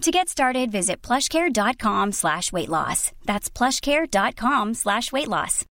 To 0.00 0.10
get 0.10 0.30
started, 0.30 0.72
visit 0.72 1.02
plushcare.com 1.02 2.12
slash 2.12 2.52
weight 2.52 2.70
loss. 2.70 3.12
That's 3.26 3.50
plushcare.com 3.50 4.72
slash 4.72 5.12
weight 5.12 5.28
loss. 5.28 5.66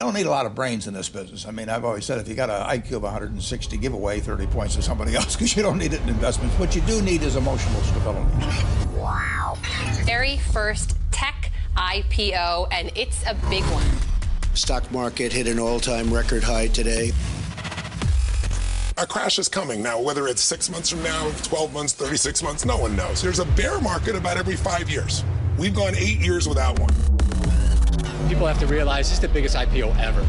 I 0.00 0.04
don't 0.04 0.14
need 0.14 0.26
a 0.26 0.30
lot 0.30 0.46
of 0.46 0.54
brains 0.54 0.86
in 0.86 0.94
this 0.94 1.08
business. 1.08 1.44
I 1.44 1.50
mean, 1.50 1.68
I've 1.68 1.84
always 1.84 2.04
said 2.04 2.20
if 2.20 2.28
you 2.28 2.36
got 2.36 2.50
an 2.50 2.80
IQ 2.80 2.92
of 2.92 3.02
160, 3.02 3.76
give 3.78 3.94
away 3.94 4.20
30 4.20 4.46
points 4.46 4.76
to 4.76 4.82
somebody 4.82 5.16
else 5.16 5.34
because 5.34 5.56
you 5.56 5.62
don't 5.64 5.76
need 5.76 5.92
it 5.92 6.00
in 6.02 6.08
investments. 6.08 6.56
What 6.56 6.76
you 6.76 6.82
do 6.82 7.02
need 7.02 7.24
is 7.24 7.34
emotional 7.34 7.80
stability. 7.80 8.30
Wow. 8.96 9.58
Very 10.04 10.38
first 10.38 10.96
tech 11.10 11.50
IPO, 11.76 12.68
and 12.70 12.92
it's 12.94 13.24
a 13.26 13.34
big 13.50 13.64
one. 13.64 13.86
Stock 14.54 14.88
market 14.92 15.32
hit 15.32 15.48
an 15.48 15.58
all-time 15.58 16.14
record 16.14 16.44
high 16.44 16.68
today. 16.68 17.10
A 19.00 19.06
crash 19.06 19.38
is 19.38 19.48
coming 19.48 19.80
now, 19.80 20.00
whether 20.00 20.26
it's 20.26 20.42
six 20.42 20.68
months 20.68 20.90
from 20.90 21.04
now, 21.04 21.30
12 21.44 21.72
months, 21.72 21.92
36 21.92 22.42
months, 22.42 22.64
no 22.64 22.76
one 22.76 22.96
knows. 22.96 23.22
There's 23.22 23.38
a 23.38 23.44
bear 23.44 23.80
market 23.80 24.16
about 24.16 24.36
every 24.36 24.56
five 24.56 24.90
years. 24.90 25.22
We've 25.56 25.72
gone 25.72 25.94
eight 25.94 26.18
years 26.18 26.48
without 26.48 26.80
one. 26.80 26.90
People 28.28 28.48
have 28.48 28.58
to 28.58 28.66
realize 28.66 29.08
this 29.08 29.18
is 29.18 29.20
the 29.20 29.28
biggest 29.28 29.54
IPO 29.54 29.96
ever. 30.00 30.26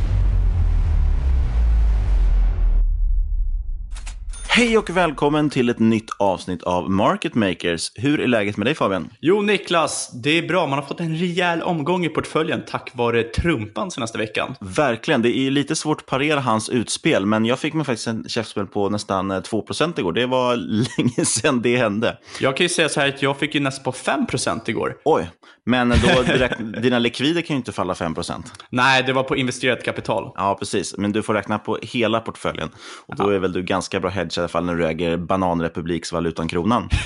Hej 4.52 4.78
och 4.78 4.90
välkommen 4.90 5.50
till 5.50 5.70
ett 5.70 5.80
nytt 5.80 6.10
avsnitt 6.20 6.64
av 6.64 6.90
Market 6.92 7.36
Makers. 7.36 7.92
Hur 7.96 8.20
är 8.20 8.28
läget 8.28 8.58
med 8.58 8.68
dig 8.68 8.76
Fabian? 8.76 9.10
Jo 9.22 9.42
Niklas, 9.42 10.12
det 10.24 10.38
är 10.38 10.48
bra. 10.48 10.68
Man 10.68 10.80
har 10.80 10.86
fått 10.86 11.00
en 11.00 11.16
rejäl 11.16 11.62
omgång 11.62 12.06
i 12.06 12.10
portföljen 12.10 12.64
tack 12.68 12.92
vare 12.94 13.24
Trumpan 13.24 13.92
senaste 13.92 14.18
veckan. 14.18 14.56
Verkligen. 14.60 15.22
Det 15.22 15.38
är 15.38 15.52
lite 15.52 15.76
svårt 15.76 16.02
att 16.02 16.06
parera 16.06 16.40
hans 16.40 16.70
utspel, 16.70 17.26
men 17.26 17.46
jag 17.46 17.60
fick 17.60 17.74
mig 17.74 17.86
faktiskt 17.86 18.08
en 18.08 18.30
käftspel 18.30 18.66
på 18.66 18.90
nästan 18.90 19.32
2% 19.32 20.00
igår. 20.00 20.14
Det 20.14 20.26
var 20.26 20.56
länge 20.98 21.26
sedan 21.26 21.62
det 21.62 21.78
hände. 21.78 22.18
Jag 22.40 22.58
kan 22.58 22.66
ju 22.66 22.70
säga 22.70 22.90
så 22.90 23.00
här 23.00 23.08
att 23.08 23.22
jag 23.22 23.38
fick 23.40 23.56
ju 23.56 23.62
nästan 23.62 23.84
på 23.84 23.92
5% 23.92 24.62
igår. 24.66 24.98
Oj, 25.06 25.30
men 25.66 25.90
då 25.90 26.22
direkt, 26.22 26.56
dina 26.82 27.00
likvider 27.00 27.42
kan 27.42 27.54
ju 27.54 27.58
inte 27.58 27.72
falla 27.72 27.94
5%. 27.94 28.44
Nej, 28.70 29.04
det 29.04 29.14
var 29.14 29.24
på 29.24 29.36
investerat 29.36 29.84
kapital. 29.84 30.32
Ja, 30.36 30.56
precis. 30.60 30.98
Men 30.98 31.12
du 31.12 31.24
får 31.24 31.34
räkna 31.34 31.60
på 31.60 31.78
hela 31.82 32.20
portföljen. 32.20 32.70
Och 33.06 33.16
då 33.16 33.30
är 33.30 33.40
väl 33.40 33.54
du 33.54 33.64
ganska 33.64 34.00
bra 34.00 34.10
hedge 34.10 34.39
i 34.40 34.42
alla 34.42 34.48
fall 34.48 34.66
när 34.66 34.76
du 34.76 34.88
äger 34.88 35.18
bananrepubliksvalutan 35.18 36.48
kronan. 36.48 36.90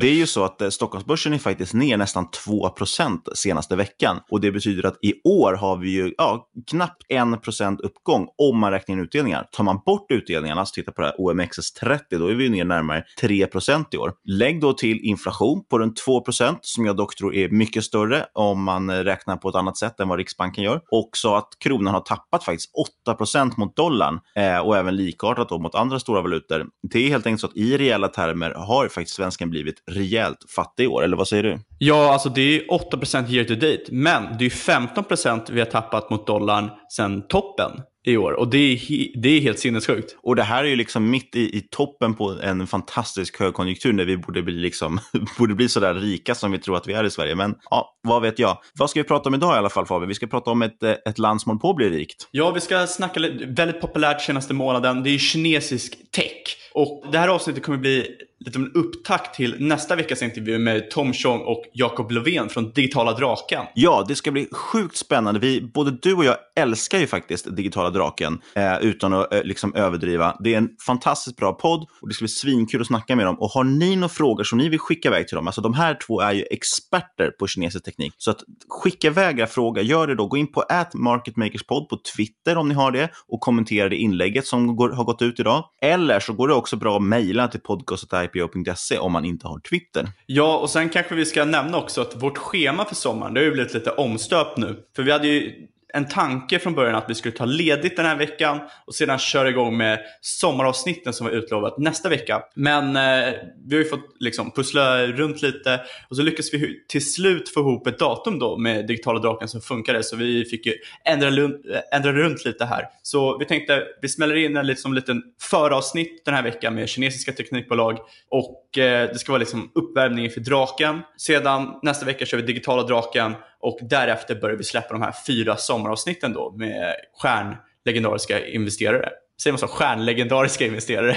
Det 0.00 0.06
är 0.08 0.14
ju 0.14 0.26
så 0.26 0.44
att 0.44 0.62
eh, 0.62 0.68
Stockholmsbörsen 0.68 1.32
är 1.32 1.38
faktiskt 1.38 1.74
ner 1.74 1.96
nästan 1.96 2.26
2% 2.46 3.18
senaste 3.34 3.76
veckan. 3.76 4.20
Och 4.30 4.40
det 4.40 4.52
betyder 4.52 4.86
att 4.88 4.98
i 5.02 5.14
år 5.24 5.52
har 5.52 5.76
vi 5.76 5.90
ju 5.90 6.14
ja, 6.18 6.48
knappt 6.70 7.02
1% 7.12 7.78
uppgång 7.82 8.28
om 8.38 8.58
man 8.58 8.70
räknar 8.70 8.94
in 8.94 9.02
utdelningar. 9.02 9.48
Tar 9.52 9.64
man 9.64 9.80
bort 9.86 10.10
utdelningarna, 10.10 10.66
så 10.66 10.72
titta 10.74 10.92
på 10.92 11.00
det 11.00 11.06
här 11.06 11.16
OMXS30, 11.18 12.00
då 12.10 12.26
är 12.26 12.34
vi 12.34 12.48
ner 12.48 12.64
närmare 12.64 13.04
3% 13.22 13.84
i 13.92 13.96
år. 13.96 14.12
Lägg 14.24 14.60
då 14.60 14.72
till 14.72 15.00
inflation 15.00 15.64
på 15.70 15.78
runt 15.78 16.02
2% 16.06 16.58
som 16.60 16.86
jag 16.86 16.96
dock 16.96 17.16
tror 17.16 17.34
är 17.34 17.48
mycket 17.48 17.84
större 17.84 18.24
om 18.34 18.62
man 18.62 18.90
eh, 18.90 18.94
räknar 18.94 19.36
på 19.36 19.48
ett 19.48 19.54
annat 19.54 19.76
sätt 19.76 20.00
än 20.00 20.08
vad 20.08 20.18
Riksbanken 20.18 20.64
gör. 20.64 20.80
Också 20.90 21.34
att 21.34 21.48
kronan 21.58 21.94
har 21.94 22.00
tappat 22.00 22.44
faktiskt 22.44 22.70
8% 23.08 23.52
mot 23.56 23.76
dollarn 23.76 24.20
eh, 24.36 24.58
och 24.58 24.76
även 24.76 24.96
likartat 24.96 25.48
då 25.48 25.58
mot 25.58 25.74
andra 25.74 26.00
stora 26.00 26.22
valutor. 26.22 26.66
Det 26.90 26.98
är 26.98 27.08
helt 27.08 27.26
enkelt 27.26 27.40
så 27.40 27.46
att 27.46 27.56
i 27.56 27.76
reella 27.76 28.08
termer 28.08 28.50
har 28.50 28.88
faktiskt 28.88 29.16
svensken 29.16 29.50
blivit 29.50 29.82
rejält 29.88 30.38
fattig 30.56 30.84
i 30.84 30.86
år, 30.86 31.04
eller 31.04 31.16
vad 31.16 31.28
säger 31.28 31.42
du? 31.42 31.58
Ja, 31.78 32.12
alltså 32.12 32.28
det 32.28 32.40
är 32.40 32.66
8% 32.66 33.30
year 33.30 33.44
to 33.44 33.54
date, 33.54 33.84
men 33.90 34.38
det 34.38 34.44
är 34.44 34.50
15% 34.50 35.52
vi 35.52 35.60
har 35.60 35.66
tappat 35.66 36.10
mot 36.10 36.26
dollarn 36.26 36.70
sedan 36.88 37.28
toppen 37.28 37.70
i 38.08 38.16
år. 38.16 38.32
Och 38.32 38.48
det 38.48 38.58
är, 38.58 38.78
det 39.22 39.28
är 39.28 39.40
helt 39.40 39.58
sinnessjukt. 39.58 40.16
Och 40.22 40.36
det 40.36 40.42
här 40.42 40.64
är 40.64 40.68
ju 40.68 40.76
liksom 40.76 41.10
mitt 41.10 41.36
i, 41.36 41.56
i 41.56 41.68
toppen 41.70 42.14
på 42.14 42.40
en 42.42 42.66
fantastisk 42.66 43.40
högkonjunktur 43.40 43.92
när 43.92 44.04
vi 44.04 44.16
borde 44.16 44.42
bli, 44.42 44.54
liksom, 44.54 45.00
borde 45.38 45.54
bli 45.54 45.68
sådär 45.68 45.94
rika 45.94 46.34
som 46.34 46.52
vi 46.52 46.58
tror 46.58 46.76
att 46.76 46.88
vi 46.88 46.92
är 46.92 47.04
i 47.04 47.10
Sverige. 47.10 47.34
Men 47.34 47.54
ja, 47.70 47.98
vad 48.02 48.22
vet 48.22 48.38
jag. 48.38 48.58
Vad 48.78 48.90
ska 48.90 49.00
vi 49.00 49.08
prata 49.08 49.28
om 49.28 49.34
idag 49.34 49.54
i 49.54 49.58
alla 49.58 49.70
fall 49.70 49.86
Fabian? 49.86 50.08
Vi 50.08 50.14
ska 50.14 50.26
prata 50.26 50.50
om 50.50 50.62
ett, 50.62 50.82
eh, 50.82 50.90
ett 50.90 51.18
land 51.18 51.40
som 51.40 51.50
håller 51.50 51.60
på 51.60 51.70
att 51.70 51.76
bli 51.76 51.90
rikt. 51.90 52.28
Ja, 52.30 52.50
vi 52.50 52.60
ska 52.60 52.86
snacka 52.86 53.20
väldigt 53.46 53.80
populärt 53.80 54.20
senaste 54.20 54.54
månaden. 54.54 55.02
Det 55.02 55.10
är 55.10 55.18
kinesisk 55.18 56.10
tech. 56.12 56.56
Och 56.74 57.04
det 57.12 57.18
här 57.18 57.28
avsnittet 57.28 57.62
kommer 57.62 57.78
bli 57.78 58.06
lite 58.40 58.58
av 58.58 58.64
en 58.64 58.72
upptakt 58.72 59.34
till 59.34 59.56
nästa 59.58 59.96
veckas 59.96 60.22
intervju 60.22 60.58
med 60.58 60.90
Tom 60.90 61.12
Chong 61.12 61.40
och 61.40 61.64
Jakob 61.72 62.10
Löfven 62.10 62.48
från 62.48 62.72
Digitala 62.72 63.12
Draken. 63.12 63.64
Ja, 63.74 64.04
det 64.08 64.14
ska 64.14 64.30
bli 64.30 64.48
sjukt 64.52 64.96
spännande. 64.96 65.40
Vi, 65.40 65.70
både 65.74 65.90
du 65.90 66.14
och 66.14 66.24
jag 66.24 66.36
älskar 66.56 66.98
ju 66.98 67.06
faktiskt 67.06 67.56
Digitala 67.56 67.90
Draken, 67.90 68.40
eh, 68.54 68.78
utan 68.78 69.12
att 69.12 69.34
eh, 69.34 69.42
liksom 69.42 69.74
överdriva. 69.74 70.36
Det 70.40 70.54
är 70.54 70.58
en 70.58 70.68
fantastiskt 70.86 71.36
bra 71.36 71.52
podd 71.52 71.86
och 72.00 72.08
det 72.08 72.14
ska 72.14 72.22
bli 72.22 72.28
svinkul 72.28 72.80
att 72.80 72.86
snacka 72.86 73.16
med 73.16 73.26
dem. 73.26 73.38
Och 73.38 73.50
har 73.50 73.64
ni 73.64 73.96
några 73.96 74.08
frågor 74.08 74.44
som 74.44 74.58
ni 74.58 74.68
vill 74.68 74.78
skicka 74.78 75.08
iväg 75.08 75.28
till 75.28 75.36
dem, 75.36 75.46
alltså 75.46 75.60
de 75.60 75.74
här 75.74 75.98
två 76.06 76.20
är 76.20 76.32
ju 76.32 76.44
experter 76.50 77.30
på 77.30 77.46
kinesisk 77.46 77.84
teknik. 77.84 78.14
Så 78.18 78.30
att 78.30 78.40
skicka 78.68 79.06
iväg 79.06 79.38
era 79.38 79.46
frågor, 79.46 79.82
gör 79.82 80.06
det 80.06 80.14
då. 80.14 80.26
Gå 80.26 80.36
in 80.36 80.52
på 80.52 80.64
@marketmakerspod 80.94 81.88
på 81.88 81.98
Twitter 82.16 82.56
om 82.56 82.68
ni 82.68 82.74
har 82.74 82.90
det 82.90 83.10
och 83.28 83.40
kommentera 83.40 83.88
det 83.88 83.96
inlägget 83.96 84.46
som 84.46 84.76
går, 84.76 84.90
har 84.90 85.04
gått 85.04 85.22
ut 85.22 85.40
idag. 85.40 85.64
Eller 85.82 86.20
så 86.20 86.32
går 86.32 86.48
det 86.48 86.54
också 86.54 86.76
bra 86.76 86.96
att 86.96 87.02
mejla 87.02 87.48
till 87.48 87.60
podcastet 87.60 88.12
IPO.se 88.34 88.98
om 88.98 89.12
man 89.12 89.24
inte 89.24 89.48
har 89.48 89.60
Twitter. 89.60 90.08
Ja, 90.26 90.58
och 90.58 90.70
sen 90.70 90.88
kanske 90.88 91.14
vi 91.14 91.24
ska 91.24 91.44
nämna 91.44 91.78
också 91.78 92.00
att 92.00 92.22
vårt 92.22 92.38
schema 92.38 92.84
för 92.84 92.94
sommaren, 92.94 93.34
det 93.34 93.40
har 93.40 93.44
ju 93.44 93.52
blivit 93.52 93.74
lite 93.74 93.90
omstöpt 93.90 94.58
nu. 94.58 94.76
För 94.96 95.02
vi 95.02 95.12
hade 95.12 95.28
ju 95.28 95.68
en 95.94 96.08
tanke 96.08 96.58
från 96.58 96.74
början 96.74 96.94
att 96.94 97.10
vi 97.10 97.14
skulle 97.14 97.34
ta 97.34 97.44
ledigt 97.44 97.96
den 97.96 98.06
här 98.06 98.16
veckan 98.16 98.60
och 98.86 98.94
sedan 98.94 99.18
köra 99.18 99.48
igång 99.48 99.76
med 99.76 99.98
sommaravsnitten 100.20 101.12
som 101.12 101.26
var 101.26 101.34
utlovat 101.34 101.78
nästa 101.78 102.08
vecka. 102.08 102.42
Men 102.54 102.96
eh, 102.96 103.34
vi 103.66 103.76
har 103.76 103.82
ju 103.82 103.88
fått 103.88 104.16
liksom, 104.20 104.50
pussla 104.50 105.06
runt 105.06 105.42
lite 105.42 105.80
och 106.10 106.16
så 106.16 106.22
lyckades 106.22 106.54
vi 106.54 106.84
till 106.88 107.12
slut 107.12 107.48
få 107.48 107.60
ihop 107.60 107.86
ett 107.86 107.98
datum 107.98 108.38
då 108.38 108.56
med 108.56 108.86
digitala 108.86 109.20
draken 109.20 109.48
som 109.48 109.60
funkade 109.60 110.02
så 110.02 110.16
vi 110.16 110.44
fick 110.44 110.66
ju 110.66 110.74
ändra, 111.04 111.28
eh, 111.28 111.80
ändra 111.92 112.12
runt 112.12 112.44
lite 112.44 112.64
här. 112.64 112.84
Så 113.02 113.38
vi 113.38 113.44
tänkte 113.44 113.82
vi 114.02 114.08
smäller 114.08 114.36
in 114.36 114.56
en 114.56 114.66
liksom, 114.66 114.94
liten 114.94 115.22
föravsnitt 115.40 116.24
den 116.24 116.34
här 116.34 116.42
veckan 116.42 116.74
med 116.74 116.88
kinesiska 116.88 117.32
teknikbolag 117.32 117.98
och 118.30 118.67
eh, 118.76 118.84
det 118.84 119.18
ska 119.18 119.32
vara 119.32 119.38
liksom 119.40 119.70
uppvärmning 119.74 120.24
inför 120.24 120.40
draken. 120.40 121.00
Sedan 121.16 121.78
nästa 121.82 122.06
vecka 122.06 122.26
kör 122.26 122.36
vi 122.36 122.42
digitala 122.42 122.82
draken 122.82 123.34
och 123.60 123.78
därefter 123.82 124.34
börjar 124.34 124.56
vi 124.56 124.64
släppa 124.64 124.92
de 124.92 125.02
här 125.02 125.14
fyra 125.26 125.56
sommaravsnitten 125.56 126.32
då 126.32 126.54
med 126.56 126.94
stjärnlegendariska 127.22 128.46
investerare. 128.46 129.08
Säger 129.42 129.52
man 129.52 129.58
så? 129.58 129.66
Stjärnlegendariska 129.66 130.66
investerare. 130.66 131.16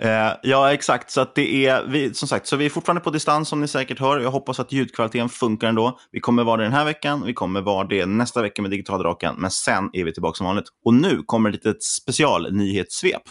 eh, 0.00 0.32
ja, 0.42 0.72
exakt. 0.72 1.10
Så 1.10 1.20
att 1.20 1.34
det 1.34 1.66
är, 1.66 1.84
vi, 1.88 2.14
som 2.14 2.28
sagt, 2.28 2.46
så 2.46 2.56
vi 2.56 2.66
är 2.66 2.70
fortfarande 2.70 3.00
på 3.00 3.10
distans 3.10 3.48
som 3.48 3.60
ni 3.60 3.68
säkert 3.68 4.00
hör. 4.00 4.20
Jag 4.20 4.30
hoppas 4.30 4.60
att 4.60 4.72
ljudkvaliteten 4.72 5.28
funkar 5.28 5.68
ändå. 5.68 5.98
Vi 6.12 6.20
kommer 6.20 6.44
vara 6.44 6.56
det 6.56 6.62
den 6.62 6.72
här 6.72 6.84
veckan, 6.84 7.22
vi 7.26 7.34
kommer 7.34 7.60
vara 7.60 7.86
det 7.86 8.06
nästa 8.06 8.42
vecka 8.42 8.62
med 8.62 8.70
Digitaldraken, 8.70 9.34
men 9.38 9.50
sen 9.50 9.90
är 9.92 10.04
vi 10.04 10.12
tillbaka 10.12 10.36
som 10.36 10.46
vanligt. 10.46 10.68
Och 10.84 10.94
nu 10.94 11.22
kommer 11.26 11.50
ett 11.50 11.54
litet 11.54 11.82
specialnyhetssvep. 11.82 13.22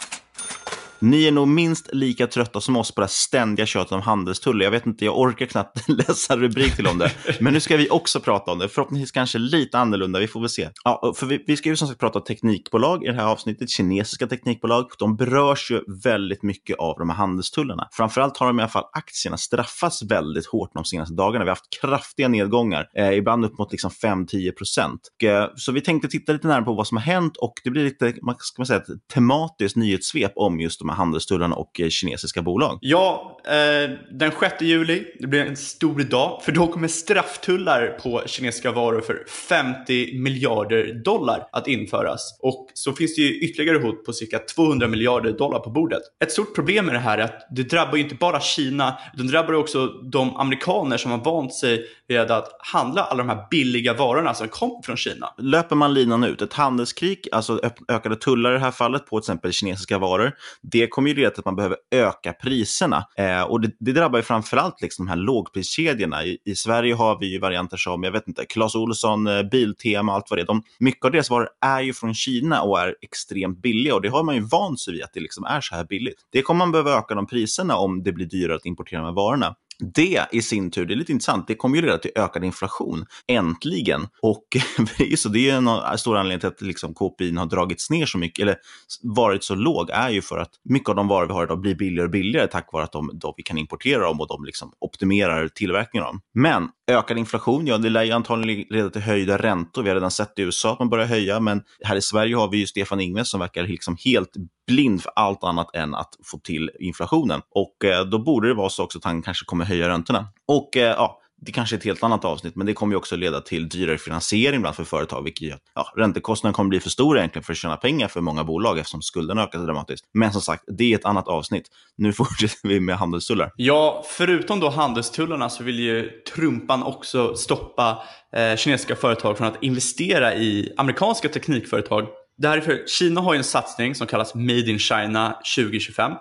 Ni 1.04 1.28
är 1.28 1.32
nog 1.32 1.48
minst 1.48 1.94
lika 1.94 2.28
trötta 2.28 2.62
som 2.62 2.76
oss 2.76 2.96
på 2.96 3.02
det 3.02 3.08
ständiga 3.08 3.66
köttet 3.66 3.92
om 3.92 4.02
handelstullar. 4.02 4.64
Jag 4.64 4.72
vet 4.72 4.86
inte, 4.86 5.06
jag 5.06 5.20
orkar 5.20 5.46
knappt 5.46 5.88
läsa 6.08 6.38
rubrik 6.38 6.76
till 6.76 6.88
om 6.88 6.98
det. 6.98 7.12
Men 7.40 7.54
nu 7.54 7.60
ska 7.60 7.78
vi 7.78 7.90
också 7.90 8.20
prata 8.20 8.52
om 8.52 8.60
det. 8.60 8.70
Förhoppningsvis 8.70 9.12
kanske 9.12 9.38
lite 9.38 9.78
annorlunda, 9.80 10.20
vi 10.20 10.28
får 10.28 10.40
väl 10.40 10.50
se. 10.50 10.70
Ja, 10.84 11.14
för 11.18 11.26
vi, 11.26 11.44
vi 11.48 11.58
ska 11.58 11.70
ju 11.70 11.76
som 11.76 11.88
sagt 11.88 12.00
prata 12.00 12.20
teknikbolag 12.20 13.04
i 13.04 13.08
det 13.08 13.14
här 13.14 13.26
avsnittet, 13.26 13.70
kinesiska 13.70 14.28
teknikbolag. 14.28 14.86
De 15.00 15.16
berörs 15.16 15.72
ju 15.72 15.82
väldigt 16.04 16.44
mycket 16.44 16.78
av 16.78 16.96
de 16.98 17.10
här 17.10 17.18
handelstullarna. 17.18 17.88
Framförallt 17.92 18.38
har 18.38 18.48
de 18.48 18.60
i 18.60 18.62
alla 18.62 18.70
fall 18.70 18.86
aktierna 18.94 19.38
straffats 19.38 20.04
väldigt 20.04 20.46
hårt 20.46 20.72
de 20.74 20.86
senaste 20.86 21.16
dagarna. 21.16 21.46
Vi 21.46 21.50
har 21.50 21.56
haft 21.56 21.82
kraftiga 21.82 22.28
nedgångar, 22.28 22.86
eh, 22.98 23.12
ibland 23.12 23.46
upp 23.46 23.58
mot 23.58 23.72
liksom 23.72 23.92
5-10 23.92 24.52
procent. 24.52 25.00
Eh, 25.24 25.46
så 25.56 25.72
vi 25.72 25.82
tänkte 25.82 26.08
titta 26.08 26.34
lite 26.34 26.48
närmare 26.48 26.66
på 26.66 26.74
vad 26.74 26.88
som 26.88 26.98
har 26.98 27.04
hänt 27.04 27.38
och 27.38 27.54
det 27.64 27.70
blir 27.70 27.84
lite, 27.84 28.14
man 28.22 28.36
ska 28.40 28.60
man 28.60 28.66
säga, 28.66 28.80
ett 28.80 29.08
tematiskt 29.14 29.76
nyhetssvep 29.76 30.32
om 30.36 30.60
just 30.60 30.80
de 30.80 30.90
här 30.90 30.93
handelstullarna 30.94 31.56
och 31.56 31.80
eh, 31.80 31.90
kinesiska 31.90 32.42
bolag. 32.42 32.78
Ja, 32.82 33.40
eh, 33.46 33.92
den 34.12 34.32
6 34.40 34.62
juli, 34.62 35.04
det 35.20 35.28
blir 35.28 35.46
en 35.46 35.58
stor 35.58 36.00
dag, 36.00 36.42
för 36.44 36.52
då 36.52 36.68
kommer 36.68 36.88
strafftullar 36.88 37.88
på 37.88 38.24
kinesiska 38.26 38.72
varor 38.72 39.02
för 39.02 39.26
50 39.50 40.20
miljarder 40.20 41.04
dollar 41.04 41.48
att 41.52 41.68
införas. 41.68 42.40
Och 42.42 42.68
så 42.74 42.94
finns 42.94 43.16
det 43.16 43.22
ju 43.22 43.40
ytterligare 43.40 43.78
hot 43.78 44.06
på 44.06 44.14
cirka 44.14 44.40
200 44.40 44.88
miljarder 44.88 45.32
dollar 45.32 45.60
på 45.60 45.70
bordet. 45.70 46.02
Ett 46.24 46.32
stort 46.32 46.56
problem 46.56 46.86
med 46.86 46.96
det 46.96 47.00
här 47.00 47.18
är 47.18 47.24
att 47.24 47.48
det 47.56 47.64
drabbar 47.64 47.96
ju 47.98 48.04
inte 48.04 48.16
bara 48.16 48.40
Kina, 48.40 48.98
utan 49.14 49.26
det 49.26 49.32
drabbar 49.32 49.54
också 49.54 49.88
de 49.88 50.36
amerikaner 50.36 50.98
som 50.98 51.12
har 51.12 51.18
vant 51.18 51.54
sig 51.54 51.86
vid 52.08 52.20
att 52.20 52.50
handla 52.60 53.04
alla 53.04 53.24
de 53.24 53.30
här 53.30 53.48
billiga 53.52 53.94
varorna 53.94 54.34
som 54.34 54.48
kommer 54.48 54.82
från 54.86 54.98
Kina. 54.98 55.34
Löper 55.38 55.76
man 55.76 55.94
linan 55.94 56.24
ut, 56.24 56.42
ett 56.42 56.54
handelskrig, 56.54 57.28
alltså 57.32 57.60
ökade 57.88 58.16
tullar 58.16 58.52
i 58.52 58.54
det 58.54 58.60
här 58.60 58.72
fallet 58.72 59.06
på 59.06 59.20
till 59.20 59.24
exempel 59.24 59.52
kinesiska 59.52 59.98
varor, 59.98 60.32
det 60.62 60.83
det 60.84 60.88
kommer 60.88 61.10
ju 61.10 61.16
leda 61.16 61.30
till 61.30 61.40
att 61.40 61.46
man 61.46 61.56
behöver 61.56 61.78
öka 61.92 62.34
priserna. 62.34 63.06
Eh, 63.18 63.42
och 63.42 63.62
det, 63.62 63.72
det 63.80 63.92
drabbar 63.92 64.20
ju 64.20 64.24
framförallt 64.24 64.82
liksom 64.82 65.06
de 65.06 65.10
här 65.10 65.18
lågpriskedjorna. 65.18 66.24
I, 66.24 66.38
I, 66.46 66.56
Sverige 66.56 66.94
har 66.94 67.20
vi 67.20 67.32
ju 67.32 67.40
varianter 67.40 67.78
som, 67.78 68.04
jag 68.04 68.12
vet 68.12 68.28
inte, 68.28 68.46
Clas 68.46 68.76
Ohlson, 68.76 69.28
eh, 69.28 69.44
Biltema, 69.44 70.14
allt 70.14 70.26
vad 70.30 70.40
det 70.40 70.44
är. 70.44 70.46
De, 70.46 70.64
mycket 70.80 71.06
av 71.06 71.12
deras 71.12 71.30
varor 71.30 71.50
är 71.66 71.82
ju 71.82 71.94
från 71.94 72.14
Kina 72.14 72.62
och 72.62 72.80
är 72.80 72.96
extremt 73.02 73.62
billiga 73.62 73.96
och 73.96 74.02
det 74.02 74.10
har 74.10 74.24
man 74.24 74.36
ju 74.36 74.42
vant 74.42 74.80
sig 74.80 74.94
vid 74.94 75.04
att 75.04 75.14
det 75.14 75.20
liksom 75.20 75.44
är 75.44 75.62
så 75.62 75.76
här 75.76 75.86
billigt. 75.86 76.18
Det 76.32 76.42
kommer 76.42 76.58
man 76.58 76.72
behöva 76.72 76.98
öka 76.98 77.16
de 77.16 77.28
priserna 77.28 77.76
om 77.76 78.04
det 78.04 78.12
blir 78.12 78.26
dyrare 78.26 78.56
att 78.56 78.66
importera 78.66 79.00
de 79.00 79.06
här 79.06 79.14
varorna. 79.14 79.56
Det 79.96 80.26
i 80.32 80.42
sin 80.42 80.72
tur, 80.72 80.86
det 80.86 80.94
är 80.94 80.96
lite 80.96 81.12
intressant, 81.12 81.48
det 81.48 81.56
kommer 81.56 81.76
ju 81.76 81.82
leda 81.82 81.98
till 81.98 82.12
ökad 82.16 82.44
inflation. 82.44 83.06
Äntligen! 83.28 84.08
Och 84.22 84.44
så 85.18 85.30
det 85.30 85.50
är 85.50 85.58
en 85.58 85.98
stor 85.98 86.18
anledning 86.18 86.40
till 86.40 86.50
att 86.50 86.62
liksom 86.62 86.94
KPI 86.94 87.36
har 87.36 87.46
dragits 87.46 87.90
ner 87.90 88.06
så 88.06 88.18
mycket, 88.18 88.44
eller 88.44 88.56
varit 89.02 89.44
så 89.44 89.56
låg, 89.56 89.90
är 89.90 90.10
ju 90.10 90.22
för 90.22 90.38
att 90.38 90.52
mycket 90.64 90.90
av 90.90 90.96
de 90.96 91.08
varor 91.08 91.28
vi 91.28 91.34
har 91.34 91.44
idag 91.44 91.60
blir 91.60 91.76
billigare 91.76 92.06
och 92.06 92.12
billigare 92.12 92.48
tack 92.48 92.70
vare 92.74 92.84
att 92.84 92.92
de, 92.92 93.12
då 93.14 93.34
vi 93.38 93.44
kan 93.44 93.58
importera 93.58 94.04
dem 94.04 94.22
och 94.22 94.28
de 94.28 94.46
liksom 94.46 94.74
optimerar 94.80 95.48
tillverkningen 95.48 96.06
av 96.06 96.14
dem. 96.14 96.22
Men 96.34 96.70
ökad 96.92 97.18
inflation, 97.18 97.68
ja 97.68 97.78
det 97.78 97.90
lär 97.90 98.04
ju 98.04 98.12
antagligen 98.12 98.66
leda 98.70 98.90
till 98.90 99.02
höjda 99.02 99.38
räntor. 99.38 99.84
Vi 99.84 99.90
har 99.90 99.96
redan 99.96 100.12
sett 100.12 100.40
i 100.40 100.42
USA 100.42 100.74
att 100.74 100.80
man 100.80 100.90
börjar 100.90 101.06
höja, 101.06 101.40
men 101.40 101.64
här 101.84 101.96
i 101.96 102.02
Sverige 102.02 102.36
har 102.36 102.48
vi 102.48 102.58
ju 102.58 102.68
Stefan 102.68 103.00
Ingves 103.00 103.30
som 103.30 103.40
verkar 103.40 103.64
liksom 103.64 103.98
helt 104.06 104.34
blind 104.68 105.02
för 105.02 105.12
allt 105.16 105.44
annat 105.44 105.76
än 105.76 105.96
att 105.96 106.10
få 106.24 106.40
till 106.40 106.72
inflationen. 106.80 107.42
Och 107.50 107.86
eh, 107.86 108.06
då 108.06 108.20
borde 108.20 108.48
det 108.48 108.54
vara 108.54 108.70
så 108.70 108.84
också 108.84 108.98
att 108.98 109.04
han 109.04 109.22
kanske 109.22 109.46
kommer 109.46 109.66
höja 109.66 109.90
räntorna. 109.90 110.28
Och 110.48 110.78
eh, 110.78 110.96
ja, 110.98 111.20
det 111.46 111.52
kanske 111.52 111.76
är 111.76 111.78
ett 111.78 111.84
helt 111.84 112.04
annat 112.04 112.26
avsnitt, 112.26 112.56
men 112.56 112.68
det 112.68 112.74
kommer 112.74 112.94
ju 112.94 112.98
också 112.98 113.16
leda 113.16 113.42
till 113.42 113.70
dyrare 113.70 113.98
finansiering 113.98 114.62
bland 114.62 114.76
för 114.76 114.84
företag, 114.84 115.24
vilket 115.24 115.42
gör 115.42 115.56
att 115.56 115.62
ja, 115.76 115.94
räntekostnaden 115.96 116.54
kommer 116.54 116.70
bli 116.70 116.80
för 116.80 116.90
stor 116.90 117.18
egentligen 117.18 117.44
för 117.44 117.54
att 117.54 117.58
tjäna 117.58 117.78
pengar 117.78 118.08
för 118.08 118.22
många 118.22 118.44
bolag 118.44 118.80
eftersom 118.80 119.02
skulden 119.02 119.38
ökar 119.38 119.60
dramatiskt. 119.60 120.06
Men 120.14 120.32
som 120.32 120.42
sagt, 120.42 120.64
det 120.68 120.94
är 120.94 120.98
ett 120.98 121.06
annat 121.06 121.28
avsnitt. 121.28 121.68
Nu 121.98 122.14
fortsätter 122.14 122.68
vi 122.68 122.80
med 122.80 122.96
handelstullar. 122.96 123.52
Ja, 123.56 124.04
förutom 124.08 124.60
då 124.60 124.70
handelstullarna 124.70 125.50
så 125.50 125.64
vill 125.64 125.80
ju 125.80 126.10
Trumpan 126.36 126.84
också 126.84 127.36
stoppa 127.36 128.04
eh, 128.36 128.56
kinesiska 128.56 128.96
företag 128.96 129.38
från 129.38 129.48
att 129.48 129.64
investera 129.64 130.36
i 130.36 130.74
amerikanska 130.78 131.30
teknikföretag 131.30 132.08
Därför, 132.38 132.84
Kina 132.88 133.22
har 133.22 133.34
ju 133.34 133.38
en 133.38 133.44
satsning 133.44 133.96
som 133.96 134.08
kallas 134.08 134.36
Made 134.36 134.72
in 134.72 134.80
China 134.80 135.38
2025 135.56 136.12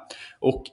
och 0.41 0.65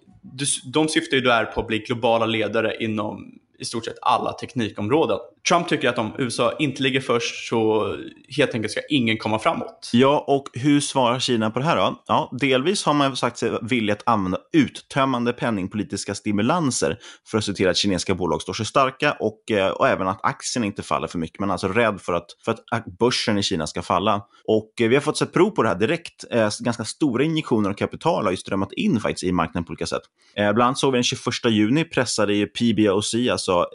de 0.74 0.88
syftar 0.88 1.18
ju 1.18 1.22
där 1.22 1.46
på 1.46 1.62
att 1.62 1.68
bli 1.68 1.80
globala 1.80 2.26
ledare 2.26 2.76
inom 2.80 3.40
i 3.60 3.66
stort 3.66 3.86
sett 3.86 3.98
alla 4.02 4.34
teknikområden. 4.34 5.20
Trump 5.48 5.68
tycker 5.68 5.90
att 5.90 5.98
om 5.98 6.12
USA 6.18 6.56
inte 6.60 6.84
ligger 6.84 7.02
först 7.02 7.50
så 7.50 7.96
helt 8.38 8.54
enkelt 8.54 8.72
ska 8.72 8.82
ingen 8.90 9.18
komma 9.18 9.40
framåt. 9.40 9.90
Ja, 9.94 10.24
och 10.28 10.44
hur 10.54 10.80
svarar 10.80 11.20
Kina 11.20 11.52
på 11.52 11.60
det 11.60 11.66
här 11.66 11.76
då? 11.76 12.04
Ja, 12.08 12.32
delvis 12.40 12.84
har 12.86 12.94
man 12.94 13.18
sagt 13.18 13.38
sig 13.38 13.52
vilja 13.62 13.94
att 13.94 14.04
använda 14.06 14.38
uttömmande 14.54 15.34
penningpolitiska 15.34 16.16
stimulanser 16.16 16.98
för 17.28 17.38
att 17.38 17.44
se 17.44 17.54
till 17.54 17.70
att 17.70 17.78
kinesiska 17.78 18.16
bolag 18.16 18.42
står 18.42 18.54
sig 18.54 18.66
starka 18.66 19.12
och, 19.20 19.52
eh, 19.52 19.70
och 19.70 19.88
även 19.88 20.08
att 20.08 20.20
aktien 20.24 20.64
inte 20.64 20.84
faller 20.84 21.08
för 21.08 21.20
mycket. 21.20 21.40
Man 21.40 21.50
är 21.50 21.54
alltså 21.54 21.68
rädd 21.68 22.02
för 22.02 22.14
att, 22.14 22.28
för 22.46 22.52
att 22.72 22.86
börsen 23.00 23.38
i 23.38 23.44
Kina 23.44 23.68
ska 23.68 23.82
falla. 23.82 24.22
Och 24.46 24.82
eh, 24.82 24.90
vi 24.90 24.96
har 24.96 25.02
fått 25.02 25.18
se 25.18 25.26
prov 25.26 25.50
på 25.50 25.64
det 25.64 25.70
här 25.70 25.76
direkt. 25.76 26.26
Eh, 26.32 26.50
ganska 26.60 26.86
stora 26.86 27.24
injektioner 27.24 27.70
av 27.70 27.74
kapital 27.74 28.24
har 28.24 28.32
ju 28.32 28.38
strömmat 28.38 28.74
in 28.74 29.00
faktiskt 29.00 29.24
i 29.24 29.32
marknaden 29.32 29.64
på 29.64 29.70
olika 29.70 29.86
sätt. 29.86 30.02
Bland 30.36 30.62
annat 30.62 30.78
såg 30.78 30.92
vi 30.92 30.98
den 30.98 31.04
21 31.04 31.22
juni 31.50 31.84
pressade 31.84 32.34
ju 32.34 32.48
PBOC, 32.48 33.16
alltså 33.32 33.66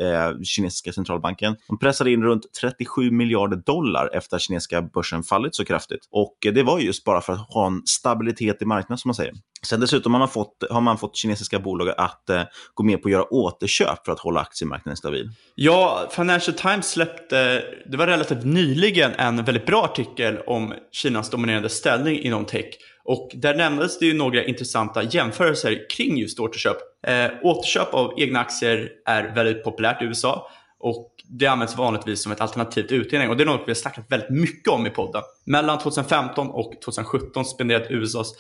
kinesiska 0.45 0.93
centralbanken, 0.93 1.54
de 1.69 1.79
pressade 1.79 2.11
in 2.11 2.23
runt 2.23 2.43
37 2.61 3.11
miljarder 3.11 3.57
dollar 3.57 4.11
efter 4.15 4.37
att 4.37 4.43
kinesiska 4.43 4.83
börsen 4.83 5.23
fallit 5.23 5.55
så 5.55 5.65
kraftigt. 5.65 6.09
Och 6.11 6.37
det 6.41 6.63
var 6.63 6.79
just 6.79 7.05
bara 7.05 7.21
för 7.21 7.33
att 7.33 7.55
ha 7.55 7.67
en 7.67 7.83
stabilitet 7.87 8.63
i 8.63 8.65
marknaden 8.65 8.99
som 8.99 9.09
man 9.09 9.15
säger. 9.15 9.33
Sen 9.63 9.81
dessutom 9.81 10.15
har 10.15 10.19
man 10.19 10.29
fått, 10.29 10.65
har 10.71 10.81
man 10.81 10.99
fått 10.99 11.17
kinesiska 11.17 11.59
bolag 11.59 11.89
att 11.97 12.31
eh, 12.31 12.43
gå 12.75 12.83
med 12.85 13.03
på 13.03 13.09
att 13.09 13.13
göra 13.13 13.35
återköp 13.35 14.05
för 14.05 14.13
att 14.13 14.21
hålla 14.21 14.41
aktiemarknaden 14.41 14.97
stabil. 14.97 15.31
Ja, 15.55 16.09
Financial 16.11 16.57
Times 16.57 16.91
släppte, 16.91 17.65
det 17.91 17.97
var 17.97 18.07
relativt 18.07 18.45
nyligen, 18.45 19.13
en 19.13 19.45
väldigt 19.45 19.67
bra 19.67 19.85
artikel 19.85 20.39
om 20.47 20.75
Kinas 20.93 21.31
dominerande 21.31 21.69
ställning 21.69 22.19
inom 22.19 22.45
tech. 22.45 22.65
Och 23.05 23.31
där 23.35 23.55
nämndes 23.55 23.99
det 23.99 24.07
ju 24.07 24.15
några 24.15 24.45
intressanta 24.45 25.03
jämförelser 25.03 25.91
kring 25.91 26.17
just 26.17 26.41
återköp. 26.41 26.77
Eh, 27.07 27.31
återköp 27.43 27.95
av 27.95 28.15
egna 28.17 28.41
aktier 28.41 28.91
är 29.07 29.35
väldigt 29.35 29.65
populärt 29.65 30.03
i 30.03 30.05
USA. 30.05 30.51
Och 30.79 31.14
det 31.29 31.47
används 31.47 31.77
vanligtvis 31.77 32.23
som 32.23 32.33
ett 32.33 32.41
alternativ 32.41 32.83
till 32.83 32.97
utdelning 32.97 33.31
och 33.31 33.37
det 33.37 33.43
är 33.43 33.47
något 33.47 33.63
vi 33.67 33.71
har 33.71 33.75
snackat 33.75 34.05
väldigt 34.09 34.31
mycket 34.31 34.69
om 34.69 34.87
i 34.87 34.91
podden. 34.91 35.23
Mellan 35.45 35.79
2015 35.79 36.51
och 36.51 36.73
2017 36.85 37.45
spenderade 37.45 37.89
USAs 37.89 38.35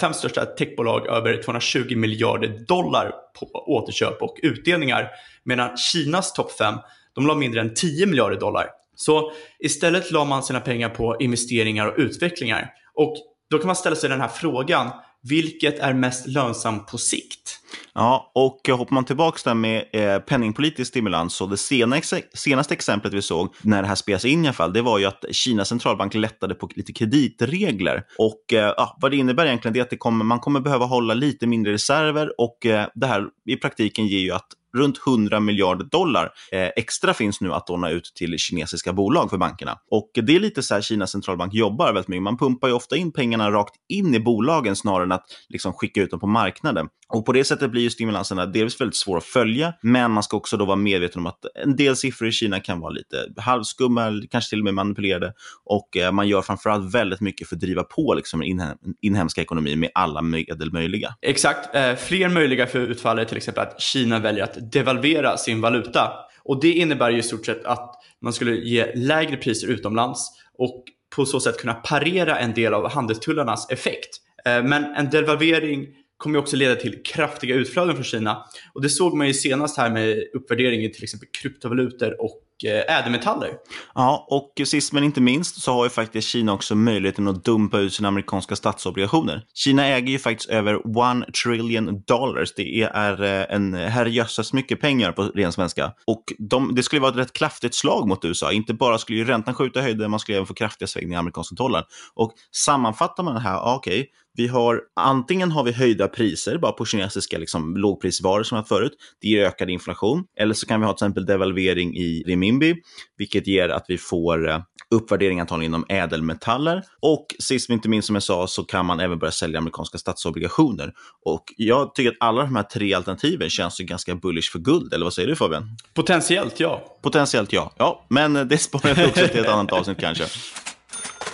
fem 0.00 0.14
största 0.14 0.46
techbolag 0.46 1.06
över 1.06 1.42
220 1.42 1.96
miljarder 1.96 2.64
dollar 2.68 3.12
på 3.40 3.46
återköp 3.66 4.22
och 4.22 4.36
utdelningar. 4.42 5.08
Medan 5.44 5.76
Kinas 5.76 6.32
topp 6.32 6.52
fem, 6.52 6.74
de 7.14 7.26
la 7.26 7.34
mindre 7.34 7.60
än 7.60 7.74
10 7.74 8.06
miljarder 8.06 8.40
dollar. 8.40 8.66
Så 8.96 9.32
istället 9.58 10.10
la 10.10 10.24
man 10.24 10.42
sina 10.42 10.60
pengar 10.60 10.88
på 10.88 11.16
investeringar 11.20 11.86
och 11.86 11.94
utvecklingar. 11.98 12.70
Och 12.94 13.16
då 13.50 13.58
kan 13.58 13.66
man 13.66 13.76
ställa 13.76 13.96
sig 13.96 14.10
den 14.10 14.20
här 14.20 14.28
frågan, 14.28 14.90
vilket 15.22 15.78
är 15.78 15.92
mest 15.92 16.26
lönsamt 16.26 16.86
på 16.86 16.98
sikt? 16.98 17.60
Ja, 17.98 18.30
och 18.34 18.68
hoppar 18.68 18.94
man 18.94 19.04
tillbaka 19.04 19.38
där 19.44 19.54
med 19.54 19.84
eh, 19.92 20.18
penningpolitisk 20.18 20.88
stimulans, 20.88 21.34
så 21.34 21.46
det 21.46 21.56
senaste, 21.56 22.22
senaste 22.34 22.74
exemplet 22.74 23.14
vi 23.14 23.22
såg 23.22 23.54
när 23.62 23.82
det 23.82 23.88
här 23.88 23.94
spelas 23.94 24.24
in 24.24 24.44
i 24.44 24.48
alla 24.48 24.52
fall, 24.52 24.72
det 24.72 24.82
var 24.82 24.98
ju 24.98 25.04
att 25.04 25.24
Kinas 25.30 25.68
centralbank 25.68 26.14
lättade 26.14 26.54
på 26.54 26.68
lite 26.74 26.92
kreditregler. 26.92 28.02
Och 28.18 28.52
eh, 28.52 28.74
ja, 28.76 28.96
vad 29.00 29.10
det 29.10 29.16
innebär 29.16 29.46
egentligen 29.46 29.76
är 29.76 29.82
att 29.82 29.90
det 29.90 29.96
kommer, 29.96 30.24
man 30.24 30.40
kommer 30.40 30.60
behöva 30.60 30.84
hålla 30.84 31.14
lite 31.14 31.46
mindre 31.46 31.72
reserver 31.72 32.40
och 32.40 32.66
eh, 32.66 32.86
det 32.94 33.06
här 33.06 33.26
i 33.46 33.56
praktiken 33.56 34.06
ger 34.06 34.20
ju 34.20 34.32
att 34.32 34.48
runt 34.76 35.06
100 35.06 35.40
miljarder 35.40 35.84
dollar 35.84 36.32
eh, 36.52 36.68
extra 36.76 37.14
finns 37.14 37.40
nu 37.40 37.52
att 37.52 37.68
låna 37.68 37.90
ut 37.90 38.12
till 38.14 38.38
kinesiska 38.38 38.92
bolag 38.92 39.30
för 39.30 39.38
bankerna. 39.38 39.78
Och 39.90 40.10
det 40.14 40.36
är 40.36 40.40
lite 40.40 40.62
så 40.62 40.74
här 40.74 40.80
Kinas 40.80 41.10
centralbank 41.10 41.54
jobbar 41.54 41.86
väldigt 41.86 42.08
mycket. 42.08 42.22
Man 42.22 42.38
pumpar 42.38 42.68
ju 42.68 42.74
ofta 42.74 42.96
in 42.96 43.12
pengarna 43.12 43.50
rakt 43.50 43.74
in 43.88 44.14
i 44.14 44.20
bolagen 44.20 44.76
snarare 44.76 45.04
än 45.04 45.12
att 45.12 45.24
liksom 45.48 45.72
skicka 45.72 46.02
ut 46.02 46.10
dem 46.10 46.20
på 46.20 46.26
marknaden. 46.26 46.88
Och 47.08 47.26
på 47.26 47.32
det 47.32 47.44
sättet 47.44 47.70
blir 47.70 47.82
ju 47.82 47.90
stimulanserna 47.90 48.46
delvis 48.46 48.80
väldigt 48.80 48.96
svåra 48.96 49.18
att 49.18 49.24
följa, 49.24 49.72
men 49.82 50.10
man 50.10 50.22
ska 50.22 50.36
också 50.36 50.56
då 50.56 50.64
vara 50.64 50.76
medveten 50.76 51.20
om 51.20 51.26
att 51.26 51.44
en 51.64 51.76
del 51.76 51.96
siffror 51.96 52.28
i 52.28 52.32
Kina 52.32 52.60
kan 52.60 52.80
vara 52.80 52.90
lite 52.90 53.16
halvskumma, 53.36 54.22
kanske 54.30 54.50
till 54.50 54.58
och 54.58 54.64
med 54.64 54.74
manipulerade. 54.74 55.32
Och 55.64 55.96
eh, 55.96 56.12
man 56.12 56.28
gör 56.28 56.42
framförallt 56.42 56.94
väldigt 56.94 57.20
mycket 57.20 57.48
för 57.48 57.56
att 57.56 57.60
driva 57.60 57.82
på 57.82 58.14
liksom, 58.14 58.40
den 58.40 58.48
inhem 58.48 58.78
inhemska 59.00 59.42
ekonomin 59.42 59.80
med 59.80 59.90
alla 59.94 60.22
medel 60.22 60.72
möjliga. 60.72 61.14
Exakt. 61.22 61.74
Eh, 61.74 61.94
fler 61.94 62.28
möjliga 62.28 62.66
för 62.66 62.78
utfall 62.78 63.18
är 63.18 63.24
till 63.24 63.36
exempel 63.36 63.62
att 63.62 63.80
Kina 63.80 64.18
väljer 64.18 64.44
att 64.44 64.57
devalvera 64.60 65.36
sin 65.36 65.60
valuta. 65.60 66.12
Och 66.42 66.60
det 66.60 66.72
innebär 66.72 67.10
ju 67.10 67.18
i 67.18 67.22
stort 67.22 67.46
sett 67.46 67.64
att 67.64 67.94
man 68.22 68.32
skulle 68.32 68.56
ge 68.56 68.94
lägre 68.94 69.36
priser 69.36 69.68
utomlands 69.68 70.30
och 70.58 70.84
på 71.16 71.26
så 71.26 71.40
sätt 71.40 71.58
kunna 71.58 71.74
parera 71.74 72.38
en 72.38 72.54
del 72.54 72.74
av 72.74 72.90
handelstullarnas 72.90 73.70
effekt. 73.70 74.16
Eh, 74.44 74.62
men 74.62 74.84
en 74.84 75.10
devalvering 75.10 75.86
kommer 76.16 76.38
också 76.38 76.56
leda 76.56 76.74
till 76.74 77.02
kraftiga 77.02 77.54
utflöden 77.54 77.94
från 77.94 78.04
Kina. 78.04 78.44
Och 78.72 78.82
det 78.82 78.88
såg 78.88 79.16
man 79.16 79.26
ju 79.26 79.34
senast 79.34 79.76
här 79.76 79.90
med 79.90 80.24
uppvärderingen 80.34 80.90
i 80.90 80.94
till 80.94 81.04
exempel 81.04 81.28
kryptovalutor 81.42 82.22
och 82.22 82.40
Eh, 82.64 82.98
ädelmetaller. 82.98 83.50
Ja, 83.94 84.26
och 84.30 84.66
sist 84.66 84.92
men 84.92 85.04
inte 85.04 85.20
minst 85.20 85.62
så 85.62 85.72
har 85.72 85.84
ju 85.84 85.90
faktiskt 85.90 86.28
Kina 86.28 86.52
också 86.52 86.74
möjligheten 86.74 87.28
att 87.28 87.44
dumpa 87.44 87.78
ut 87.78 87.94
sina 87.94 88.08
amerikanska 88.08 88.56
statsobligationer. 88.56 89.42
Kina 89.54 89.86
äger 89.86 90.12
ju 90.12 90.18
faktiskt 90.18 90.50
över 90.50 90.98
one 90.98 91.26
trillion 91.44 92.02
dollars. 92.06 92.54
Det 92.56 92.82
är 92.82 93.22
eh, 93.22 93.54
en 93.54 93.74
herrejösses 93.74 94.52
mycket 94.52 94.80
pengar 94.80 95.12
på 95.12 95.22
ren 95.22 95.52
svenska. 95.52 95.92
Och 96.06 96.24
de, 96.38 96.74
det 96.74 96.82
skulle 96.82 97.00
vara 97.00 97.10
ett 97.10 97.18
rätt 97.18 97.32
kraftigt 97.32 97.74
slag 97.74 98.08
mot 98.08 98.24
USA. 98.24 98.52
Inte 98.52 98.74
bara 98.74 98.98
skulle 98.98 99.18
ju 99.18 99.24
räntan 99.24 99.54
skjuta 99.54 99.80
höjden, 99.80 100.10
man 100.10 100.20
skulle 100.20 100.38
även 100.38 100.46
få 100.46 100.54
kraftiga 100.54 100.86
svängningar 100.86 101.18
i 101.18 101.20
amerikanska 101.20 101.54
dollarn. 101.54 101.84
Och 102.14 102.32
sammanfattar 102.52 103.22
man 103.22 103.34
det 103.34 103.40
här, 103.40 103.60
okej, 103.64 104.00
okay, 104.00 104.06
vi 104.38 104.46
har, 104.46 104.80
antingen 105.00 105.50
har 105.50 105.64
vi 105.64 105.72
höjda 105.72 106.08
priser 106.08 106.58
bara 106.58 106.72
på 106.72 106.84
kinesiska 106.84 107.38
liksom, 107.38 107.76
lågprisvaror 107.76 108.42
som 108.42 108.56
jag 108.56 108.68
förut. 108.68 108.92
Det 109.20 109.28
ger 109.28 109.44
ökad 109.44 109.70
inflation. 109.70 110.24
Eller 110.40 110.54
så 110.54 110.66
kan 110.66 110.80
vi 110.80 110.86
ha 110.86 110.92
till 110.92 111.04
exempel 111.04 111.26
devalvering 111.26 111.96
i 111.96 112.24
renminbi, 112.26 112.74
vilket 113.16 113.46
ger 113.46 113.68
att 113.68 113.84
vi 113.88 113.98
får 113.98 114.48
uh, 114.48 114.58
uppvärdering 114.90 115.40
antagligen 115.40 115.70
inom 115.70 115.84
ädelmetaller. 115.88 116.82
Och 117.00 117.26
sist 117.38 117.68
men 117.68 117.74
inte 117.74 117.88
minst 117.88 118.06
som 118.06 118.16
jag 118.16 118.22
sa 118.22 118.46
så 118.46 118.64
kan 118.64 118.86
man 118.86 119.00
även 119.00 119.18
börja 119.18 119.32
sälja 119.32 119.58
amerikanska 119.58 119.98
statsobligationer. 119.98 120.92
Och 121.24 121.44
jag 121.56 121.94
tycker 121.94 122.10
att 122.10 122.16
alla 122.20 122.42
de 122.42 122.56
här 122.56 122.62
tre 122.62 122.94
alternativen 122.94 123.50
känns 123.50 123.80
ju 123.80 123.84
ganska 123.84 124.14
bullish 124.14 124.52
för 124.52 124.58
guld. 124.58 124.94
Eller 124.94 125.06
vad 125.06 125.14
säger 125.14 125.28
du 125.28 125.36
Fabian? 125.36 125.76
Potentiellt 125.94 126.60
ja. 126.60 126.98
Potentiellt 127.02 127.52
ja. 127.52 127.72
Ja, 127.76 128.06
men 128.10 128.48
det 128.48 128.58
sparar 128.58 128.94
vi 128.94 129.06
också 129.06 129.28
till 129.28 129.40
ett 129.40 129.48
annat 129.48 129.72
avsnitt 129.72 129.98
kanske. 130.00 130.24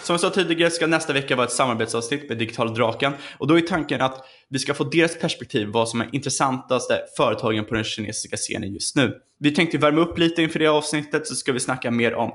Som 0.04 0.14
jag 0.14 0.20
sa 0.20 0.30
tidigare 0.30 0.70
ska 0.70 0.86
nästa 0.86 1.12
vecka 1.12 1.36
vara 1.36 1.46
ett 1.46 1.52
samarbetsavsnitt 1.52 2.28
med 2.28 2.38
Digitala 2.38 2.72
Draken 2.72 3.12
och 3.38 3.46
då 3.46 3.58
är 3.58 3.60
tanken 3.60 4.00
att 4.00 4.24
vi 4.48 4.58
ska 4.58 4.74
få 4.74 4.84
deras 4.84 5.18
perspektiv 5.18 5.68
vad 5.68 5.88
som 5.88 6.00
är 6.00 6.08
intressantaste 6.12 7.00
företagen 7.16 7.64
på 7.64 7.74
den 7.74 7.84
kinesiska 7.84 8.36
scenen 8.36 8.72
just 8.72 8.96
nu. 8.96 9.14
Vi 9.38 9.50
tänkte 9.50 9.78
värma 9.78 10.00
upp 10.00 10.18
lite 10.18 10.42
inför 10.42 10.58
det 10.58 10.66
avsnittet 10.66 11.26
så 11.26 11.34
ska 11.34 11.52
vi 11.52 11.60
snacka 11.60 11.90
mer 11.90 12.14
om 12.14 12.32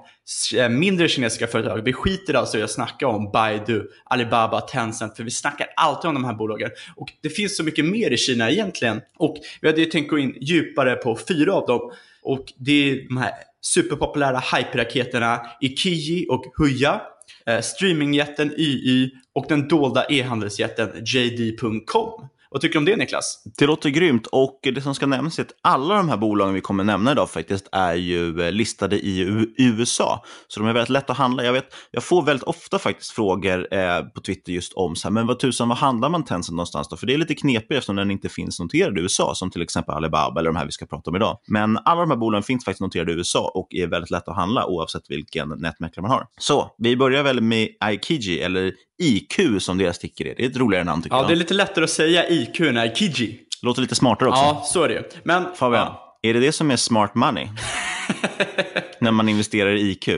eh, 0.57 0.69
mindre 0.69 1.07
kinesiska 1.07 1.47
företag. 1.47 1.81
Vi 1.81 1.93
skiter 1.93 2.33
alltså 2.33 2.57
i 2.57 2.61
att 2.61 2.71
snacka 2.71 3.07
om 3.07 3.31
Baidu, 3.31 3.87
Alibaba, 4.05 4.61
Tencent 4.61 5.17
för 5.17 5.23
vi 5.23 5.31
snackar 5.31 5.67
alltid 5.75 6.09
om 6.09 6.13
de 6.13 6.25
här 6.25 6.33
bolagen. 6.33 6.69
Och 6.95 7.07
det 7.21 7.29
finns 7.29 7.57
så 7.57 7.63
mycket 7.63 7.85
mer 7.85 8.11
i 8.11 8.17
Kina 8.17 8.51
egentligen. 8.51 9.01
Och 9.17 9.35
vi 9.61 9.67
hade 9.67 9.81
ju 9.81 9.85
tänkt 9.85 10.09
gå 10.09 10.17
in 10.17 10.37
djupare 10.41 10.95
på 10.95 11.17
fyra 11.27 11.53
av 11.53 11.65
dem. 11.65 11.91
Och 12.23 12.45
det 12.57 12.91
är 12.91 13.07
de 13.07 13.17
här 13.17 13.31
superpopulära 13.61 14.39
hype-raketerna 14.39 15.41
Ikiji 15.61 16.25
och 16.29 16.45
Huya 16.57 17.01
Eh, 17.49 17.61
streamingjätten 17.61 18.53
YY 18.57 19.11
och 19.33 19.45
den 19.49 19.67
dolda 19.67 20.05
e-handelsjätten 20.09 20.89
JD.com. 21.05 22.27
Vad 22.51 22.61
tycker 22.61 22.73
du 22.73 22.79
om 22.79 22.85
det 22.85 22.95
Niklas? 22.95 23.43
Det 23.57 23.65
låter 23.65 23.89
grymt 23.89 24.27
och 24.27 24.59
det 24.63 24.81
som 24.81 24.95
ska 24.95 25.05
nämnas 25.05 25.39
är 25.39 25.43
att 25.43 25.51
alla 25.61 25.95
de 25.95 26.09
här 26.09 26.17
bolagen 26.17 26.53
vi 26.53 26.61
kommer 26.61 26.83
nämna 26.83 27.11
idag 27.11 27.29
faktiskt 27.29 27.69
är 27.71 27.93
ju 27.93 28.41
eh, 28.41 28.51
listade 28.51 28.95
i 28.95 29.45
USA. 29.57 30.23
Så 30.47 30.59
de 30.59 30.69
är 30.69 30.73
väldigt 30.73 30.89
lätta 30.89 31.11
att 31.11 31.17
handla. 31.17 31.43
Jag, 31.43 31.53
vet, 31.53 31.65
jag 31.91 32.03
får 32.03 32.21
väldigt 32.21 32.43
ofta 32.43 32.79
faktiskt 32.79 33.11
frågor 33.11 33.73
eh, 33.73 34.01
på 34.01 34.21
Twitter 34.21 34.51
just 34.51 34.73
om 34.73 34.95
så 34.95 35.07
här, 35.07 35.13
men 35.13 35.27
vad 35.27 35.39
tusan, 35.39 35.69
vad 35.69 35.77
handlar 35.77 36.09
man 36.09 36.25
Tencent 36.25 36.55
någonstans 36.55 36.87
då? 36.89 36.97
För 36.97 37.07
det 37.07 37.13
är 37.13 37.17
lite 37.17 37.35
knepigt 37.35 37.71
eftersom 37.71 37.95
den 37.95 38.11
inte 38.11 38.29
finns 38.29 38.59
noterad 38.59 38.97
i 38.97 39.01
USA, 39.01 39.35
som 39.35 39.51
till 39.51 39.61
exempel 39.61 39.95
Alibaba 39.95 40.39
eller 40.39 40.49
de 40.49 40.55
här 40.55 40.65
vi 40.65 40.71
ska 40.71 40.85
prata 40.85 41.09
om 41.09 41.15
idag. 41.15 41.37
Men 41.47 41.77
alla 41.77 42.01
de 42.01 42.09
här 42.09 42.17
bolagen 42.17 42.43
finns 42.43 42.65
faktiskt 42.65 42.81
noterade 42.81 43.11
i 43.11 43.15
USA 43.15 43.51
och 43.53 43.67
är 43.69 43.87
väldigt 43.87 44.11
lätta 44.11 44.31
att 44.31 44.37
handla 44.37 44.65
oavsett 44.65 45.03
vilken 45.09 45.49
nätmäklare 45.49 46.01
man 46.01 46.11
har. 46.11 46.27
Så 46.39 46.75
vi 46.77 46.97
börjar 46.97 47.23
väl 47.23 47.41
med 47.41 47.69
Aikiji, 47.79 48.39
eller 48.39 48.73
IQ 48.99 49.61
som 49.61 49.77
deras 49.77 49.95
sticker 49.95 50.25
är. 50.25 50.35
Det 50.35 50.45
är 50.45 50.49
ett 50.49 50.57
roligare 50.57 50.83
namn 50.83 51.01
tycker 51.01 51.15
ja, 51.15 51.19
jag. 51.19 51.23
Ja, 51.23 51.27
det 51.27 51.33
är 51.33 51.37
lite 51.37 51.53
lättare 51.53 51.83
att 51.83 51.89
säga 51.89 52.29
IQ 52.29 52.59
än 52.59 52.77
Aikiji. 52.77 53.39
Låter 53.61 53.81
lite 53.81 53.95
smartare 53.95 54.29
också. 54.29 54.41
Ja, 54.41 54.63
så 54.65 54.83
är 54.83 54.89
det 54.89 55.19
Men, 55.23 55.45
Fabian, 55.55 55.87
ja. 55.87 56.19
är 56.21 56.33
det 56.33 56.39
det 56.39 56.51
som 56.51 56.71
är 56.71 56.75
smart 56.75 57.15
money? 57.15 57.47
När 58.99 59.11
man 59.11 59.29
investerar 59.29 59.75
i 59.75 59.89
IQ? 59.91 60.09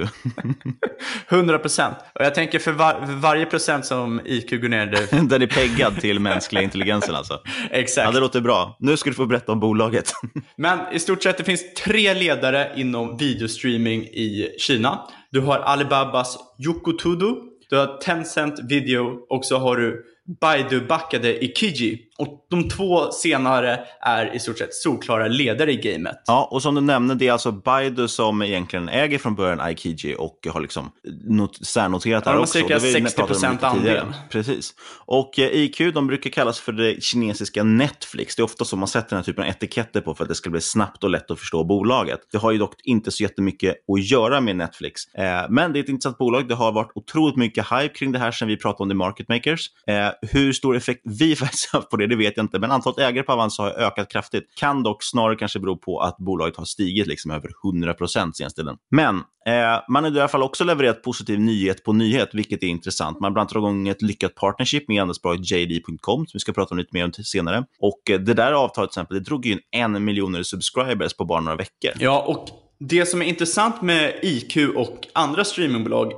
100 1.30 1.60
procent. 1.60 1.98
Och 2.16 2.26
jag 2.26 2.36
tänker 2.36 2.60
för, 2.60 2.72
var, 2.72 3.06
för, 3.06 3.14
varje 3.14 3.46
procent 3.46 3.86
som 3.86 4.22
IQ 4.26 4.50
går 4.62 4.70
ner... 4.70 4.86
Det... 4.86 5.22
Den 5.30 5.42
är 5.42 5.48
peggad 5.48 6.02
till 6.02 6.20
mänskliga 6.20 6.64
intelligensen 6.64 7.16
alltså? 7.16 7.40
Exakt. 7.72 8.06
Ja, 8.06 8.12
det 8.12 8.20
låter 8.20 8.42
bra. 8.42 8.78
Nu 8.80 8.98
ska 8.98 9.10
du 9.10 9.14
få 9.14 9.26
berätta 9.26 9.52
om 9.52 9.60
bolaget. 9.60 10.14
Men 10.56 10.80
i 10.94 11.00
stort 11.00 11.24
sett 11.24 11.38
det 11.38 11.44
finns 11.44 11.74
tre 11.74 12.14
ledare 12.14 12.72
inom 12.76 13.18
videostreaming 13.18 14.02
i 14.02 14.56
Kina. 14.60 15.00
Du 15.32 15.40
har 15.40 15.60
Alibabas 15.60 16.38
Yokotudo, 16.66 17.51
du 17.72 17.78
har 17.78 17.98
Tencent 17.98 18.60
Video 18.70 19.26
och 19.30 19.46
så 19.46 19.58
har 19.58 19.78
du 19.78 20.06
Baidu-backade 20.42 21.44
Ikiji. 21.44 22.00
Och 22.22 22.46
de 22.50 22.70
två 22.70 23.12
senare 23.12 23.80
är 24.02 24.36
i 24.36 24.40
stort 24.40 24.58
sett 24.58 24.74
solklara 24.74 25.28
ledare 25.28 25.72
i 25.72 25.76
gamet. 25.76 26.22
Ja, 26.26 26.48
och 26.52 26.62
som 26.62 26.76
du 26.76 26.82
nämnde, 26.82 27.16
det 27.16 27.28
är 27.28 27.32
alltså 27.32 27.52
Baidu 27.52 28.08
som 28.08 28.42
egentligen 28.42 28.90
äger 28.90 29.18
från 29.18 29.36
början 29.36 29.72
Ikiji 29.72 30.16
och 30.18 30.48
har 30.50 30.62
liksom 30.62 30.92
not 31.24 31.66
särnoterat 31.66 32.24
det 32.24 32.30
här 32.30 32.40
också. 32.40 32.54
Cirka 32.54 32.80
60 32.80 33.24
procent 33.24 33.64
andel. 33.64 34.06
Precis. 34.30 34.74
Och 35.06 35.40
eh, 35.40 35.46
IQ, 35.46 35.94
de 35.94 36.08
brukar 36.08 36.30
kallas 36.30 36.60
för 36.60 36.72
det 36.72 37.04
kinesiska 37.04 37.64
Netflix. 37.64 38.36
Det 38.36 38.42
är 38.42 38.44
ofta 38.44 38.66
så 38.66 38.76
man 38.76 38.88
sätter 38.88 39.10
den 39.10 39.18
här 39.18 39.24
typen 39.24 39.44
av 39.44 39.50
etiketter 39.50 40.02
på 40.02 40.16
för 40.16 40.24
att 40.24 40.30
det 40.30 40.36
ska 40.36 40.50
bli 40.50 40.62
snabbt 40.62 41.04
och 41.04 41.10
lätt 41.10 41.32
att 41.32 41.40
förstå 41.40 41.64
bolaget. 41.64 42.20
Det 42.32 42.38
har 42.38 42.52
ju 42.52 42.58
dock 42.58 42.74
inte 42.84 43.12
så 43.12 43.24
jättemycket 43.24 43.76
att 43.94 44.10
göra 44.10 44.42
med 44.42 44.56
Netflix. 44.56 45.02
Eh, 45.18 45.24
men 45.50 45.74
det 45.74 45.80
är 45.80 45.84
ett 45.84 45.90
intressant 45.90 46.18
bolag. 46.18 46.48
Det 46.48 46.56
har 46.56 46.72
varit 46.72 46.92
otroligt 46.96 47.36
mycket 47.36 47.66
hype 47.72 47.94
kring 47.94 48.12
det 48.12 48.20
här 48.20 48.32
sedan 48.32 48.48
vi 48.48 48.58
pratade 48.58 48.84
om 48.84 48.90
The 48.90 48.96
Market 48.96 49.30
Makers. 49.30 49.70
Eh, 49.88 50.10
hur 50.32 50.54
stor 50.54 50.76
effekt 50.76 51.02
vi 51.04 51.36
faktiskt 51.42 51.74
haft 51.74 51.90
på 51.90 51.98
det, 51.98 52.11
det 52.12 52.18
vet 52.18 52.38
jag 52.38 52.44
inte. 52.44 52.60
Men 52.60 52.72
antalet 52.72 53.00
ägare 53.00 53.24
på 53.24 53.32
Avanza 53.32 53.64
har 53.64 53.70
ökat 53.70 54.12
kraftigt. 54.12 54.56
Kan 54.56 54.84
dock 54.84 55.04
snarare 55.04 55.36
kanske 55.36 55.60
bero 55.60 55.78
på 55.78 56.00
att 56.00 56.18
bolaget 56.18 56.58
har 56.58 56.66
stigit 56.66 57.08
liksom 57.08 57.32
över 57.32 57.50
100 57.66 57.94
procent 57.94 58.38
senaste 58.38 58.62
tiden. 58.62 58.78
Men 58.92 59.16
eh, 59.16 59.82
man 59.90 60.04
har 60.04 60.12
i 60.12 60.20
alla 60.20 60.28
fall 60.28 60.44
också 60.44 60.64
levererat 60.64 61.04
positiv 61.04 61.40
nyhet 61.40 61.84
på 61.84 61.94
nyhet, 61.94 62.30
vilket 62.34 62.64
är 62.64 62.68
intressant. 62.68 63.20
Man 63.20 63.24
har 63.24 63.32
bland 63.32 63.42
annat 63.42 63.52
dragit 63.52 63.64
igång 63.64 63.88
ett 63.88 64.02
lyckat 64.02 64.36
partnership 64.36 64.88
med 64.88 64.98
handelsbolaget 64.98 65.52
JD.com, 65.52 66.28
som 66.28 66.32
vi 66.34 66.40
ska 66.40 66.52
prata 66.52 66.74
om 66.74 66.78
lite 66.78 66.90
mer 66.94 67.06
om 67.06 67.14
senare. 67.14 67.66
Och 67.80 68.10
eh, 68.10 68.20
det 68.20 68.34
där 68.34 68.52
avtalet 68.52 68.92
till 68.92 69.00
exempel, 69.00 69.18
det 69.18 69.24
drog 69.24 69.46
in 69.46 69.60
en 69.72 70.06
miljoner 70.06 70.44
subscribers 70.44 71.14
på 71.14 71.26
bara 71.26 71.42
några 71.42 71.58
veckor. 71.58 71.92
Ja, 72.00 72.24
och 72.28 72.50
det 72.80 73.06
som 73.06 73.22
är 73.22 73.26
intressant 73.26 73.82
med 73.82 74.20
IQ 74.22 74.58
och 74.76 75.08
andra 75.14 75.44
streamingbolag 75.44 76.14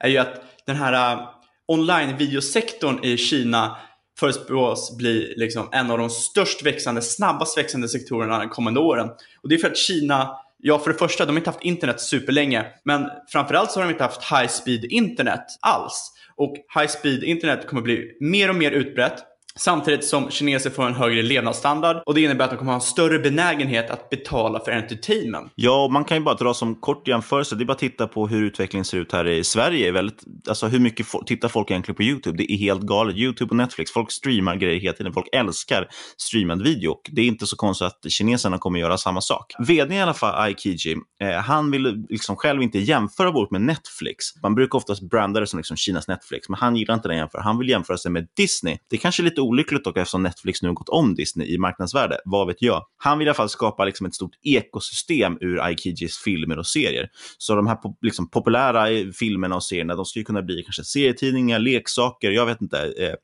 är 0.00 0.08
ju 0.08 0.18
att 0.18 0.42
den 0.66 0.76
här 0.76 1.12
eh, 1.12 1.20
online-videosektorn 1.68 3.04
i 3.04 3.16
Kina 3.16 3.76
förutspås 4.18 4.96
bli 4.96 5.34
liksom 5.36 5.68
en 5.72 5.90
av 5.90 5.98
de 5.98 6.10
störst 6.10 6.66
växande, 6.66 7.02
snabbast 7.02 7.58
växande 7.58 7.88
sektorerna 7.88 8.38
de 8.38 8.48
kommande 8.48 8.80
åren. 8.80 9.08
Och 9.42 9.48
det 9.48 9.54
är 9.54 9.58
för 9.58 9.70
att 9.70 9.76
Kina, 9.76 10.38
ja 10.58 10.78
för 10.78 10.92
det 10.92 10.98
första, 10.98 11.24
de 11.24 11.32
har 11.32 11.38
inte 11.38 11.50
haft 11.50 11.64
internet 11.64 12.00
superlänge, 12.00 12.66
men 12.84 13.10
framförallt 13.28 13.70
så 13.70 13.80
har 13.80 13.86
de 13.86 13.92
inte 13.92 14.04
haft 14.04 14.32
high 14.32 14.48
speed 14.48 14.84
internet 14.84 15.44
alls. 15.60 16.12
Och 16.36 16.56
high 16.74 16.88
speed 16.88 17.24
internet 17.24 17.66
kommer 17.66 17.82
bli 17.82 18.16
mer 18.20 18.48
och 18.48 18.56
mer 18.56 18.70
utbrett 18.70 19.24
Samtidigt 19.58 20.04
som 20.04 20.30
kineser 20.30 20.70
får 20.70 20.86
en 20.86 20.94
högre 20.94 21.22
levnadsstandard 21.22 22.02
och 22.06 22.14
det 22.14 22.20
innebär 22.20 22.44
att 22.44 22.50
de 22.50 22.56
kommer 22.56 22.72
ha 22.72 22.76
en 22.76 22.80
större 22.80 23.18
benägenhet 23.18 23.90
att 23.90 24.10
betala 24.10 24.60
för 24.60 24.72
entertainment. 24.72 25.52
Ja, 25.54 25.88
man 25.88 26.04
kan 26.04 26.16
ju 26.16 26.22
bara 26.22 26.34
dra 26.34 26.54
som 26.54 26.74
kort 26.74 27.08
jämförelse. 27.08 27.56
Det 27.56 27.64
är 27.64 27.66
bara 27.66 27.72
att 27.72 27.78
titta 27.78 28.06
på 28.06 28.28
hur 28.28 28.44
utvecklingen 28.44 28.84
ser 28.84 28.98
ut 28.98 29.12
här 29.12 29.28
i 29.28 29.44
Sverige. 29.44 29.92
Väldigt, 29.92 30.24
alltså 30.48 30.66
hur 30.66 30.78
mycket 30.78 31.06
tittar 31.26 31.48
folk 31.48 31.70
egentligen 31.70 31.96
på 31.96 32.02
YouTube? 32.02 32.36
Det 32.36 32.52
är 32.52 32.56
helt 32.56 32.82
galet. 32.82 33.16
YouTube 33.16 33.50
och 33.50 33.56
Netflix, 33.56 33.90
folk 33.90 34.12
streamar 34.12 34.56
grejer 34.56 34.80
hela 34.80 34.96
tiden. 34.96 35.12
Folk 35.12 35.28
älskar 35.32 35.88
streamad 36.16 36.62
video 36.62 36.90
och 36.90 37.10
det 37.12 37.22
är 37.22 37.26
inte 37.26 37.46
så 37.46 37.56
konstigt 37.56 37.86
att 37.86 38.10
kineserna 38.12 38.58
kommer 38.58 38.80
göra 38.80 38.98
samma 38.98 39.20
sak. 39.20 39.54
Vd 39.58 39.94
i 39.94 40.00
alla 40.00 40.14
fall, 40.14 40.34
Aikiji, 40.34 40.96
eh, 41.20 41.30
han 41.30 41.70
vill 41.70 42.06
liksom 42.08 42.36
själv 42.36 42.62
inte 42.62 42.78
jämföra 42.78 43.30
vårt 43.30 43.50
med 43.50 43.60
Netflix. 43.60 44.24
Man 44.42 44.54
brukar 44.54 44.78
oftast 44.78 45.10
branda 45.10 45.40
det 45.40 45.46
som 45.46 45.58
liksom 45.58 45.76
Kinas 45.76 46.08
Netflix, 46.08 46.48
men 46.48 46.58
han 46.58 46.76
gillar 46.76 46.94
inte 46.94 47.08
den 47.08 47.16
jämförelsen. 47.16 47.46
Han 47.46 47.58
vill 47.58 47.68
jämföra 47.68 47.98
sig 47.98 48.10
med 48.10 48.28
Disney. 48.36 48.78
Det 48.90 48.96
är 48.96 49.00
kanske 49.00 49.22
lite 49.22 49.40
olyckligt 49.46 49.84
dock 49.84 49.96
eftersom 49.96 50.22
Netflix 50.22 50.62
nu 50.62 50.68
har 50.68 50.74
gått 50.74 50.88
om 50.88 51.14
Disney 51.14 51.54
i 51.54 51.58
marknadsvärde. 51.58 52.18
Vad 52.24 52.46
vet 52.46 52.62
jag? 52.62 52.82
Han 52.96 53.18
vill 53.18 53.26
i 53.26 53.30
alla 53.30 53.34
fall 53.34 53.48
skapa 53.48 53.84
liksom 53.84 54.06
ett 54.06 54.14
stort 54.14 54.34
ekosystem 54.42 55.38
ur 55.40 55.60
Aikijis 55.60 56.18
filmer 56.18 56.58
och 56.58 56.66
serier. 56.66 57.08
Så 57.38 57.54
de 57.54 57.66
här 57.66 57.78
liksom, 58.02 58.30
populära 58.30 58.90
eh, 58.90 59.06
filmerna 59.10 59.56
och 59.56 59.64
serierna, 59.64 59.94
de 59.94 60.04
ska 60.04 60.18
ju 60.18 60.24
kunna 60.24 60.42
bli 60.42 60.62
kanske 60.62 60.84
serietidningar, 60.84 61.58
leksaker, 61.58 62.30
jag 62.30 62.46
vet 62.46 62.62
inte, 62.62 62.78
eh, 62.78 63.14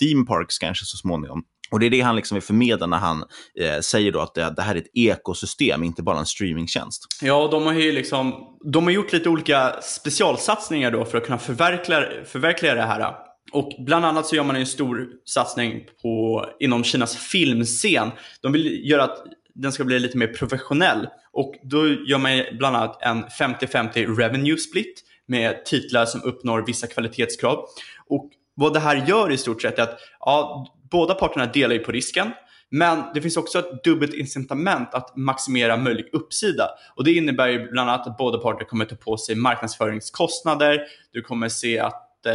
theme 0.00 0.26
parks 0.26 0.58
kanske 0.58 0.84
så 0.84 0.96
småningom. 0.96 1.44
Och 1.70 1.80
det 1.80 1.86
är 1.86 1.90
det 1.90 2.00
han 2.00 2.16
liksom 2.16 2.34
vill 2.34 2.42
förmedla 2.42 2.86
när 2.86 2.98
han 2.98 3.24
eh, 3.60 3.80
säger 3.80 4.12
då 4.12 4.20
att 4.20 4.34
det, 4.34 4.54
det, 4.56 4.62
här 4.62 4.74
är 4.74 4.78
ett 4.78 4.90
ekosystem, 4.94 5.84
inte 5.84 6.02
bara 6.02 6.18
en 6.18 6.26
streamingtjänst. 6.26 7.06
Ja, 7.22 7.48
de 7.50 7.66
har 7.66 7.72
ju 7.72 7.92
liksom, 7.92 8.34
de 8.72 8.84
har 8.84 8.90
gjort 8.90 9.12
lite 9.12 9.28
olika 9.28 9.74
specialsatsningar 9.82 10.90
då 10.90 11.04
för 11.04 11.18
att 11.18 11.24
kunna 11.24 11.38
förverkliga, 11.38 12.04
förverkliga 12.24 12.74
det 12.74 12.82
här. 12.82 13.27
Och 13.52 13.72
bland 13.78 14.04
annat 14.04 14.26
så 14.26 14.36
gör 14.36 14.44
man 14.44 14.56
en 14.56 14.66
stor 14.66 15.08
satsning 15.24 15.86
på, 16.02 16.46
inom 16.60 16.84
Kinas 16.84 17.16
filmscen. 17.16 18.10
De 18.40 18.52
vill 18.52 18.90
göra 18.90 19.04
att 19.04 19.24
den 19.54 19.72
ska 19.72 19.84
bli 19.84 19.98
lite 19.98 20.18
mer 20.18 20.26
professionell. 20.26 21.08
Och 21.32 21.54
då 21.62 21.88
gör 21.88 22.18
man 22.18 22.58
bland 22.58 22.76
annat 22.76 23.02
en 23.02 23.24
50-50 23.24 24.16
revenue 24.16 24.56
split 24.56 25.04
med 25.26 25.64
titlar 25.64 26.06
som 26.06 26.22
uppnår 26.22 26.64
vissa 26.66 26.86
kvalitetskrav. 26.86 27.64
Och 28.06 28.30
vad 28.54 28.74
det 28.74 28.80
här 28.80 29.06
gör 29.08 29.32
i 29.32 29.36
stort 29.36 29.62
sett 29.62 29.78
är 29.78 29.82
att 29.82 29.98
ja, 30.20 30.66
båda 30.90 31.14
parterna 31.14 31.46
delar 31.46 31.74
ju 31.74 31.80
på 31.80 31.92
risken. 31.92 32.30
Men 32.70 33.02
det 33.14 33.22
finns 33.22 33.36
också 33.36 33.58
ett 33.58 33.84
dubbelt 33.84 34.14
incitament 34.14 34.94
att 34.94 35.16
maximera 35.16 35.76
möjlig 35.76 36.08
uppsida. 36.12 36.68
Och 36.96 37.04
det 37.04 37.12
innebär 37.12 37.48
ju 37.48 37.70
bland 37.70 37.90
annat 37.90 38.06
att 38.06 38.16
båda 38.16 38.38
parter 38.38 38.64
kommer 38.64 38.84
ta 38.84 38.96
på 38.96 39.16
sig 39.16 39.36
marknadsföringskostnader. 39.36 40.80
Du 41.12 41.22
kommer 41.22 41.48
se 41.48 41.78
att 41.78 42.26
eh, 42.26 42.32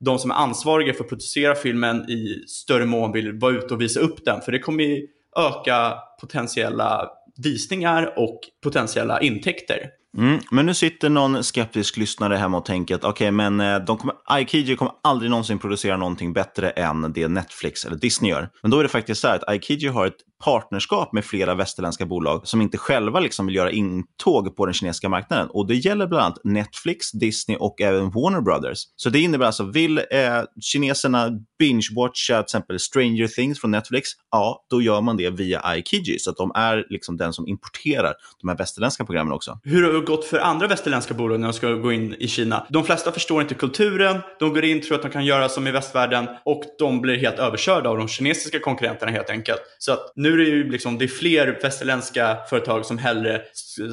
de 0.00 0.18
som 0.18 0.30
är 0.30 0.34
ansvariga 0.34 0.94
för 0.94 1.04
att 1.04 1.08
producera 1.08 1.54
filmen 1.54 2.10
i 2.10 2.44
större 2.46 2.86
mån 2.86 3.12
vill 3.12 3.38
vara 3.38 3.52
ute 3.52 3.74
och 3.74 3.80
visa 3.80 4.00
upp 4.00 4.24
den. 4.24 4.40
För 4.40 4.52
det 4.52 4.58
kommer 4.58 4.84
ju 4.84 5.06
öka 5.36 5.94
potentiella 6.20 7.08
visningar 7.36 8.12
och 8.16 8.40
potentiella 8.62 9.20
intäkter. 9.20 9.90
Mm, 10.18 10.40
men 10.50 10.66
nu 10.66 10.74
sitter 10.74 11.08
någon 11.08 11.44
skeptisk 11.44 11.96
lyssnare 11.96 12.36
hemma 12.36 12.58
och 12.58 12.64
tänker 12.64 12.94
att 12.94 13.04
okej, 13.04 13.10
okay, 13.10 13.30
men 13.30 13.60
eh, 13.60 13.78
de 13.78 13.96
kommer, 13.96 14.14
Aikiji 14.24 14.76
kommer 14.76 14.94
aldrig 15.02 15.30
någonsin 15.30 15.58
producera 15.58 15.96
någonting 15.96 16.32
bättre 16.32 16.70
än 16.70 17.12
det 17.12 17.28
Netflix 17.28 17.84
eller 17.84 17.96
Disney 17.96 18.30
gör. 18.30 18.48
Men 18.62 18.70
då 18.70 18.78
är 18.78 18.82
det 18.82 18.88
faktiskt 18.88 19.20
så 19.20 19.28
här 19.28 19.34
att 19.34 19.48
Aikiji 19.48 19.88
har 19.88 20.06
ett 20.06 20.16
partnerskap 20.44 21.12
med 21.12 21.24
flera 21.24 21.54
västerländska 21.54 22.06
bolag 22.06 22.46
som 22.46 22.60
inte 22.60 22.78
själva 22.78 23.20
liksom 23.20 23.46
vill 23.46 23.54
göra 23.54 23.70
intåg 23.70 24.56
på 24.56 24.66
den 24.66 24.74
kinesiska 24.74 25.08
marknaden. 25.08 25.48
Och 25.50 25.66
det 25.66 25.74
gäller 25.74 26.06
bland 26.06 26.24
annat 26.24 26.40
Netflix, 26.44 27.12
Disney 27.12 27.56
och 27.56 27.80
även 27.80 28.10
Warner 28.10 28.40
Brothers. 28.40 28.78
Så 28.96 29.10
det 29.10 29.20
innebär 29.20 29.46
alltså, 29.46 29.64
vill 29.64 29.98
eh, 29.98 30.04
kineserna 30.60 31.30
binge-watcha 31.62 32.36
till 32.36 32.44
exempel 32.44 32.80
Stranger 32.80 33.26
Things 33.26 33.60
från 33.60 33.70
Netflix, 33.70 34.08
ja, 34.30 34.66
då 34.70 34.82
gör 34.82 35.00
man 35.00 35.16
det 35.16 35.30
via 35.30 35.76
iKiji. 35.76 36.18
Så 36.18 36.30
att 36.30 36.36
de 36.36 36.52
är 36.54 36.86
liksom 36.88 37.16
den 37.16 37.32
som 37.32 37.48
importerar 37.48 38.14
de 38.40 38.48
här 38.48 38.56
västerländska 38.56 39.04
programmen 39.04 39.32
också. 39.32 39.58
Hur 39.62 39.82
har 39.82 39.92
det 39.92 40.00
gått 40.00 40.24
för 40.24 40.38
andra 40.38 40.66
västerländska 40.66 41.14
bolag 41.14 41.40
när 41.40 41.48
de 41.48 41.52
ska 41.52 41.68
gå 41.68 41.92
in 41.92 42.14
i 42.18 42.28
Kina? 42.28 42.66
De 42.70 42.84
flesta 42.84 43.12
förstår 43.12 43.42
inte 43.42 43.54
kulturen, 43.54 44.20
de 44.38 44.54
går 44.54 44.64
in, 44.64 44.82
tror 44.82 44.94
att 44.94 45.02
de 45.02 45.10
kan 45.10 45.24
göra 45.24 45.48
som 45.48 45.66
i 45.66 45.70
västvärlden 45.70 46.28
och 46.44 46.62
de 46.78 47.00
blir 47.00 47.16
helt 47.16 47.38
överkörda 47.38 47.90
av 47.90 47.98
de 47.98 48.08
kinesiska 48.08 48.58
konkurrenterna 48.60 49.12
helt 49.12 49.30
enkelt. 49.30 49.60
Så 49.78 49.92
att 49.92 50.12
nu 50.16 50.27
är 50.32 50.36
det 50.36 50.44
ju 50.44 50.70
liksom, 50.70 50.98
det 50.98 51.04
är 51.04 51.08
fler 51.08 51.58
västerländska 51.62 52.36
företag 52.50 52.86
som 52.86 52.98
hellre 52.98 53.42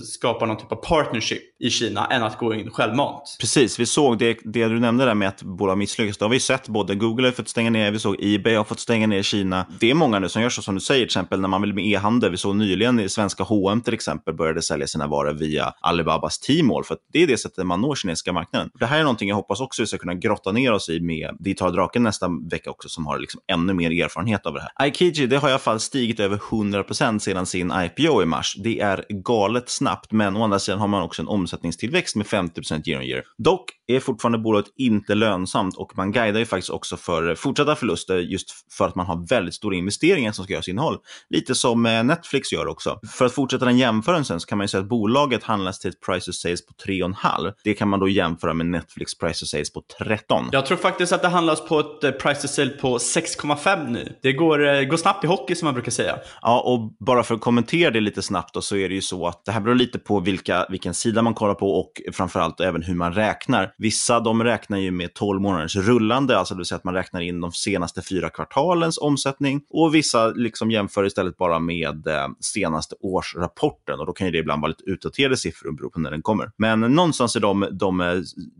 skapar 0.04 0.46
någon 0.46 0.58
typ 0.58 0.72
av 0.72 0.76
partnership 0.76 1.42
i 1.60 1.70
Kina 1.70 2.08
än 2.08 2.24
att 2.24 2.38
gå 2.38 2.54
in 2.54 2.72
självmant. 2.72 3.38
Precis, 3.40 3.80
vi 3.80 3.86
såg 3.86 4.18
det, 4.18 4.38
det 4.44 4.68
du 4.68 4.80
nämnde 4.80 5.06
där 5.06 5.16
med 5.16 5.28
att 5.28 5.44
bolag 5.44 5.78
misslyckas. 5.78 6.18
Det 6.18 6.26
har 6.26 6.30
vi 6.30 6.40
sett, 6.40 6.68
både 6.68 6.96
Google 6.96 7.28
har 7.28 7.32
fått 7.32 7.48
stänga 7.50 7.70
ner, 7.70 7.92
vi 7.92 8.00
såg 8.00 8.16
Ebay 8.20 8.56
har 8.56 8.64
fått 8.64 8.80
stänga 8.80 9.08
ner 9.08 9.20
i 9.20 9.24
Kina. 9.24 9.66
Det 9.80 9.92
är 9.92 9.94
många 9.94 10.20
nu 10.20 10.30
som 10.30 10.42
gör 10.42 10.50
så 10.50 10.62
som 10.62 10.76
du 10.76 10.82
säger, 10.82 11.00
till 11.00 11.06
exempel 11.06 11.42
när 11.42 11.48
man 11.48 11.62
vill 11.62 11.74
med 11.74 11.86
e-handel. 11.86 12.32
Vi 12.32 12.38
såg 12.38 12.56
nyligen 12.56 13.00
i 13.00 13.10
svenska 13.10 13.44
H&M 13.44 13.82
till 13.82 13.94
exempel 13.94 14.34
började 14.34 14.62
sälja 14.62 14.88
sina 14.88 15.08
varor 15.08 15.34
via 15.34 15.74
Alibabas 15.82 16.40
Tmall, 16.40 16.84
för 16.84 16.98
det 17.14 17.24
är 17.24 17.28
det 17.28 17.38
sättet 17.38 17.66
man 17.66 17.82
når 17.82 17.96
kinesiska 17.96 18.34
marknaden. 18.34 18.70
Det 18.80 18.86
här 18.86 19.00
är 19.00 19.04
någonting 19.04 19.30
jag 19.30 19.36
hoppas 19.36 19.62
också 19.62 19.82
vi 19.82 19.88
ska 19.88 19.98
kunna 19.98 20.14
grotta 20.14 20.52
ner 20.52 20.72
oss 20.72 20.90
i 20.90 21.00
med 21.00 21.36
Digitala 21.40 21.72
Draken 21.72 22.04
nästa 22.04 22.30
vecka 22.52 22.70
också, 22.70 22.90
som 22.90 23.08
har 23.08 23.20
liksom 23.20 23.42
ännu 23.52 23.74
mer 23.74 24.04
erfarenhet 24.04 24.46
av 24.46 24.54
det 24.54 24.62
här. 24.62 24.70
Aikiji, 24.76 25.28
det 25.28 25.38
har 25.38 25.50
i 25.50 25.52
alla 25.52 25.60
fall 25.60 25.80
stigit 25.80 26.20
över 26.26 26.38
100% 26.38 27.20
sedan 27.20 27.46
sin 27.46 27.74
IPO 27.76 28.22
i 28.22 28.26
mars. 28.26 28.56
Det 28.64 28.80
är 28.80 29.06
galet 29.10 29.70
snabbt, 29.70 30.12
men 30.12 30.38
å 30.38 30.44
andra 30.44 30.60
sidan 30.60 30.80
har 30.80 30.88
man 30.88 31.02
också 31.02 31.22
en 31.22 31.28
omsättningstillväxt 31.28 32.16
med 32.16 32.26
50% 32.26 32.90
year 32.90 33.00
on 33.00 33.06
year. 33.06 33.24
Dock 33.38 33.72
är 33.88 34.00
fortfarande 34.00 34.38
bolaget 34.38 34.72
inte 34.78 35.16
lönsamt 35.16 35.78
och 35.78 35.98
man 35.98 36.12
guidar 36.12 36.40
ju 36.40 36.46
faktiskt 36.46 36.70
också 36.70 36.98
för 36.98 37.36
fortsatta 37.36 37.76
förluster 37.76 38.18
just 38.18 38.48
för 38.74 38.88
att 38.88 38.96
man 38.96 39.06
har 39.06 39.28
väldigt 39.28 39.54
stora 39.54 39.76
investeringar 39.76 40.32
som 40.32 40.46
ska 40.46 40.54
göras 40.54 40.68
innehåll. 40.68 40.98
Lite 41.30 41.56
som 41.56 41.86
eh, 41.86 42.04
Netflix 42.04 42.54
gör 42.54 42.68
också. 42.68 43.00
För 43.08 43.26
att 43.26 43.34
fortsätta 43.34 43.66
den 43.66 43.78
jämförelsen 43.78 44.40
så 44.40 44.48
kan 44.48 44.58
man 44.58 44.64
ju 44.64 44.68
säga 44.68 44.82
att 44.82 44.90
bolaget 44.90 45.44
handlas 45.44 45.80
till 45.80 45.90
ett 45.90 46.02
price 46.02 46.26
to 46.26 46.34
sales 46.34 46.66
på 46.66 46.74
3,5. 46.74 47.54
Det 47.64 47.74
kan 47.74 47.90
man 47.90 48.00
då 48.00 48.10
jämföra 48.10 48.54
med 48.54 48.66
Netflix 48.66 49.18
price 49.18 49.40
to 49.40 49.46
sales 49.46 49.74
på 49.74 49.82
13. 49.98 50.50
Jag 50.52 50.66
tror 50.66 50.78
faktiskt 50.78 51.14
att 51.14 51.22
det 51.22 51.28
handlas 51.28 51.68
på 51.68 51.80
ett 51.80 52.04
eh, 52.04 52.12
price 52.12 52.42
to 52.42 52.48
sales 52.48 52.82
på 52.82 52.98
6,5 52.98 53.90
nu. 53.90 54.16
Det 54.22 54.34
går, 54.34 54.68
eh, 54.68 54.82
går 54.82 54.98
snabbt 54.98 55.24
i 55.24 55.28
hockey 55.28 55.56
som 55.56 55.66
man 55.66 55.74
brukar 55.74 55.92
säga. 55.92 56.15
Ja, 56.42 56.62
och 56.62 57.06
bara 57.06 57.24
för 57.24 57.36
att 57.36 57.42
kommentera 57.42 57.92
det 57.92 58.02
lite 58.02 58.22
snabbt 58.22 58.54
då, 58.54 58.62
så 58.62 58.76
är 58.76 58.90
det 58.90 58.96
ju 58.96 59.02
så 59.02 59.28
att 59.28 59.46
det 59.46 59.52
här 59.52 59.62
beror 59.62 59.76
lite 59.76 60.00
på 60.00 60.20
vilka, 60.20 60.66
vilken 60.70 60.94
sida 60.94 61.22
man 61.22 61.34
kollar 61.34 61.54
på 61.54 61.80
och 61.80 62.02
framförallt 62.14 62.60
även 62.60 62.84
hur 62.84 62.96
man 62.96 63.14
räknar. 63.14 63.74
Vissa 63.78 64.20
de 64.20 64.44
räknar 64.44 64.78
ju 64.78 64.92
med 64.92 65.14
12 65.14 65.42
månaders 65.42 65.76
rullande, 65.76 66.38
alltså 66.38 66.54
det 66.54 66.58
vill 66.58 66.66
säga 66.66 66.78
att 66.78 66.84
man 66.84 66.94
räknar 66.94 67.22
in 67.22 67.42
de 67.42 67.52
senaste 67.52 68.02
fyra 68.02 68.30
kvartalens 68.30 68.98
omsättning 68.98 69.62
och 69.70 69.96
vissa 69.96 70.28
liksom 70.28 70.72
jämför 70.72 71.06
istället 71.06 71.38
bara 71.38 71.60
med 71.60 72.08
eh, 72.08 72.28
senaste 72.40 72.96
årsrapporten 73.00 74.00
och 74.00 74.06
då 74.06 74.14
kan 74.14 74.28
ju 74.28 74.32
det 74.32 74.38
ibland 74.38 74.62
vara 74.62 74.70
lite 74.70 74.84
utdaterade 74.84 75.38
siffror 75.38 75.72
beroende 75.72 75.94
på 75.94 76.00
när 76.00 76.12
den 76.12 76.22
kommer. 76.22 76.52
Men 76.58 76.80
någonstans 76.80 77.36
i 77.36 77.40
de, 77.40 77.68
de 77.72 78.02
eh, 78.02 78.14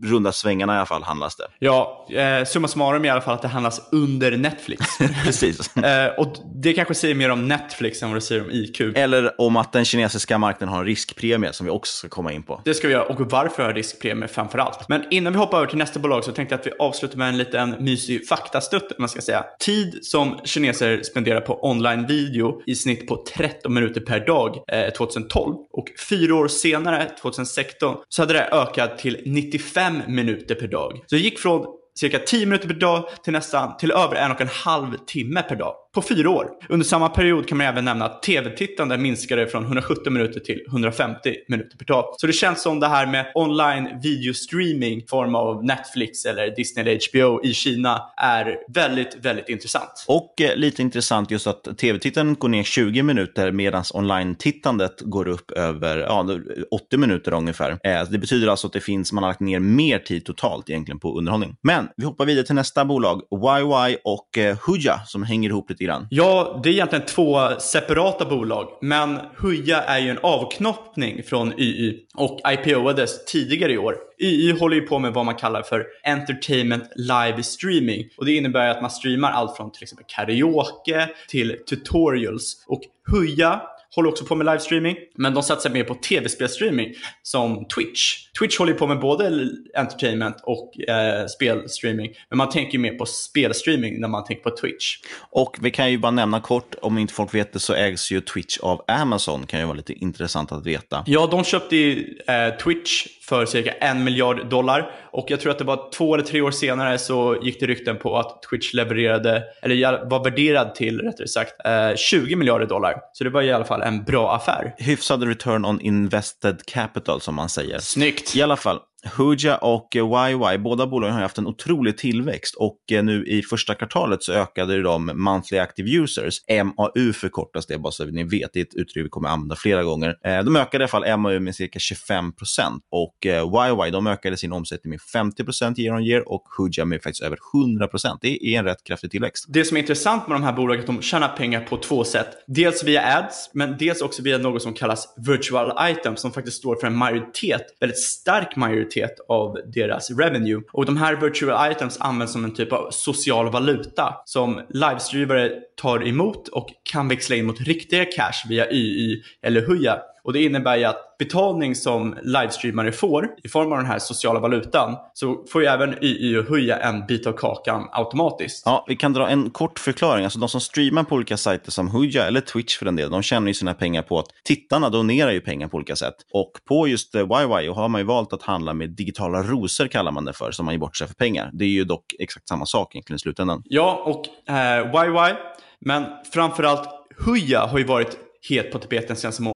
runda 0.04 0.32
svängarna 0.32 0.74
i 0.74 0.76
alla 0.76 0.86
fall 0.86 1.02
handlas 1.02 1.36
det. 1.36 1.46
Ja, 1.58 2.06
eh, 2.10 2.44
summa 2.44 2.68
summarum 2.68 3.04
i 3.04 3.08
alla 3.08 3.20
fall 3.20 3.34
att 3.34 3.42
det 3.42 3.48
handlas 3.48 3.88
under 3.92 4.36
Netflix. 4.36 4.98
Precis. 5.24 5.76
eh, 5.76 6.06
och 6.18 6.36
det 6.54 6.72
kanske 6.72 6.94
säger 6.94 7.14
mer 7.14 7.30
om 7.30 7.45
Netflix 7.48 8.02
än 8.02 8.08
vad 8.08 8.16
det 8.16 8.20
säger 8.20 8.42
om 8.42 8.50
IQ. 8.50 8.80
Eller 8.80 9.40
om 9.40 9.56
att 9.56 9.72
den 9.72 9.84
kinesiska 9.84 10.38
marknaden 10.38 10.72
har 10.72 10.80
en 10.80 10.86
riskpremie 10.86 11.52
som 11.52 11.66
vi 11.66 11.72
också 11.72 11.96
ska 11.96 12.08
komma 12.08 12.32
in 12.32 12.42
på. 12.42 12.60
Det 12.64 12.74
ska 12.74 12.88
vi 12.88 12.92
göra 12.92 13.04
och 13.04 13.30
varför 13.30 13.62
har 13.62 13.74
riskpremie 13.74 14.28
framför 14.28 14.58
allt. 14.58 14.88
Men 14.88 15.02
innan 15.10 15.32
vi 15.32 15.38
hoppar 15.38 15.58
över 15.58 15.68
till 15.68 15.78
nästa 15.78 16.00
bolag 16.00 16.24
så 16.24 16.32
tänkte 16.32 16.52
jag 16.52 16.60
att 16.60 16.66
vi 16.66 16.70
avslutar 16.78 17.18
med 17.18 17.28
en 17.28 17.38
liten 17.38 17.70
mysig 17.78 18.28
faktastutt, 18.28 18.98
man 18.98 19.08
ska 19.08 19.20
säga. 19.20 19.44
Tid 19.60 19.98
som 20.02 20.40
kineser 20.44 21.02
spenderar 21.02 21.40
på 21.40 21.68
online 21.70 22.06
video 22.06 22.62
i 22.66 22.74
snitt 22.74 23.08
på 23.08 23.24
13 23.36 23.74
minuter 23.74 24.00
per 24.00 24.26
dag 24.26 24.56
eh, 24.72 24.92
2012 24.92 25.54
och 25.72 25.86
fyra 26.08 26.34
år 26.34 26.48
senare, 26.48 27.10
2016, 27.20 27.96
så 28.08 28.22
hade 28.22 28.32
det 28.32 28.48
ökat 28.52 28.98
till 28.98 29.22
95 29.26 30.02
minuter 30.06 30.54
per 30.54 30.68
dag. 30.68 30.92
Så 31.06 31.14
det 31.14 31.20
gick 31.20 31.38
från 31.38 31.66
cirka 31.98 32.18
10 32.18 32.46
minuter 32.46 32.68
per 32.68 32.74
dag 32.74 33.08
till 33.24 33.32
nästan 33.32 33.76
till 33.76 33.90
över 33.90 34.16
en 34.16 34.30
och 34.30 34.40
en 34.40 34.48
halv 34.48 34.96
timme 35.06 35.42
per 35.42 35.56
dag 35.56 35.74
på 35.96 36.02
fyra 36.02 36.30
år. 36.30 36.50
Under 36.68 36.86
samma 36.86 37.08
period 37.08 37.48
kan 37.48 37.58
man 37.58 37.66
även 37.66 37.84
nämna 37.84 38.04
att 38.04 38.22
tv-tittande 38.22 38.98
minskade 38.98 39.46
från 39.46 39.64
170 39.64 40.10
minuter 40.12 40.40
till 40.40 40.64
150 40.68 41.34
minuter 41.48 41.78
per 41.78 41.84
dag. 41.84 42.04
Så 42.16 42.26
det 42.26 42.32
känns 42.32 42.62
som 42.62 42.80
det 42.80 42.88
här 42.88 43.06
med 43.06 43.32
online 43.34 43.88
videostreaming 44.02 44.98
i 44.98 45.06
form 45.06 45.34
av 45.34 45.64
Netflix 45.64 46.24
eller 46.24 46.56
Disney 46.56 46.82
eller 46.86 46.98
HBO 47.10 47.44
i 47.44 47.54
Kina 47.54 48.02
är 48.16 48.58
väldigt, 48.68 49.16
väldigt 49.22 49.48
intressant. 49.48 50.04
Och 50.08 50.40
eh, 50.40 50.56
lite 50.56 50.82
intressant 50.82 51.30
just 51.30 51.46
att 51.46 51.78
tv-tittandet 51.78 52.38
går 52.38 52.48
ner 52.48 52.62
20 52.62 53.02
minuter 53.02 53.52
medan 53.52 53.84
online-tittandet 53.94 55.00
går 55.00 55.28
upp 55.28 55.50
över 55.50 55.98
ja, 55.98 56.26
80 56.70 56.96
minuter 56.96 57.34
ungefär. 57.34 57.70
Eh, 57.70 58.10
det 58.10 58.18
betyder 58.18 58.48
alltså 58.48 58.66
att 58.66 58.72
det 58.72 58.80
finns, 58.80 59.12
man 59.12 59.24
har 59.24 59.30
lagt 59.30 59.40
ner 59.40 59.58
mer 59.58 59.98
tid 59.98 60.24
totalt 60.24 60.70
egentligen 60.70 60.98
på 60.98 61.18
underhållning. 61.18 61.56
Men 61.62 61.88
vi 61.96 62.04
hoppar 62.04 62.26
vidare 62.26 62.46
till 62.46 62.54
nästa 62.54 62.84
bolag, 62.84 63.22
YY 63.32 63.96
och 64.04 64.38
eh, 64.38 64.58
Huja 64.66 65.00
som 65.06 65.22
hänger 65.22 65.50
ihop 65.50 65.70
lite 65.70 65.85
grann. 65.86 66.06
Ja, 66.10 66.60
det 66.62 66.68
är 66.68 66.72
egentligen 66.72 67.06
två 67.06 67.48
separata 67.58 68.24
bolag, 68.24 68.68
men 68.80 69.18
Huja 69.36 69.82
är 69.82 69.98
ju 69.98 70.10
en 70.10 70.18
avknoppning 70.22 71.22
från 71.22 71.60
YY 71.60 71.98
och 72.14 72.40
IPOades 72.52 73.24
tidigare 73.24 73.72
i 73.72 73.78
år. 73.78 73.96
YY 74.20 74.52
håller 74.52 74.76
ju 74.76 74.82
på 74.82 74.98
med 74.98 75.12
vad 75.12 75.24
man 75.24 75.34
kallar 75.34 75.62
för 75.62 75.86
Entertainment 76.04 76.84
Live 76.96 77.42
Streaming 77.42 78.04
och 78.16 78.24
det 78.24 78.32
innebär 78.32 78.68
att 78.68 78.82
man 78.82 78.90
streamar 78.90 79.30
allt 79.30 79.56
från 79.56 79.72
till 79.72 79.82
exempel 79.82 80.06
karaoke 80.08 81.08
till 81.28 81.56
tutorials 81.68 82.64
och 82.66 82.80
Huja 83.10 83.62
håller 83.96 84.08
också 84.08 84.24
på 84.24 84.34
med 84.34 84.46
livestreaming, 84.46 84.96
men 85.14 85.34
de 85.34 85.42
satsar 85.42 85.70
mer 85.70 85.84
på 85.84 85.94
tv-spelstreaming 85.94 86.94
som 87.22 87.68
Twitch. 87.68 88.16
Twitch 88.38 88.58
håller 88.58 88.72
på 88.72 88.86
med 88.86 89.00
både 89.00 89.48
entertainment 89.74 90.36
och 90.42 90.88
eh, 90.88 91.26
spelstreaming, 91.26 92.10
men 92.28 92.38
man 92.38 92.50
tänker 92.50 92.78
mer 92.78 92.94
på 92.94 93.06
spelstreaming 93.06 94.00
när 94.00 94.08
man 94.08 94.24
tänker 94.24 94.50
på 94.50 94.56
Twitch. 94.56 94.96
Och 95.30 95.56
vi 95.60 95.70
kan 95.70 95.90
ju 95.90 95.98
bara 95.98 96.10
nämna 96.10 96.40
kort, 96.40 96.74
om 96.82 96.98
inte 96.98 97.14
folk 97.14 97.34
vet 97.34 97.52
det 97.52 97.58
så 97.58 97.74
ägs 97.74 98.10
ju 98.10 98.20
Twitch 98.20 98.58
av 98.58 98.84
Amazon, 98.88 99.46
kan 99.46 99.60
ju 99.60 99.66
vara 99.66 99.76
lite 99.76 99.92
intressant 99.92 100.52
att 100.52 100.66
veta. 100.66 101.04
Ja, 101.06 101.28
de 101.30 101.44
köpte 101.44 101.76
ju 101.76 102.18
eh, 102.26 102.56
Twitch 102.56 103.06
för 103.28 103.46
cirka 103.46 103.72
en 103.72 104.04
miljard 104.04 104.48
dollar. 104.50 104.90
Och 105.10 105.30
jag 105.30 105.40
tror 105.40 105.52
att 105.52 105.58
det 105.58 105.64
var 105.64 105.90
två 105.92 106.14
eller 106.14 106.24
tre 106.24 106.40
år 106.40 106.50
senare 106.50 106.98
så 106.98 107.36
gick 107.42 107.60
det 107.60 107.66
rykten 107.66 107.96
på 107.96 108.18
att 108.18 108.42
Twitch 108.42 108.74
levererade, 108.74 109.42
eller 109.62 110.08
var 110.10 110.24
värderad 110.24 110.74
till 110.74 111.00
rättare 111.00 111.28
sagt, 111.28 111.52
20 111.96 112.36
miljarder 112.36 112.66
dollar. 112.66 112.94
Så 113.12 113.24
det 113.24 113.30
var 113.30 113.42
i 113.42 113.52
alla 113.52 113.64
fall 113.64 113.82
en 113.86 114.04
bra 114.04 114.36
affär. 114.36 114.74
Hyfsad 114.78 115.22
return 115.22 115.64
on 115.64 115.80
invested 115.80 116.66
capital 116.66 117.20
som 117.20 117.34
man 117.34 117.48
säger. 117.48 117.78
Snyggt. 117.78 118.36
I 118.36 118.42
alla 118.42 118.56
fall, 118.56 118.80
Hooja 119.16 119.56
och 119.56 119.96
eh, 119.96 120.30
YY, 120.30 120.58
båda 120.58 120.86
bolagen 120.86 121.14
har 121.14 121.22
haft 121.22 121.38
en 121.38 121.46
otrolig 121.46 121.98
tillväxt 121.98 122.54
och 122.54 122.78
eh, 122.92 123.04
nu 123.04 123.26
i 123.26 123.42
första 123.42 123.74
kvartalet 123.74 124.22
så 124.22 124.32
ökade 124.32 124.82
de 124.82 125.10
monthly 125.14 125.58
active 125.58 125.90
users, 125.90 126.40
MAU 126.48 127.12
förkortas 127.12 127.66
det 127.66 127.78
bara 127.78 127.92
så 127.92 128.02
att 128.02 128.12
ni 128.12 128.24
vet, 128.24 128.50
det 128.52 128.60
är 128.60 128.64
ett 128.64 128.74
uttryck 128.74 129.04
vi 129.04 129.08
kommer 129.08 129.28
använda 129.28 129.56
flera 129.56 129.84
gånger. 129.84 130.16
Eh, 130.24 130.44
de 130.44 130.56
ökade 130.56 130.82
i 130.82 130.84
alla 130.84 130.88
fall 130.88 131.18
MAU 131.18 131.40
med 131.40 131.54
cirka 131.54 131.78
25 131.78 132.32
procent 132.32 132.82
och 132.90 133.16
YY, 133.26 133.90
de 133.90 134.06
ökade 134.06 134.36
sin 134.36 134.52
omsättning 134.52 134.90
med 134.90 135.00
50 135.00 135.44
procent 135.44 135.78
year 135.78 135.96
on 135.96 136.02
year 136.02 136.32
och 136.32 136.42
Hooja 136.58 136.84
med 136.84 137.02
faktiskt 137.02 137.22
över 137.22 137.38
100 137.54 137.86
procent. 137.86 138.18
Det 138.22 138.46
är 138.46 138.58
en 138.58 138.64
rätt 138.64 138.84
kraftig 138.84 139.10
tillväxt. 139.10 139.44
Det 139.48 139.64
som 139.64 139.76
är 139.76 139.80
intressant 139.80 140.28
med 140.28 140.34
de 140.34 140.42
här 140.42 140.52
bolagen 140.52 140.78
är 140.78 140.82
att 140.82 140.86
de 140.86 141.02
tjänar 141.02 141.28
pengar 141.28 141.60
på 141.60 141.76
två 141.76 142.04
sätt. 142.04 142.28
Dels 142.46 142.84
via 142.84 143.18
ads, 143.18 143.50
men 143.54 143.76
dels 143.78 144.00
också 144.00 144.22
via 144.22 144.38
något 144.38 144.62
som 144.62 144.74
kallas 144.74 145.14
virtual 145.16 145.90
items 145.90 146.20
som 146.20 146.32
faktiskt 146.32 146.56
står 146.56 146.76
för 146.76 146.86
en 146.86 146.96
majoritet, 146.96 147.62
väldigt 147.80 148.02
stark 148.02 148.56
majoritet 148.56 148.95
majoritet 148.96 149.20
av 149.28 149.56
deras 149.74 150.10
revenue. 150.10 150.62
Och 150.72 150.86
de 150.86 150.96
här 150.96 151.16
virtual 151.16 151.72
items 151.72 152.00
används 152.00 152.32
som 152.32 152.44
en 152.44 152.54
typ 152.54 152.72
av 152.72 152.90
social 152.90 153.50
valuta 153.50 154.14
som 154.24 154.60
livestreamare 154.68 155.50
tar 155.82 156.08
emot 156.08 156.48
och 156.48 156.68
kan 156.92 157.08
växla 157.08 157.36
in 157.36 157.46
mot 157.46 157.60
riktiga 157.60 158.04
cash 158.04 158.48
via 158.48 158.70
YY 158.70 159.22
eller 159.42 159.60
Huya. 159.60 159.98
Och 160.26 160.32
det 160.32 160.42
innebär 160.42 160.76
ju 160.76 160.84
att 160.84 161.18
betalning 161.18 161.74
som 161.74 162.16
livestreamare 162.22 162.92
får 162.92 163.28
i 163.44 163.48
form 163.48 163.72
av 163.72 163.78
den 163.78 163.86
här 163.86 163.98
sociala 163.98 164.40
valutan 164.40 164.96
så 165.14 165.44
får 165.52 165.62
ju 165.62 165.68
även 165.68 166.04
YY 166.04 166.38
och 166.38 166.44
höja 166.44 166.78
en 166.78 167.06
bit 167.06 167.26
av 167.26 167.32
kakan 167.32 167.88
automatiskt. 167.92 168.62
Ja, 168.64 168.84
vi 168.88 168.96
kan 168.96 169.12
dra 169.12 169.28
en 169.28 169.50
kort 169.50 169.78
förklaring. 169.78 170.24
Alltså 170.24 170.38
de 170.38 170.48
som 170.48 170.60
streamar 170.60 171.04
på 171.04 171.14
olika 171.14 171.36
sajter 171.36 171.70
som 171.70 171.88
Huja 171.90 172.26
eller 172.26 172.40
Twitch 172.40 172.78
för 172.78 172.84
den 172.84 172.96
delen, 172.96 173.12
de 173.12 173.22
tjänar 173.22 173.46
ju 173.46 173.54
sina 173.54 173.74
pengar 173.74 174.02
på 174.02 174.18
att 174.18 174.26
tittarna 174.44 174.90
donerar 174.90 175.30
ju 175.30 175.40
pengar 175.40 175.68
på 175.68 175.76
olika 175.76 175.96
sätt. 175.96 176.14
Och 176.32 176.52
på 176.68 176.88
just 176.88 177.14
YY 177.14 177.20
eh, 177.20 177.74
har 177.74 177.88
man 177.88 178.00
ju 178.00 178.06
valt 178.06 178.32
att 178.32 178.42
handla 178.42 178.74
med 178.74 178.90
digitala 178.90 179.42
rosor 179.42 179.86
kallar 179.86 180.12
man 180.12 180.24
det 180.24 180.32
för, 180.32 180.50
som 180.50 180.64
man 180.64 180.74
ger 180.74 180.80
bort 180.80 180.96
sig 180.96 181.06
för 181.06 181.14
pengar. 181.14 181.50
Det 181.52 181.64
är 181.64 181.68
ju 181.68 181.84
dock 181.84 182.04
exakt 182.18 182.48
samma 182.48 182.66
sak 182.66 182.94
egentligen 182.94 183.16
i 183.16 183.18
slutändan. 183.18 183.62
Ja, 183.64 184.02
och 184.04 184.52
eh, 184.54 185.06
YY, 185.06 185.34
men 185.80 186.04
framförallt 186.32 186.88
Huja 187.26 187.66
har 187.66 187.78
ju 187.78 187.84
varit 187.84 188.18
het 188.48 188.72
på 188.72 188.78
tapeten 188.78 189.16
senaste. 189.16 189.55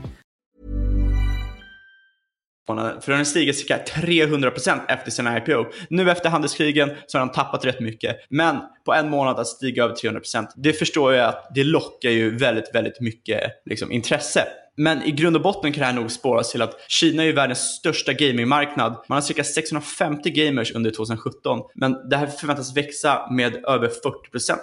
För 2.67 3.07
den 3.07 3.17
har 3.17 3.23
stigit 3.23 3.57
cirka 3.57 3.79
300% 3.85 4.79
efter 4.87 5.11
sin 5.11 5.27
IPO. 5.27 5.65
Nu 5.89 6.11
efter 6.11 6.29
handelskrigen 6.29 6.91
så 7.07 7.17
har 7.17 7.25
den 7.25 7.33
tappat 7.33 7.65
rätt 7.65 7.79
mycket. 7.79 8.17
Men 8.29 8.59
på 8.85 8.93
en 8.93 9.09
månad 9.09 9.39
att 9.39 9.47
stiga 9.47 9.83
över 9.83 9.95
300%, 9.95 10.47
det 10.55 10.73
förstår 10.73 11.13
jag 11.13 11.29
att 11.29 11.51
det 11.55 11.63
lockar 11.63 12.09
ju 12.09 12.37
väldigt, 12.37 12.75
väldigt 12.75 12.99
mycket 12.99 13.41
liksom, 13.65 13.91
intresse. 13.91 14.43
Men 14.77 15.03
i 15.03 15.11
grund 15.11 15.35
och 15.35 15.41
botten 15.41 15.73
kan 15.73 15.79
det 15.79 15.85
här 15.85 15.93
nog 15.93 16.11
spåras 16.11 16.51
till 16.51 16.61
att 16.61 16.75
Kina 16.87 17.23
är 17.23 17.33
världens 17.33 17.59
största 17.59 18.13
gamingmarknad. 18.13 19.03
Man 19.09 19.15
har 19.15 19.21
cirka 19.21 19.43
650 19.43 20.29
gamers 20.29 20.71
under 20.71 20.91
2017, 20.91 21.59
men 21.75 22.09
det 22.09 22.17
här 22.17 22.27
förväntas 22.27 22.77
växa 22.77 23.27
med 23.31 23.65
över 23.65 23.87
40% 23.87 23.91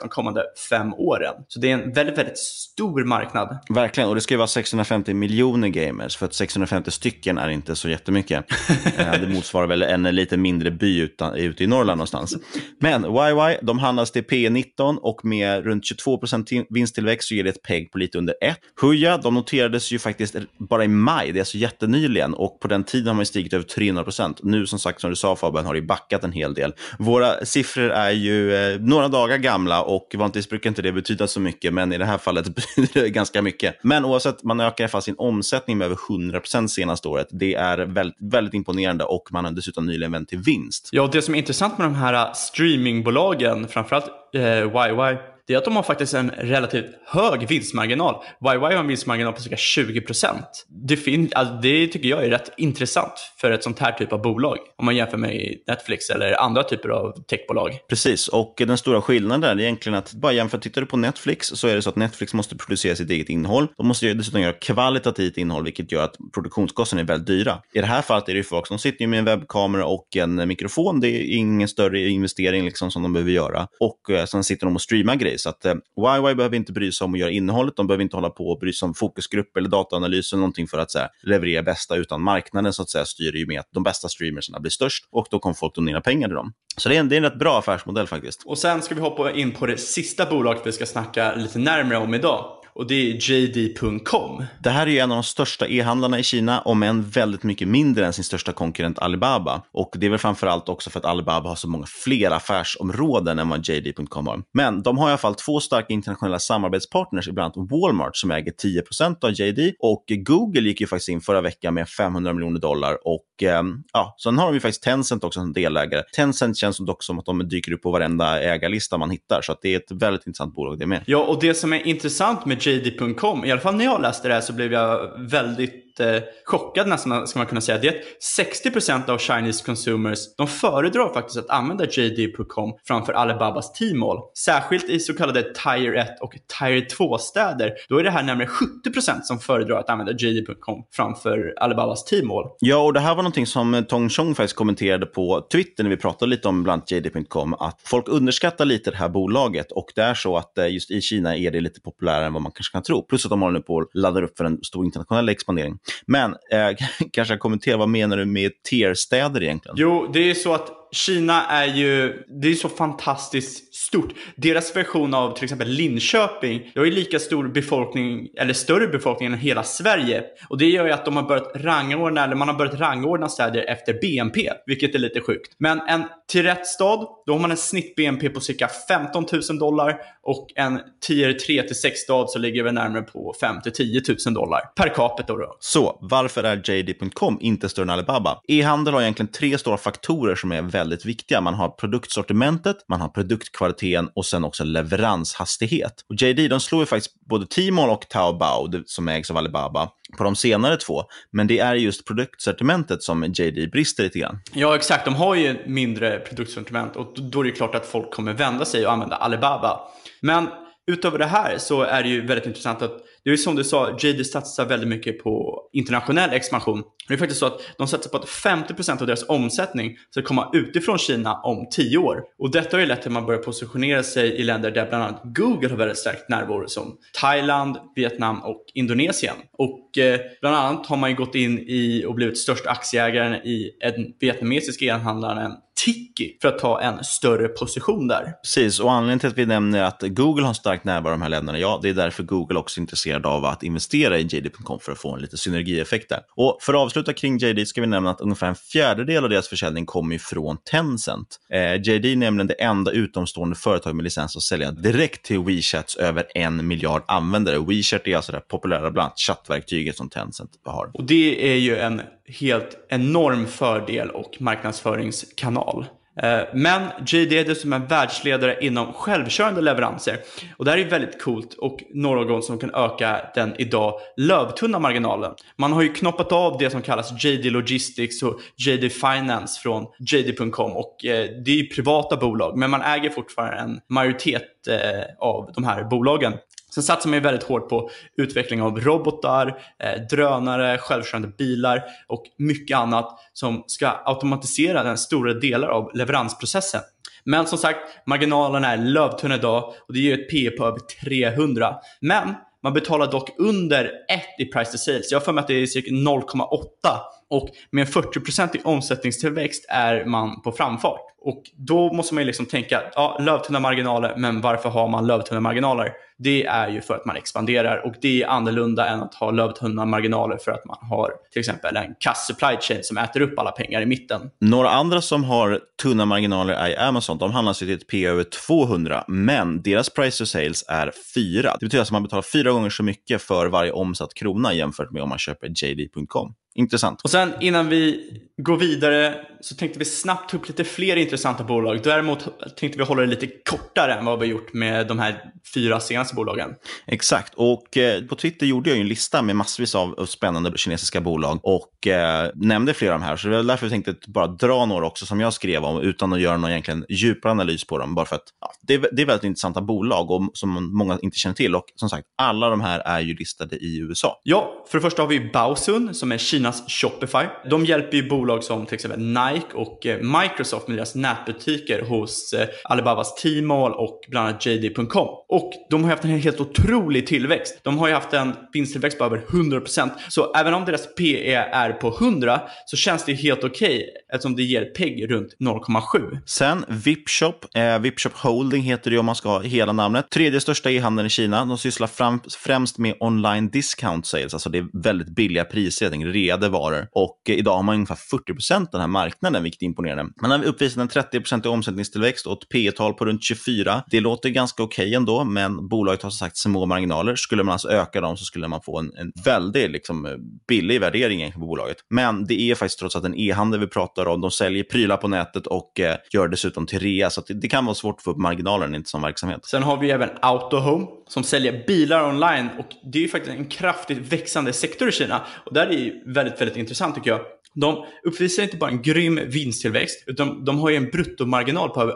de 0.00 0.08
kommande 0.08 0.44
fem 0.70 0.94
åren. 0.94 1.34
Så 1.48 1.60
det 1.60 1.70
är 1.70 1.74
en 1.74 1.92
väldigt, 1.92 2.18
väldigt 2.18 2.38
stor 2.38 3.04
marknad. 3.04 3.58
Verkligen, 3.68 4.08
och 4.08 4.14
det 4.14 4.20
ska 4.20 4.34
ju 4.34 4.38
vara 4.38 4.48
650 4.48 5.14
miljoner 5.14 5.68
gamers, 5.68 6.16
för 6.16 6.26
att 6.26 6.34
650 6.34 6.90
stycken 6.90 7.38
är 7.38 7.48
inte 7.48 7.76
så 7.76 7.88
jättemycket. 7.88 8.44
Eh, 8.98 9.20
det 9.20 9.28
motsvarar 9.28 9.66
väl 9.66 9.82
en 9.82 10.02
lite 10.02 10.36
mindre 10.36 10.70
by 10.70 11.00
utan, 11.00 11.34
ute 11.34 11.64
i 11.64 11.66
Norrland 11.66 11.98
någonstans. 11.98 12.36
Men 12.80 13.04
YY, 13.04 13.58
de 13.62 13.78
handlas 13.78 14.10
till 14.10 14.22
P19 14.22 14.96
och 14.96 15.24
med 15.24 15.64
runt 15.64 15.84
22% 16.06 16.66
vinsttillväxt 16.70 17.28
så 17.28 17.34
ger 17.34 17.44
det 17.44 17.50
ett 17.50 17.62
PEG 17.62 17.92
på 17.92 17.98
lite 17.98 18.18
under 18.18 18.34
1. 18.40 18.58
Huya, 18.80 19.16
de 19.16 19.34
noterades 19.34 19.92
ju 19.92 19.97
ju 19.98 20.02
faktiskt 20.02 20.36
bara 20.58 20.84
i 20.84 20.88
maj, 20.88 21.32
det 21.32 21.38
är 21.38 21.40
alltså 21.40 21.58
jättenyligen. 21.58 22.34
Och 22.34 22.60
på 22.60 22.68
den 22.68 22.84
tiden 22.84 23.06
har 23.06 23.14
man 23.14 23.26
stigit 23.26 23.52
över 23.52 23.64
300 23.64 24.04
procent. 24.04 24.40
Nu 24.42 24.66
som 24.66 24.78
sagt, 24.78 25.00
som 25.00 25.10
du 25.10 25.16
sa 25.16 25.36
Fabian, 25.36 25.66
har 25.66 25.74
det 25.74 25.82
backat 25.82 26.24
en 26.24 26.32
hel 26.32 26.54
del. 26.54 26.72
Våra 26.98 27.44
siffror 27.44 27.90
är 27.90 28.10
ju 28.10 28.54
eh, 28.54 28.80
några 28.80 29.08
dagar 29.08 29.36
gamla 29.36 29.82
och 29.82 30.14
vanligtvis 30.14 30.48
brukar 30.48 30.70
inte 30.70 30.82
det 30.82 30.92
betyda 30.92 31.26
så 31.26 31.40
mycket, 31.40 31.74
men 31.74 31.92
i 31.92 31.98
det 31.98 32.04
här 32.04 32.18
fallet 32.18 32.54
betyder 32.54 33.02
det 33.02 33.10
ganska 33.10 33.42
mycket. 33.42 33.78
Men 33.82 34.04
oavsett, 34.04 34.42
man 34.42 34.60
ökar 34.60 34.82
i 34.82 34.84
alla 34.84 34.90
fall 34.90 35.02
sin 35.02 35.14
omsättning 35.18 35.78
med 35.78 35.84
över 35.84 35.98
100 36.10 36.40
procent 36.40 36.70
senaste 36.70 37.08
året. 37.08 37.28
Det 37.30 37.54
är 37.54 37.78
väldigt, 37.78 38.16
väldigt 38.20 38.54
imponerande 38.54 39.04
och 39.04 39.28
man 39.30 39.44
har 39.44 39.52
dessutom 39.52 39.86
nyligen 39.86 40.12
vänt 40.12 40.28
till 40.28 40.38
vinst. 40.38 40.88
Ja, 40.92 41.08
det 41.12 41.22
som 41.22 41.34
är 41.34 41.38
intressant 41.38 41.78
med 41.78 41.86
de 41.86 41.94
här 41.94 42.32
streamingbolagen, 42.34 43.68
framförallt 43.68 44.06
eh, 44.34 44.42
YY, 44.42 45.18
det 45.48 45.54
är 45.54 45.58
att 45.58 45.64
de 45.64 45.76
har 45.76 45.82
faktiskt 45.82 46.14
en 46.14 46.30
relativt 46.30 46.86
hög 47.06 47.48
vinstmarginal. 47.48 48.14
YY 48.54 48.58
har 48.58 48.70
en 48.70 48.86
vinstmarginal 48.86 49.32
på 49.32 49.40
cirka 49.40 49.56
20%. 49.56 50.34
Det, 50.68 50.96
fin- 50.96 51.30
alltså 51.34 51.54
det 51.54 51.86
tycker 51.86 52.08
jag 52.08 52.24
är 52.24 52.30
rätt 52.30 52.50
intressant 52.56 53.12
för 53.40 53.50
ett 53.50 53.62
sånt 53.62 53.78
här 53.78 53.92
typ 53.92 54.12
av 54.12 54.22
bolag. 54.22 54.58
Om 54.76 54.84
man 54.84 54.96
jämför 54.96 55.16
med 55.16 55.54
Netflix 55.66 56.10
eller 56.10 56.40
andra 56.40 56.62
typer 56.64 56.88
av 56.88 57.12
techbolag. 57.24 57.78
Precis, 57.88 58.28
och 58.28 58.54
den 58.58 58.78
stora 58.78 59.02
skillnaden 59.02 59.58
är 59.58 59.62
egentligen 59.62 59.98
att 59.98 60.12
bara 60.12 60.32
jämför, 60.32 60.58
tittar 60.58 60.80
du 60.80 60.86
på 60.86 60.96
Netflix 60.96 61.46
så 61.46 61.68
är 61.68 61.74
det 61.74 61.82
så 61.82 61.90
att 61.90 61.96
Netflix 61.96 62.34
måste 62.34 62.56
producera 62.56 62.96
sitt 62.96 63.10
eget 63.10 63.28
innehåll. 63.28 63.66
De 63.76 63.86
måste 63.86 64.14
dessutom 64.14 64.40
göra 64.40 64.52
kvalitativt 64.52 65.36
innehåll, 65.36 65.64
vilket 65.64 65.92
gör 65.92 66.04
att 66.04 66.16
produktionskostnaderna 66.34 67.12
är 67.12 67.18
väldigt 67.18 67.26
dyra. 67.26 67.58
I 67.72 67.80
det 67.80 67.86
här 67.86 68.02
fallet 68.02 68.28
är 68.28 68.34
det 68.34 68.42
folk 68.42 68.66
som 68.66 68.78
sitter 68.78 69.06
med 69.06 69.18
en 69.18 69.24
webbkamera 69.24 69.86
och 69.86 70.16
en 70.16 70.48
mikrofon. 70.48 71.00
Det 71.00 71.08
är 71.08 71.36
ingen 71.36 71.68
större 71.68 72.08
investering 72.08 72.64
liksom 72.64 72.90
som 72.90 73.02
de 73.02 73.12
behöver 73.12 73.32
göra. 73.32 73.68
Och 73.80 74.10
eh, 74.10 74.24
sen 74.24 74.44
sitter 74.44 74.66
de 74.66 74.74
och 74.74 74.82
streamar 74.82 75.14
grejer. 75.14 75.37
Så 75.38 75.48
att 75.48 75.64
eh, 75.64 75.72
YY 75.72 76.34
behöver 76.34 76.54
inte 76.54 76.72
bry 76.72 76.92
sig 76.92 77.04
om 77.04 77.14
att 77.14 77.20
göra 77.20 77.30
innehållet. 77.30 77.76
De 77.76 77.86
behöver 77.86 78.02
inte 78.02 78.16
hålla 78.16 78.30
på 78.30 78.48
och 78.48 78.58
bry 78.58 78.72
sig 78.72 78.86
om 78.86 78.94
fokusgrupp 78.94 79.56
eller 79.56 79.68
dataanalys 79.68 80.32
eller 80.32 80.40
någonting 80.40 80.68
för 80.68 80.78
att 80.78 80.90
så 80.90 80.98
här, 80.98 81.08
leverera 81.22 81.62
bästa, 81.62 81.96
utan 81.96 82.22
marknaden 82.22 82.72
så 82.72 82.82
att 82.82 82.90
säga 82.90 83.04
styr 83.04 83.36
ju 83.36 83.46
med 83.46 83.60
att 83.60 83.68
de 83.72 83.82
bästa 83.82 84.08
streamersarna 84.08 84.60
blir 84.60 84.70
störst 84.70 85.04
och 85.10 85.26
då 85.30 85.38
kommer 85.38 85.54
folk 85.54 85.74
donera 85.74 86.00
pengar 86.00 86.28
till 86.28 86.34
dem. 86.34 86.52
Så 86.76 86.88
det 86.88 86.96
är 86.96 87.00
en, 87.00 87.08
det 87.08 87.14
är 87.14 87.16
en 87.16 87.22
rätt 87.22 87.38
bra 87.38 87.58
affärsmodell 87.58 88.06
faktiskt. 88.06 88.42
Och 88.46 88.58
sen 88.58 88.82
ska 88.82 88.94
vi 88.94 89.00
hoppa 89.00 89.32
in 89.32 89.52
på 89.52 89.66
det 89.66 89.76
sista 89.76 90.26
bolaget 90.26 90.66
vi 90.66 90.72
ska 90.72 90.86
snacka 90.86 91.34
lite 91.34 91.58
närmare 91.58 91.98
om 91.98 92.14
idag. 92.14 92.57
Och 92.78 92.86
det 92.86 92.94
är 92.94 93.30
JD.com. 93.30 94.44
Det 94.62 94.70
här 94.70 94.86
är 94.86 94.90
ju 94.90 94.98
en 94.98 95.10
av 95.10 95.16
de 95.16 95.22
största 95.22 95.68
e-handlarna 95.68 96.18
i 96.18 96.22
Kina, 96.22 96.60
om 96.60 96.82
än 96.82 97.02
väldigt 97.02 97.42
mycket 97.42 97.68
mindre 97.68 98.06
än 98.06 98.12
sin 98.12 98.24
största 98.24 98.52
konkurrent 98.52 98.98
Alibaba. 98.98 99.62
Och 99.72 99.94
det 99.98 100.06
är 100.06 100.10
väl 100.10 100.18
framförallt 100.18 100.68
också 100.68 100.90
för 100.90 101.00
att 101.00 101.04
Alibaba 101.04 101.48
har 101.48 101.56
så 101.56 101.68
många 101.68 101.86
fler 102.04 102.30
affärsområden 102.30 103.38
än 103.38 103.48
vad 103.48 103.68
JD.com 103.68 104.26
har. 104.26 104.42
Men 104.54 104.82
de 104.82 104.98
har 104.98 105.08
i 105.08 105.10
alla 105.10 105.18
fall 105.18 105.34
två 105.34 105.60
starka 105.60 105.94
internationella 105.94 106.38
samarbetspartners, 106.38 107.28
ibland 107.28 107.54
Walmart 107.70 108.16
som 108.16 108.30
äger 108.30 108.52
10% 108.52 109.24
av 109.24 109.30
JD 109.40 109.72
och 109.78 110.04
Google 110.08 110.68
gick 110.68 110.80
ju 110.80 110.86
faktiskt 110.86 111.08
in 111.08 111.20
förra 111.20 111.40
veckan 111.40 111.74
med 111.74 111.88
500 111.88 112.32
miljoner 112.32 112.60
dollar 112.60 112.98
och 113.04 113.42
eh, 113.42 113.62
ja, 113.92 114.16
sen 114.22 114.38
har 114.38 114.46
de 114.46 114.54
ju 114.54 114.60
faktiskt 114.60 114.82
Tencent 114.82 115.24
också 115.24 115.40
som 115.40 115.52
delägare. 115.52 116.02
Tencent 116.16 116.56
känns 116.56 116.78
dock 116.78 117.02
som 117.02 117.18
att 117.18 117.24
de 117.24 117.48
dyker 117.48 117.72
upp 117.72 117.82
på 117.82 117.90
varenda 117.90 118.42
ägarlista 118.42 118.98
man 118.98 119.10
hittar, 119.10 119.42
så 119.42 119.52
att 119.52 119.58
det 119.62 119.74
är 119.74 119.76
ett 119.76 119.90
väldigt 119.90 120.26
intressant 120.26 120.54
bolag 120.54 120.78
det 120.78 120.86
med. 120.86 121.02
Ja, 121.06 121.18
och 121.18 121.40
det 121.40 121.54
som 121.54 121.72
är 121.72 121.86
intressant 121.86 122.46
med 122.46 122.60
JD.com, 122.68 123.44
i 123.44 123.52
alla 123.52 123.60
fall 123.60 123.76
när 123.76 123.84
jag 123.84 124.02
läste 124.02 124.28
det 124.28 124.34
här 124.34 124.40
så 124.40 124.52
blev 124.52 124.72
jag 124.72 125.10
väldigt 125.16 125.87
lite 125.98 126.24
chockad 126.44 126.88
nästan, 126.88 127.26
ska 127.26 127.38
man 127.38 127.46
kunna 127.46 127.60
säga. 127.60 127.78
Det 127.78 127.88
är 127.88 127.92
att 127.92 128.74
60% 128.74 129.10
av 129.10 129.18
Chinese 129.18 129.64
consumers, 129.64 130.18
de 130.36 130.46
föredrar 130.46 131.14
faktiskt 131.14 131.38
att 131.38 131.50
använda 131.50 131.84
JD.com 131.84 132.72
framför 132.86 133.12
Alibabas 133.12 133.72
Tmall. 133.72 134.18
Särskilt 134.44 134.84
i 134.84 135.00
så 135.00 135.14
kallade 135.14 135.42
Tier 135.42 135.94
1 135.94 136.08
och 136.20 136.32
Tier 136.58 136.80
2-städer. 136.80 137.72
Då 137.88 137.98
är 137.98 138.04
det 138.04 138.10
här 138.10 138.22
närmare 138.22 138.48
70% 138.84 139.22
som 139.22 139.38
föredrar 139.38 139.78
att 139.78 139.90
använda 139.90 140.12
JD.com 140.12 140.84
framför 140.92 141.54
Alibabas 141.56 142.04
Tmall. 142.04 142.44
Ja, 142.58 142.76
och 142.76 142.92
det 142.92 143.00
här 143.00 143.14
var 143.14 143.22
någonting 143.22 143.46
som 143.46 143.84
Tong 143.88 144.08
Chong 144.08 144.34
faktiskt 144.34 144.56
kommenterade 144.56 145.06
på 145.06 145.46
Twitter 145.52 145.82
när 145.82 145.90
vi 145.90 145.96
pratade 145.96 146.30
lite 146.30 146.48
om 146.48 146.62
bland 146.62 146.82
JD.com, 146.86 147.54
att 147.54 147.80
folk 147.84 148.08
underskattar 148.08 148.64
lite 148.64 148.90
det 148.90 148.96
här 148.96 149.08
bolaget 149.08 149.72
och 149.72 149.92
det 149.94 150.02
är 150.02 150.14
så 150.14 150.36
att 150.36 150.58
eh, 150.58 150.68
just 150.68 150.90
i 150.90 151.00
Kina 151.00 151.36
är 151.36 151.50
det 151.50 151.60
lite 151.60 151.80
populärare 151.80 152.26
än 152.26 152.32
vad 152.32 152.42
man 152.42 152.52
kanske 152.52 152.72
kan 152.72 152.82
tro. 152.82 153.02
Plus 153.02 153.24
att 153.24 153.30
de 153.30 153.42
håller 153.42 153.58
nu 153.58 153.62
på 153.62 153.80
att 153.80 153.88
ladda 153.94 154.22
upp 154.22 154.36
för 154.36 154.44
en 154.44 154.58
stor 154.62 154.84
internationell 154.84 155.28
expandering. 155.28 155.78
Men 156.06 156.30
eh, 156.52 156.76
kanske 157.12 157.36
kommentera, 157.36 157.76
vad 157.76 157.88
menar 157.88 158.16
du 158.16 158.24
med 158.24 158.52
tierstäder 158.62 159.42
egentligen? 159.42 159.76
Jo, 159.78 160.10
det 160.12 160.30
är 160.30 160.34
så 160.34 160.54
att 160.54 160.87
Kina 160.92 161.46
är 161.46 161.66
ju, 161.66 162.22
det 162.42 162.48
är 162.48 162.54
så 162.54 162.68
fantastiskt 162.68 163.74
stort. 163.74 164.14
Deras 164.36 164.76
version 164.76 165.14
av 165.14 165.34
till 165.34 165.44
exempel 165.44 165.68
Linköping, 165.68 166.70
det 166.74 166.80
har 166.80 166.84
ju 166.84 166.92
lika 166.92 167.18
stor 167.18 167.48
befolkning, 167.48 168.28
eller 168.38 168.52
större 168.52 168.86
befolkning 168.86 169.32
än 169.32 169.38
hela 169.38 169.62
Sverige. 169.62 170.24
Och 170.48 170.58
det 170.58 170.66
gör 170.66 170.84
ju 170.86 170.92
att 170.92 171.04
de 171.04 171.16
har 171.16 171.22
börjat 171.22 171.52
rangordna, 171.54 172.24
eller 172.24 172.34
man 172.34 172.48
har 172.48 172.54
börjat 172.54 172.80
rangordna 172.80 173.28
städer 173.28 173.64
efter 173.68 173.92
BNP, 174.00 174.50
vilket 174.66 174.94
är 174.94 174.98
lite 174.98 175.20
sjukt. 175.20 175.56
Men 175.58 175.80
en 175.80 176.04
till 176.28 176.42
rätt 176.42 176.66
stad, 176.66 177.06
då 177.26 177.32
har 177.32 177.40
man 177.40 177.50
en 177.50 177.56
snitt 177.56 177.94
BNP 177.94 178.28
på 178.28 178.40
cirka 178.40 178.68
15 178.88 179.26
000 179.50 179.58
dollar 179.58 179.96
och 180.22 180.46
en 180.56 180.80
tier 181.06 181.32
3 181.32 181.62
till 181.62 181.80
6 181.80 181.98
stad 181.98 182.30
så 182.30 182.38
ligger 182.38 182.64
vi 182.64 182.72
närmare 182.72 183.02
på 183.02 183.34
5 183.40 183.60
till 183.60 183.72
10 183.72 184.02
000 184.26 184.34
dollar 184.34 184.60
per 184.76 184.94
capita 184.94 185.32
då. 185.32 185.56
Så 185.60 185.98
varför 186.00 186.44
är 186.44 186.70
JD.com 186.70 187.38
inte 187.40 187.68
större 187.68 187.82
än 187.82 187.90
Alibaba? 187.90 188.40
E-handel 188.48 188.94
har 188.94 189.02
egentligen 189.02 189.32
tre 189.32 189.58
stora 189.58 189.76
faktorer 189.76 190.34
som 190.34 190.52
är 190.52 190.62
väldigt 190.78 191.04
viktiga. 191.04 191.40
Man 191.40 191.54
har 191.54 191.68
produktsortimentet, 191.68 192.76
man 192.88 193.00
har 193.00 193.08
produktkvaliteten 193.08 194.10
och 194.14 194.26
sen 194.26 194.44
också 194.44 194.64
leveranshastighet. 194.64 196.04
Och 196.08 196.22
JD 196.22 196.48
de 196.48 196.60
slår 196.60 196.82
ju 196.82 196.86
faktiskt 196.86 197.14
både 197.28 197.46
Tmall 197.46 197.90
och 197.90 198.08
Taobao 198.08 198.68
som 198.86 199.08
ägs 199.08 199.30
av 199.30 199.36
Alibaba 199.36 199.90
på 200.18 200.24
de 200.24 200.36
senare 200.36 200.76
två. 200.76 201.04
Men 201.30 201.46
det 201.46 201.58
är 201.58 201.74
just 201.74 202.06
produktsortimentet 202.06 203.02
som 203.02 203.24
JD 203.24 203.66
brister 203.72 204.02
lite 204.02 204.18
grann. 204.18 204.38
Ja, 204.52 204.76
exakt. 204.76 205.04
De 205.04 205.14
har 205.14 205.34
ju 205.34 205.56
mindre 205.66 206.18
produktsortiment 206.18 206.96
och 206.96 207.14
då 207.16 207.40
är 207.40 207.44
det 207.44 207.50
klart 207.50 207.74
att 207.74 207.86
folk 207.86 208.10
kommer 208.10 208.32
vända 208.32 208.64
sig 208.64 208.86
och 208.86 208.92
använda 208.92 209.16
Alibaba. 209.16 209.80
Men 210.20 210.48
utöver 210.86 211.18
det 211.18 211.26
här 211.26 211.58
så 211.58 211.82
är 211.82 212.02
det 212.02 212.08
ju 212.08 212.26
väldigt 212.26 212.46
intressant 212.46 212.82
att 212.82 212.92
det 213.24 213.30
är 213.30 213.36
som 213.36 213.56
du 213.56 213.64
sa, 213.64 213.98
JD 214.02 214.24
satsar 214.24 214.66
väldigt 214.66 214.88
mycket 214.88 215.22
på 215.22 215.62
internationell 215.72 216.32
expansion. 216.32 216.82
Det 217.08 217.14
är 217.14 217.18
faktiskt 217.18 217.40
så 217.40 217.46
att 217.46 217.60
de 217.78 217.88
satsar 217.88 218.10
på 218.10 218.16
att 218.16 218.28
50% 218.28 219.00
av 219.00 219.06
deras 219.06 219.28
omsättning 219.28 219.96
ska 220.10 220.22
komma 220.22 220.50
utifrån 220.52 220.98
Kina 220.98 221.40
om 221.40 221.68
10 221.70 221.98
år. 221.98 222.22
Och 222.38 222.50
detta 222.50 222.76
har 222.76 222.80
ju 222.80 222.86
lett 222.86 223.02
till 223.02 223.08
att 223.08 223.12
man 223.12 223.26
börjar 223.26 223.40
positionera 223.40 224.02
sig 224.02 224.32
i 224.32 224.42
länder 224.42 224.70
där 224.70 224.86
bland 224.88 225.04
annat 225.04 225.20
Google 225.24 225.68
har 225.68 225.76
väldigt 225.76 225.98
starkt 225.98 226.28
närvaro 226.28 226.68
som 226.68 226.96
Thailand, 227.20 227.76
Vietnam 227.94 228.42
och 228.42 228.64
Indonesien. 228.74 229.36
Och 229.58 229.98
eh, 229.98 230.20
bland 230.40 230.56
annat 230.56 230.86
har 230.86 230.96
man 230.96 231.10
ju 231.10 231.16
gått 231.16 231.34
in 231.34 231.58
i 231.58 232.04
och 232.06 232.14
blivit 232.14 232.38
största 232.38 232.70
aktieägaren 232.70 233.34
i 233.34 233.70
en 233.80 234.06
vietnamesisk 234.20 234.82
e-handlare 234.82 235.52
Tiki 235.84 236.38
för 236.42 236.48
att 236.48 236.58
ta 236.58 236.80
en 236.80 237.04
större 237.04 237.48
position 237.48 238.08
där. 238.08 238.32
Precis, 238.42 238.80
och 238.80 238.92
anledningen 238.92 239.18
till 239.18 239.28
att 239.28 239.38
vi 239.38 239.46
nämner 239.46 239.82
att 239.82 240.02
Google 240.02 240.46
har 240.46 240.54
starkt 240.54 240.84
närvaro 240.84 241.12
i 241.12 241.14
de 241.14 241.22
här 241.22 241.28
länderna, 241.28 241.58
ja, 241.58 241.80
det 241.82 241.88
är 241.88 241.94
därför 241.94 242.22
Google 242.22 242.58
också 242.58 242.78
är 242.78 242.82
intresserad 243.08 243.26
av 243.26 243.44
att 243.44 243.62
investera 243.62 244.18
i 244.18 244.22
JD.com 244.22 244.80
för 244.80 244.92
att 244.92 244.98
få 244.98 245.14
en 245.14 245.20
lite 245.20 245.36
synergieffekt 245.36 246.08
där. 246.08 246.20
Och 246.36 246.58
för 246.60 246.74
att 246.74 246.80
avsluta 246.80 247.12
kring 247.12 247.38
JD 247.38 247.66
ska 247.66 247.80
vi 247.80 247.86
nämna 247.86 248.10
att 248.10 248.20
ungefär 248.20 248.46
en 248.46 248.54
fjärdedel 248.54 249.24
av 249.24 249.30
deras 249.30 249.48
försäljning 249.48 249.86
kommer 249.86 250.18
från 250.18 250.56
Tencent. 250.70 251.40
Eh, 251.52 251.74
JD 251.74 252.12
är 252.12 252.16
nämligen 252.16 252.46
det 252.46 252.62
enda 252.62 252.90
utomstående 252.90 253.56
företag 253.56 253.94
med 253.94 254.04
licens 254.04 254.36
att 254.36 254.42
sälja 254.42 254.70
direkt 254.70 255.24
till 255.24 255.40
WeChats 255.40 255.96
över 255.96 256.24
en 256.34 256.66
miljard 256.66 257.02
användare. 257.08 257.58
WeChat 257.58 258.06
är 258.06 258.16
alltså 258.16 258.32
det 258.32 258.40
populära 258.40 258.90
bland 258.90 258.98
annat 258.98 259.18
chattverktyget 259.18 259.96
som 259.96 260.10
Tencent 260.10 260.50
har. 260.64 260.90
Och 260.94 261.04
det 261.04 261.52
är 261.52 261.56
ju 261.56 261.76
en 261.76 262.02
helt 262.40 262.86
enorm 262.88 263.46
fördel 263.46 264.10
och 264.10 264.36
marknadsföringskanal. 264.40 265.86
Eh, 266.22 266.40
men 266.54 266.82
JD 267.06 267.38
är 267.38 267.44
dessutom 267.44 267.72
en 267.72 267.86
världsledare 267.86 268.56
inom 268.60 268.92
självkörande 268.92 269.60
leveranser. 269.60 270.18
Och 270.56 270.64
det 270.64 270.70
här 270.70 270.78
är 270.78 270.84
väldigt 270.84 271.22
coolt 271.22 271.54
och 271.54 271.82
något 271.94 272.44
som 272.44 272.58
kan 272.58 272.74
öka 272.74 273.20
den 273.34 273.54
idag 273.58 273.94
lövtunna 274.16 274.78
marginalen. 274.78 275.32
Man 275.56 275.72
har 275.72 275.82
ju 275.82 275.92
knoppat 275.92 276.32
av 276.32 276.58
det 276.58 276.70
som 276.70 276.82
kallas 276.82 277.24
JD 277.24 277.50
Logistics 277.50 278.22
och 278.22 278.40
JD 278.56 278.90
Finance 278.90 279.60
från 279.60 279.86
JD.com 279.98 280.72
och 280.72 281.04
eh, 281.04 281.30
det 281.44 281.50
är 281.50 281.56
ju 281.56 281.66
privata 281.66 282.16
bolag 282.16 282.58
men 282.58 282.70
man 282.70 282.82
äger 282.82 283.10
fortfarande 283.10 283.58
en 283.58 283.80
majoritet 283.88 284.68
eh, 284.68 284.76
av 285.18 285.52
de 285.54 285.64
här 285.64 285.84
bolagen. 285.84 286.32
Sen 286.74 286.82
satsar 286.82 287.10
man 287.10 287.16
ju 287.16 287.22
väldigt 287.22 287.42
hårt 287.42 287.68
på 287.68 287.90
utveckling 288.16 288.62
av 288.62 288.80
robotar, 288.80 289.60
eh, 289.78 290.02
drönare, 290.10 290.78
självkörande 290.78 291.28
bilar 291.28 291.84
och 292.06 292.24
mycket 292.38 292.76
annat 292.76 293.18
som 293.32 293.64
ska 293.66 294.02
automatisera 294.04 294.82
den 294.82 294.98
stora 294.98 295.34
delar 295.34 295.68
av 295.68 295.90
leveransprocessen. 295.94 296.80
Men 297.24 297.46
som 297.46 297.58
sagt, 297.58 297.78
marginalerna 298.06 298.72
är 298.72 298.76
lövtunna 298.76 299.34
idag 299.34 299.74
och 299.88 299.94
det 299.94 300.00
ger 300.00 300.14
ett 300.14 300.30
P 300.30 300.50
på 300.50 300.66
över 300.66 300.78
300. 301.04 301.76
Men 302.00 302.34
man 302.62 302.74
betalar 302.74 303.10
dock 303.10 303.30
under 303.38 303.84
1 303.84 304.22
i 304.38 304.44
price 304.44 304.72
to 304.72 304.78
sales. 304.78 305.10
Jag 305.10 305.18
har 305.18 305.24
för 305.24 305.32
mig 305.32 305.42
att 305.42 305.48
det 305.48 305.62
är 305.62 305.66
cirka 305.66 305.90
0,8 305.90 307.00
och 307.30 307.48
med 307.70 307.86
en 307.86 307.92
40% 307.92 308.56
i 308.56 308.60
omsättningstillväxt 308.64 309.66
är 309.68 310.04
man 310.04 310.42
på 310.42 310.52
framfart. 310.52 311.00
Och 311.20 311.42
då 311.56 311.92
måste 311.92 312.14
man 312.14 312.22
ju 312.22 312.26
liksom 312.26 312.46
tänka, 312.46 312.82
ja, 312.94 313.18
lövtunna 313.20 313.60
marginaler, 313.60 314.14
men 314.16 314.40
varför 314.40 314.68
har 314.68 314.88
man 314.88 315.06
lövtunna 315.06 315.40
marginaler? 315.40 315.92
Det 316.18 316.44
är 316.44 316.68
ju 316.68 316.80
för 316.80 316.94
att 316.94 317.06
man 317.06 317.16
expanderar 317.16 317.86
och 317.86 317.94
det 318.00 318.22
är 318.22 318.26
annorlunda 318.26 318.88
än 318.88 319.02
att 319.02 319.14
ha 319.14 319.30
lövtunna 319.30 319.84
marginaler 319.84 320.36
för 320.36 320.50
att 320.50 320.64
man 320.64 320.76
har 320.80 321.10
till 321.32 321.40
exempel 321.40 321.76
en 321.76 321.94
kass 322.00 322.26
supply 322.26 322.56
chain 322.60 322.80
som 322.82 322.98
äter 322.98 323.20
upp 323.20 323.38
alla 323.38 323.50
pengar 323.50 323.82
i 323.82 323.86
mitten. 323.86 324.30
Några 324.40 324.70
andra 324.70 325.00
som 325.00 325.24
har 325.24 325.60
tunna 325.82 326.06
marginaler 326.06 326.54
är 326.54 326.88
Amazon. 326.88 327.18
De 327.18 327.32
handlas 327.32 327.58
till 327.58 327.70
ett 327.70 327.86
P 327.86 328.06
över 328.06 328.24
200, 328.48 329.04
men 329.08 329.62
deras 329.62 329.90
price 329.90 330.18
to 330.18 330.26
sales 330.26 330.64
är 330.68 330.92
4. 331.14 331.56
Det 331.60 331.66
betyder 331.66 331.82
att 331.82 331.90
man 331.90 332.02
betalar 332.02 332.22
fyra 332.22 332.52
gånger 332.52 332.70
så 332.70 332.82
mycket 332.82 333.22
för 333.22 333.46
varje 333.46 333.72
omsatt 333.72 334.14
krona 334.14 334.54
jämfört 334.54 334.90
med 334.90 335.02
om 335.02 335.08
man 335.08 335.18
köper 335.18 335.48
JD.com. 335.64 336.34
Intressant. 336.58 337.00
Och 337.02 337.10
sen 337.10 337.32
innan 337.40 337.68
vi 337.68 338.10
går 338.36 338.56
vidare 338.56 339.14
så 339.40 339.54
tänkte 339.54 339.78
vi 339.78 339.84
snabbt 339.84 340.30
ta 340.30 340.36
upp 340.36 340.48
lite 340.48 340.64
fler 340.64 340.96
intressanta 340.96 341.44
bolag. 341.44 341.80
Däremot 341.84 342.28
tänkte 342.56 342.78
vi 342.78 342.84
hålla 342.84 343.00
det 343.00 343.06
lite 343.06 343.26
kortare 343.26 343.94
än 343.94 344.04
vad 344.04 344.18
vi 344.18 344.26
gjort 344.26 344.52
med 344.52 344.86
de 344.86 344.98
här 344.98 345.32
fyra 345.54 345.80
senaste 345.80 346.14
bolagen. 346.14 346.54
Exakt, 346.86 347.34
och 347.34 347.76
eh, 347.76 348.02
på 348.02 348.16
Twitter 348.16 348.46
gjorde 348.46 348.70
jag 348.70 348.76
ju 348.76 348.82
en 348.82 348.88
lista 348.88 349.22
med 349.22 349.36
massvis 349.36 349.74
av 349.74 350.06
spännande 350.06 350.52
kinesiska 350.56 351.00
bolag 351.00 351.40
och 351.42 351.86
eh, 351.86 352.30
nämnde 352.34 352.74
flera 352.74 352.94
av 352.94 353.00
de 353.00 353.06
här. 353.06 353.16
Så 353.16 353.28
det 353.28 353.36
var 353.36 353.42
därför 353.42 353.66
jag 353.66 353.72
tänkte 353.72 353.94
bara 354.06 354.26
dra 354.26 354.66
några 354.66 354.86
också 354.86 355.06
som 355.06 355.20
jag 355.20 355.32
skrev 355.32 355.64
om 355.64 355.80
utan 355.80 356.12
att 356.12 356.20
göra 356.20 356.36
någon 356.36 356.50
egentligen 356.50 356.84
djupare 356.88 357.32
analys 357.32 357.66
på 357.66 357.78
dem. 357.78 357.94
Bara 357.94 358.06
för 358.06 358.16
att 358.16 358.28
ja, 358.40 358.52
det, 358.62 358.74
är, 358.74 358.88
det 358.92 359.02
är 359.02 359.06
väldigt 359.06 359.24
intressanta 359.24 359.60
bolag 359.60 360.10
och, 360.10 360.30
som 360.32 360.78
många 360.78 360.98
inte 361.02 361.18
känner 361.18 361.36
till. 361.36 361.54
Och 361.54 361.64
som 361.74 361.88
sagt, 361.88 362.06
alla 362.18 362.50
de 362.50 362.60
här 362.60 362.80
är 362.80 363.00
ju 363.00 363.14
listade 363.14 363.56
i 363.56 363.78
USA. 363.78 364.20
Ja, 364.22 364.64
för 364.68 364.78
det 364.78 364.82
första 364.82 365.02
har 365.02 365.08
vi 365.08 365.30
Baosun 365.32 365.94
som 365.94 366.12
är 366.12 366.18
Kinas 366.48 366.64
Shopify. 366.68 367.26
De 367.50 367.64
hjälper 367.64 367.96
ju 367.96 368.08
bolag 368.08 368.44
som 368.44 368.66
till 368.66 368.74
exempel 368.74 369.00
Nike 369.00 369.54
och 369.54 369.86
eh, 369.86 370.20
Microsoft 370.20 370.68
med 370.68 370.76
deras 370.76 370.94
nätbutiker 370.94 371.82
hos 371.82 372.32
eh, 372.32 372.48
Alibabas 372.64 373.14
Tmall 373.14 373.72
och 373.72 374.00
bland 374.08 374.28
annat 374.28 374.46
JD.com. 374.46 375.08
Och 375.28 375.52
de 375.70 375.84
har 375.84 375.90
haft 375.90 376.04
en 376.04 376.10
helt 376.10 376.40
otrolig 376.40 377.06
tillväxt. 377.06 377.60
De 377.62 377.78
har 377.78 377.88
ju 377.88 377.94
haft 377.94 378.12
en 378.12 378.34
vinsttillväxt 378.52 378.98
på 378.98 379.04
över 379.04 379.18
100%. 379.28 379.90
Så 380.08 380.32
även 380.32 380.54
om 380.54 380.64
deras 380.64 380.94
PE 380.94 381.34
är 381.34 381.72
på 381.72 381.88
100 381.88 382.40
så 382.66 382.76
känns 382.76 383.04
det 383.04 383.12
helt 383.12 383.44
okej 383.44 383.76
okay, 383.76 383.86
eftersom 384.12 384.36
det 384.36 384.42
ger 384.42 384.64
PEG 384.64 385.10
runt 385.10 385.36
0,7. 385.40 386.18
Sen 386.26 386.64
Vipshop, 386.68 387.44
eh, 387.54 387.78
Vipshop 387.78 388.12
Holding 388.12 388.62
heter 388.62 388.90
det 388.90 388.98
om 388.98 389.06
man 389.06 389.14
ska 389.14 389.28
ha 389.28 389.40
hela 389.40 389.72
namnet. 389.72 390.10
Tredje 390.10 390.40
största 390.40 390.70
e-handeln 390.70 391.06
i 391.06 391.10
Kina. 391.10 391.44
De 391.44 391.58
sysslar 391.58 391.86
fram, 391.86 392.20
främst 392.38 392.78
med 392.78 392.94
online 393.00 393.50
discount 393.50 394.06
sales, 394.06 394.34
alltså 394.34 394.50
det 394.50 394.58
är 394.58 394.66
väldigt 394.82 395.08
billiga 395.08 395.44
priser, 395.44 395.90
reade 396.38 396.48
varor. 396.48 396.88
Och 396.92 397.20
eh, 397.28 397.34
idag 397.34 397.56
har 397.56 397.62
man 397.62 397.74
ungefär 397.74 397.94
40 397.94 398.32
procent 398.32 398.68
av 398.68 398.72
den 398.72 398.80
här 398.80 398.88
marknaden, 398.88 399.42
vilket 399.42 399.62
är 399.62 399.66
imponerande. 399.66 400.12
Man 400.22 400.30
har 400.30 400.44
uppvisat 400.44 400.80
en 400.80 400.88
30 400.88 401.20
i 401.44 401.48
omsättningstillväxt 401.48 402.26
och 402.26 402.32
ett 402.32 402.48
P 402.48 402.70
tal 402.72 402.94
på 402.94 403.04
runt 403.04 403.24
24. 403.24 403.82
Det 403.90 404.00
låter 404.00 404.28
ganska 404.28 404.62
okej 404.62 404.86
okay 404.86 404.94
ändå, 404.94 405.24
men 405.24 405.68
bolaget 405.68 406.02
har 406.02 406.10
som 406.10 406.26
sagt 406.26 406.36
små 406.36 406.66
marginaler. 406.66 407.16
Skulle 407.16 407.42
man 407.42 407.52
alltså 407.52 407.68
öka 407.68 408.00
dem 408.00 408.16
så 408.16 408.24
skulle 408.24 408.48
man 408.48 408.60
få 408.62 408.78
en, 408.78 408.92
en 408.96 409.12
väldigt 409.24 409.70
liksom, 409.70 410.06
eh, 410.06 410.12
billig 410.48 410.80
värdering 410.80 411.32
på 411.32 411.38
bolaget. 411.38 411.76
Men 411.90 412.24
det 412.24 412.50
är 412.50 412.54
faktiskt 412.54 412.78
trots 412.78 412.96
allt 412.96 413.04
en 413.04 413.18
e-handel 413.18 413.60
vi 413.60 413.66
pratar 413.66 414.08
om. 414.08 414.20
De 414.20 414.30
säljer 414.30 414.64
prylar 414.64 414.96
på 414.96 415.08
nätet 415.08 415.46
och 415.46 415.80
eh, 415.80 415.96
gör 416.12 416.28
dessutom 416.28 416.66
till 416.66 416.78
rea, 416.78 417.10
så 417.10 417.20
det, 417.20 417.34
det, 417.34 417.48
kan 417.48 417.64
vara 417.64 417.74
svårt 417.74 417.96
att 417.96 418.02
få 418.02 418.10
upp 418.10 418.18
marginalen 418.18 418.74
i 418.74 418.76
en 418.76 418.84
sån 418.84 419.02
verksamhet. 419.02 419.46
Sen 419.46 419.62
har 419.62 419.76
vi 419.76 419.90
även 419.90 420.08
Autohome 420.22 420.86
som 421.08 421.24
säljer 421.24 421.64
bilar 421.66 422.08
online 422.08 422.48
och 422.58 422.66
det 422.92 422.98
är 422.98 423.02
ju 423.02 423.08
faktiskt 423.08 423.36
en 423.36 423.44
kraftigt 423.44 423.98
växande 423.98 424.52
sektor 424.52 424.88
i 424.88 424.92
Kina. 424.92 425.22
Och 425.46 425.54
där 425.54 425.66
är 425.66 425.70
det 425.70 426.12
väldigt, 426.14 426.27
väldigt 426.28 426.40
väldigt 426.40 426.56
intressant 426.56 426.94
tycker 426.94 427.10
jag. 427.10 427.20
De 427.54 427.84
uppvisar 428.04 428.42
inte 428.42 428.56
bara 428.56 428.70
en 428.70 428.82
grym 428.82 429.20
vinsttillväxt, 429.26 430.04
utan 430.06 430.44
de 430.44 430.58
har 430.58 430.70
ju 430.70 430.76
en 430.76 430.90
bruttomarginal 430.90 431.70
på 431.70 431.82
över 431.82 431.94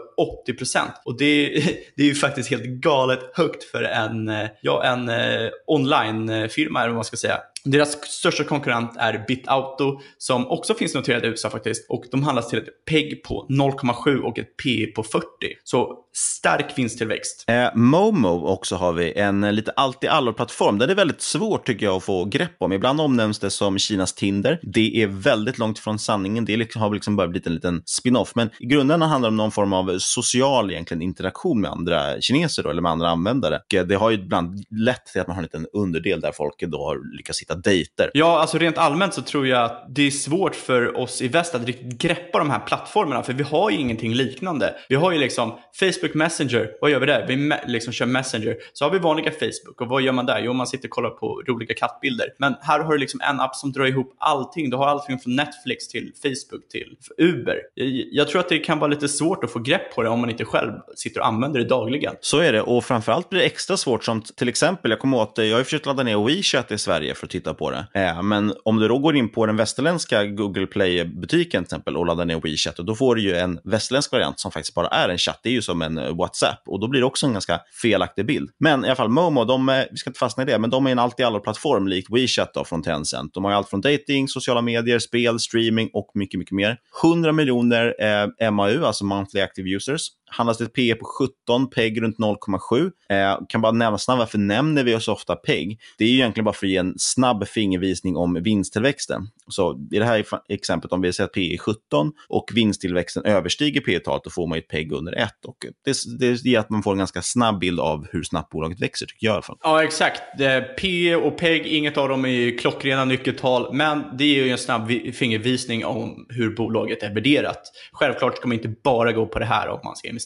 80%. 0.48 0.78
Och 1.04 1.18
det, 1.18 1.48
det 1.96 2.02
är 2.02 2.06
ju 2.06 2.14
faktiskt 2.14 2.50
helt 2.50 2.64
galet 2.64 3.20
högt 3.34 3.64
för 3.64 3.82
en, 3.82 4.28
eh, 4.28 4.48
ja, 4.60 4.84
en 4.84 5.08
eh, 5.08 5.50
onlinefirma 5.66 6.80
eller 6.80 6.88
vad 6.88 6.96
man 6.96 7.04
ska 7.04 7.16
säga. 7.16 7.38
Deras 7.64 8.06
största 8.06 8.44
konkurrent 8.44 8.96
är 8.98 9.24
BitAuto 9.28 10.00
som 10.18 10.46
också 10.46 10.74
finns 10.74 10.94
noterad 10.94 11.24
i 11.24 11.28
USA 11.28 11.50
faktiskt. 11.50 11.90
Och 11.90 12.04
de 12.10 12.22
handlas 12.22 12.48
till 12.48 12.58
ett 12.58 12.84
PEG 12.84 13.24
på 13.24 13.46
0,7 13.50 14.18
och 14.18 14.38
ett 14.38 14.56
PE 14.56 14.86
på 14.86 15.02
40. 15.02 15.26
Så 15.64 15.98
stark 16.16 16.78
vinsttillväxt. 16.78 17.44
Eh, 17.48 17.74
Momo 17.74 18.46
också 18.46 18.76
har 18.76 18.92
vi, 18.92 19.12
en 19.12 19.40
lite 19.40 19.72
allt 19.76 20.04
i 20.04 20.08
allo-plattform. 20.08 20.78
Den 20.78 20.90
är 20.90 20.94
väldigt 20.94 21.22
svårt 21.22 21.66
tycker 21.66 21.86
jag 21.86 21.96
att 21.96 22.04
få 22.04 22.24
grepp 22.24 22.56
om. 22.58 22.72
Ibland 22.72 23.00
omnämns 23.00 23.38
det 23.38 23.50
som 23.50 23.78
Kinas 23.78 24.14
Tinder. 24.14 24.60
Det 24.62 25.02
är 25.02 25.06
väldigt 25.06 25.58
långt 25.58 25.78
från 25.78 25.98
sanningen. 25.98 26.44
Det 26.44 26.56
liksom, 26.56 26.82
har 26.82 26.94
liksom 26.94 27.16
bara 27.16 27.28
blivit 27.28 27.46
en 27.46 27.54
liten 27.54 27.82
spin-off. 27.86 28.32
Men 28.34 28.50
i 28.60 28.66
grunden 28.66 29.02
handlar 29.02 29.28
det 29.28 29.32
om 29.32 29.36
någon 29.36 29.52
form 29.52 29.72
av 29.72 29.98
social 29.98 30.70
egentligen, 30.70 31.02
interaktion 31.02 31.60
med 31.60 31.70
andra 31.70 32.20
kineser 32.20 32.62
då, 32.62 32.70
eller 32.70 32.82
med 32.82 32.92
andra 32.92 33.08
användare. 33.08 33.56
Och 33.56 33.86
det 33.86 33.94
har 33.94 34.10
ju 34.10 34.16
ibland 34.16 34.64
lett 34.70 35.06
till 35.06 35.20
att 35.20 35.26
man 35.26 35.36
har 35.36 35.42
en 35.42 35.44
liten 35.52 35.66
underdel 35.72 36.20
där 36.20 36.32
folk 36.32 36.54
då 36.60 36.84
har 36.84 37.16
lyckats 37.16 37.40
hitta 37.40 37.54
dejter. 37.54 38.10
Ja, 38.14 38.40
alltså 38.40 38.58
rent 38.58 38.78
allmänt 38.78 39.14
så 39.14 39.22
tror 39.22 39.46
jag 39.46 39.64
att 39.64 39.86
det 39.88 40.02
är 40.02 40.10
svårt 40.10 40.54
för 40.54 40.96
oss 40.96 41.22
i 41.22 41.28
väst 41.28 41.54
att 41.54 41.64
riktigt 41.64 41.98
greppa 41.98 42.38
de 42.38 42.50
här 42.50 42.60
plattformarna. 42.60 43.22
För 43.22 43.32
vi 43.32 43.42
har 43.42 43.70
ju 43.70 43.76
ingenting 43.76 44.14
liknande. 44.14 44.74
Vi 44.88 44.94
har 44.94 45.12
ju 45.12 45.18
liksom 45.18 45.58
Facebook 45.80 46.01
Messenger. 46.14 46.70
Vad 46.80 46.90
gör 46.90 47.00
vi 47.00 47.06
där? 47.06 47.26
Vi 47.26 47.52
liksom 47.66 47.92
kör 47.92 48.06
Messenger. 48.06 48.56
Så 48.72 48.84
har 48.84 48.90
vi 48.90 48.98
vanliga 48.98 49.30
Facebook. 49.30 49.80
Och 49.80 49.88
vad 49.88 50.02
gör 50.02 50.12
man 50.12 50.26
där? 50.26 50.40
Jo, 50.44 50.52
man 50.52 50.66
sitter 50.66 50.88
och 50.88 50.90
kollar 50.90 51.10
på 51.10 51.42
roliga 51.46 51.74
kattbilder. 51.74 52.26
Men 52.38 52.54
här 52.60 52.80
har 52.80 52.92
du 52.92 52.98
liksom 52.98 53.20
en 53.20 53.40
app 53.40 53.56
som 53.56 53.72
drar 53.72 53.84
ihop 53.84 54.16
allting. 54.18 54.70
Du 54.70 54.76
har 54.76 54.86
allting 54.86 55.18
från 55.18 55.36
Netflix 55.36 55.88
till 55.88 56.12
Facebook 56.22 56.68
till 56.68 56.96
Uber. 57.18 57.56
Jag, 57.74 57.88
jag 58.12 58.28
tror 58.28 58.40
att 58.40 58.48
det 58.48 58.58
kan 58.58 58.78
vara 58.78 58.90
lite 58.90 59.08
svårt 59.08 59.44
att 59.44 59.52
få 59.52 59.58
grepp 59.58 59.94
på 59.94 60.02
det 60.02 60.08
om 60.08 60.20
man 60.20 60.30
inte 60.30 60.44
själv 60.44 60.72
sitter 60.96 61.20
och 61.20 61.26
använder 61.26 61.60
det 61.60 61.66
dagligen. 61.66 62.14
Så 62.20 62.38
är 62.38 62.52
det. 62.52 62.62
Och 62.62 62.84
framförallt 62.84 63.30
blir 63.30 63.40
det 63.40 63.46
extra 63.46 63.76
svårt 63.76 64.04
som 64.04 64.22
till 64.22 64.48
exempel, 64.48 64.90
jag 64.90 65.00
kommer 65.00 65.16
åt, 65.16 65.38
jag 65.38 65.56
har 65.56 65.64
försökt 65.64 65.86
ladda 65.86 66.02
ner 66.02 66.26
WeChat 66.26 66.72
i 66.72 66.78
Sverige 66.78 67.14
för 67.14 67.26
att 67.26 67.30
titta 67.30 67.54
på 67.54 67.70
det. 67.70 67.86
Eh, 67.94 68.22
men 68.22 68.54
om 68.64 68.78
du 68.78 68.88
då 68.88 68.98
går 68.98 69.16
in 69.16 69.28
på 69.28 69.46
den 69.46 69.56
västerländska 69.56 70.24
Google 70.24 70.66
Play-butiken 70.66 71.64
till 71.64 71.66
exempel 71.66 71.96
och 71.96 72.06
laddar 72.06 72.24
ner 72.24 72.40
WeChat, 72.40 72.76
då 72.76 72.94
får 72.94 73.14
du 73.14 73.22
ju 73.22 73.36
en 73.36 73.58
västerländsk 73.64 74.12
variant 74.12 74.40
som 74.40 74.50
faktiskt 74.50 74.74
bara 74.74 74.88
är 74.88 75.08
en 75.08 75.18
chatt. 75.18 75.40
Det 75.42 75.48
är 75.48 75.52
ju 75.52 75.62
som 75.62 75.82
en 75.82 75.91
än 75.98 76.04
eh, 76.04 76.16
WhatsApp 76.16 76.62
och 76.66 76.80
då 76.80 76.88
blir 76.88 77.00
det 77.00 77.06
också 77.06 77.26
en 77.26 77.32
ganska 77.32 77.60
felaktig 77.82 78.26
bild. 78.26 78.50
Men 78.58 78.84
i 78.84 78.88
alla 78.88 78.96
fall 78.96 79.08
Momo, 79.08 79.44
de, 79.44 79.84
vi 79.90 79.96
ska 79.96 80.10
inte 80.10 80.18
fastna 80.18 80.42
i 80.42 80.46
det, 80.46 80.58
men 80.58 80.70
de 80.70 80.86
är 80.86 80.90
en 80.90 80.98
allt 80.98 81.20
i 81.20 81.22
allo-plattform 81.22 81.88
likt 81.88 82.08
WeChat 82.10 82.54
då, 82.54 82.64
från 82.64 82.82
Tencent. 82.82 83.34
De 83.34 83.44
har 83.44 83.52
allt 83.52 83.68
från 83.68 83.80
dating, 83.80 84.28
sociala 84.28 84.62
medier, 84.62 84.98
spel, 84.98 85.40
streaming 85.40 85.90
och 85.92 86.10
mycket, 86.14 86.38
mycket 86.38 86.54
mer. 86.54 86.76
100 87.04 87.32
miljoner 87.32 87.94
eh, 88.40 88.50
MAU, 88.50 88.84
alltså 88.84 89.04
monthly 89.04 89.40
active 89.40 89.70
users 89.70 90.08
handlas 90.32 90.58
det 90.58 90.64
ett 90.64 90.72
PE 90.72 90.94
på 90.94 91.04
17, 91.04 91.70
PEG 91.70 92.02
runt 92.02 92.18
0,7. 92.18 92.90
Eh, 93.08 93.38
kan 93.48 93.60
bara 93.60 93.72
nämna 93.72 93.98
snabbt 93.98 94.18
varför 94.18 94.38
nämner 94.38 94.84
vi 94.84 94.94
oss 94.94 95.08
ofta 95.08 95.36
PEG? 95.36 95.78
Det 95.98 96.04
är 96.04 96.08
ju 96.08 96.14
egentligen 96.14 96.44
bara 96.44 96.54
för 96.54 96.66
att 96.66 96.70
ge 96.70 96.76
en 96.76 96.94
snabb 96.98 97.48
fingervisning 97.48 98.16
om 98.16 98.42
vinsttillväxten. 98.42 99.28
Så 99.48 99.88
i 99.92 99.98
det 99.98 100.04
här 100.04 100.24
exemplet, 100.48 100.92
om 100.92 101.00
vi 101.00 101.12
säger 101.12 101.28
att 101.28 101.34
PE 101.34 101.54
är 101.54 101.58
17 101.58 102.12
och 102.28 102.50
vinsttillväxten 102.54 103.24
överstiger 103.24 103.80
PE 103.80 104.00
talet 104.00 104.24
då 104.24 104.30
får 104.30 104.46
man 104.46 104.58
ett 104.58 104.68
PEG 104.68 104.92
under 104.92 105.12
1. 105.12 105.28
Och 105.46 105.56
det, 105.84 105.96
det 106.18 106.44
ger 106.44 106.58
att 106.58 106.70
man 106.70 106.82
får 106.82 106.92
en 106.92 106.98
ganska 106.98 107.22
snabb 107.22 107.58
bild 107.58 107.80
av 107.80 108.06
hur 108.10 108.22
snabbt 108.22 108.52
bolaget 108.52 108.80
växer, 108.80 109.06
tycker 109.06 109.26
jag 109.26 109.32
i 109.32 109.34
alla 109.34 109.42
fall. 109.42 109.58
Ja, 109.62 109.84
exakt. 109.84 110.40
Eh, 110.40 110.60
PE 110.60 111.16
och 111.16 111.38
PEG, 111.38 111.66
inget 111.66 111.98
av 111.98 112.08
dem 112.08 112.24
är 112.24 112.58
klockrena 112.58 113.04
nyckeltal, 113.04 113.74
men 113.74 114.04
det 114.18 114.24
ger 114.24 114.44
ju 114.44 114.50
en 114.50 114.58
snabb 114.58 114.88
fingervisning 115.12 115.84
om 115.84 116.26
hur 116.28 116.56
bolaget 116.56 117.02
är 117.02 117.14
värderat. 117.14 117.62
Självklart 117.92 118.36
ska 118.36 118.48
man 118.48 118.56
inte 118.56 118.74
bara 118.84 119.12
gå 119.12 119.26
på 119.26 119.38
det 119.38 119.44
här 119.44 119.68
om 119.68 119.80
man 119.84 119.96
ska 119.96 120.08
investera. 120.08 120.21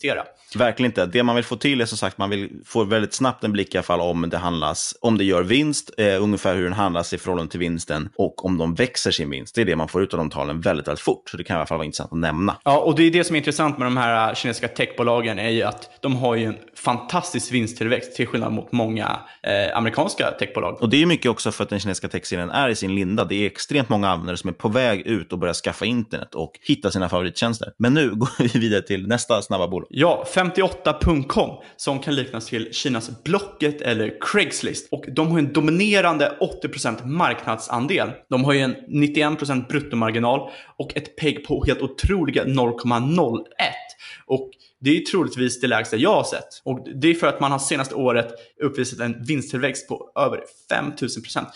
Verkligen 0.55 0.91
inte. 0.91 1.07
Det 1.07 1.23
man 1.23 1.37
vill 1.37 1.45
få 1.45 1.57
till 1.57 1.81
är 1.81 1.87
som 1.87 1.99
sagt, 1.99 2.19
man 2.19 2.31
vill 2.31 2.51
få 2.65 2.85
väldigt 2.85 3.15
snabbt 3.15 3.45
en 3.45 3.53
blick 3.53 3.75
i 3.75 3.79
alla 3.79 3.83
fall 3.83 4.01
om 4.01 4.31
det 4.31 4.39
handlas, 4.39 4.95
om 5.01 5.19
det 5.19 5.25
gör 5.25 5.43
vinst, 5.43 5.91
eh, 5.99 6.23
ungefär 6.23 6.55
hur 6.55 6.65
den 6.65 6.73
handlas 6.73 7.13
i 7.13 7.19
förhållande 7.19 7.51
till 7.51 7.61
vinsten 7.61 8.09
och 8.17 8.45
om 8.45 8.59
de 8.59 8.75
växer 8.75 9.11
sin 9.11 9.31
vinst. 9.31 9.55
Det 9.55 9.61
är 9.61 9.65
det 9.65 9.77
man 9.77 9.89
får 9.89 10.03
ut 10.03 10.15
av 10.15 10.19
de 10.19 10.31
talen 10.31 10.61
väldigt, 10.61 10.89
väldigt 10.89 11.01
fort. 11.01 11.31
Så 11.31 11.37
det 11.37 11.45
kan 11.45 11.55
i 11.55 11.59
alla 11.59 11.67
fall 11.67 11.79
vara 11.79 11.87
intressant 11.87 12.13
att 12.13 12.19
nämna. 12.19 12.57
Ja, 12.65 12.79
och 12.79 12.97
det 12.97 13.03
är 13.03 13.11
det 13.11 13.25
som 13.25 13.37
är 13.37 13.39
intressant 13.39 13.79
med 13.79 13.87
de 13.87 13.97
här 13.97 14.35
kinesiska 14.35 14.69
techbolagen 14.69 15.39
är 15.39 15.49
ju 15.49 15.63
att 15.63 15.91
de 16.03 16.17
har 16.17 16.35
ju 16.35 16.45
en 16.45 16.57
fantastisk 16.75 17.53
vinsttillväxt 17.53 18.17
till 18.17 18.27
skillnad 18.27 18.53
mot 18.53 18.73
många 18.73 19.21
eh, 19.43 19.77
amerikanska 19.77 20.31
techbolag. 20.31 20.83
Och 20.83 20.89
det 20.89 21.03
är 21.03 21.07
mycket 21.07 21.31
också 21.31 21.53
för 21.53 21.65
att 21.65 21.71
den 21.71 21.81
kinesiska 21.81 22.09
techserien 22.09 22.51
är 22.51 22.69
i 22.69 22.75
sin 22.75 22.95
linda. 22.95 23.25
Det 23.25 23.35
är 23.35 23.47
extremt 23.47 23.89
många 23.89 24.09
användare 24.09 24.37
som 24.37 24.51
är 24.51 24.55
på 24.55 24.69
väg 24.69 25.01
ut 25.01 25.33
och 25.33 25.39
börjar 25.39 25.55
skaffa 25.55 25.85
internet 25.85 26.35
och 26.35 26.53
hitta 26.63 26.91
sina 26.91 27.09
favorittjänster. 27.09 27.73
Men 27.79 27.95
nu 27.95 28.11
går 28.15 28.29
vi 28.39 28.59
vidare 28.59 28.83
till 28.83 29.07
nästa 29.07 29.43
snabba 29.43 29.69
bolag. 29.69 29.86
Ja, 29.88 30.27
58.com 30.35 31.51
som 31.77 31.99
kan 31.99 32.14
liknas 32.14 32.46
till 32.46 32.72
Kinas 32.72 33.25
Blocket 33.25 33.81
eller 33.81 34.16
Craigslist. 34.20 34.88
Och 34.90 35.05
de 35.09 35.29
har 35.29 35.38
en 35.38 35.53
dominerande 35.53 36.37
80% 36.62 37.07
marknadsandel. 37.07 38.11
De 38.31 38.44
har 38.44 38.53
ju 38.53 38.61
en 38.61 38.77
91% 38.88 39.68
bruttomarginal 39.68 40.51
och 40.79 40.96
ett 40.96 41.16
PEG 41.16 41.44
på 41.46 41.64
helt 41.64 41.83
otroliga 41.83 42.44
0,01. 42.44 43.46
Och 44.27 44.51
Det 44.81 44.96
är 44.96 45.01
troligtvis 45.01 45.61
det 45.61 45.66
lägsta 45.66 45.96
jag 45.96 46.14
har 46.14 46.25
sett. 46.25 46.49
Och 46.64 46.88
det 47.01 47.09
är 47.09 47.14
för 47.14 47.27
att 47.27 47.40
man 47.40 47.53
har 47.53 47.59
senaste 47.59 47.94
året 47.94 48.29
uppvisat 48.62 49.01
en 49.01 49.25
vinsttillväxt 49.25 49.88
på 49.88 50.12
över 50.18 50.40
5000 50.70 51.22
procent. 51.22 51.49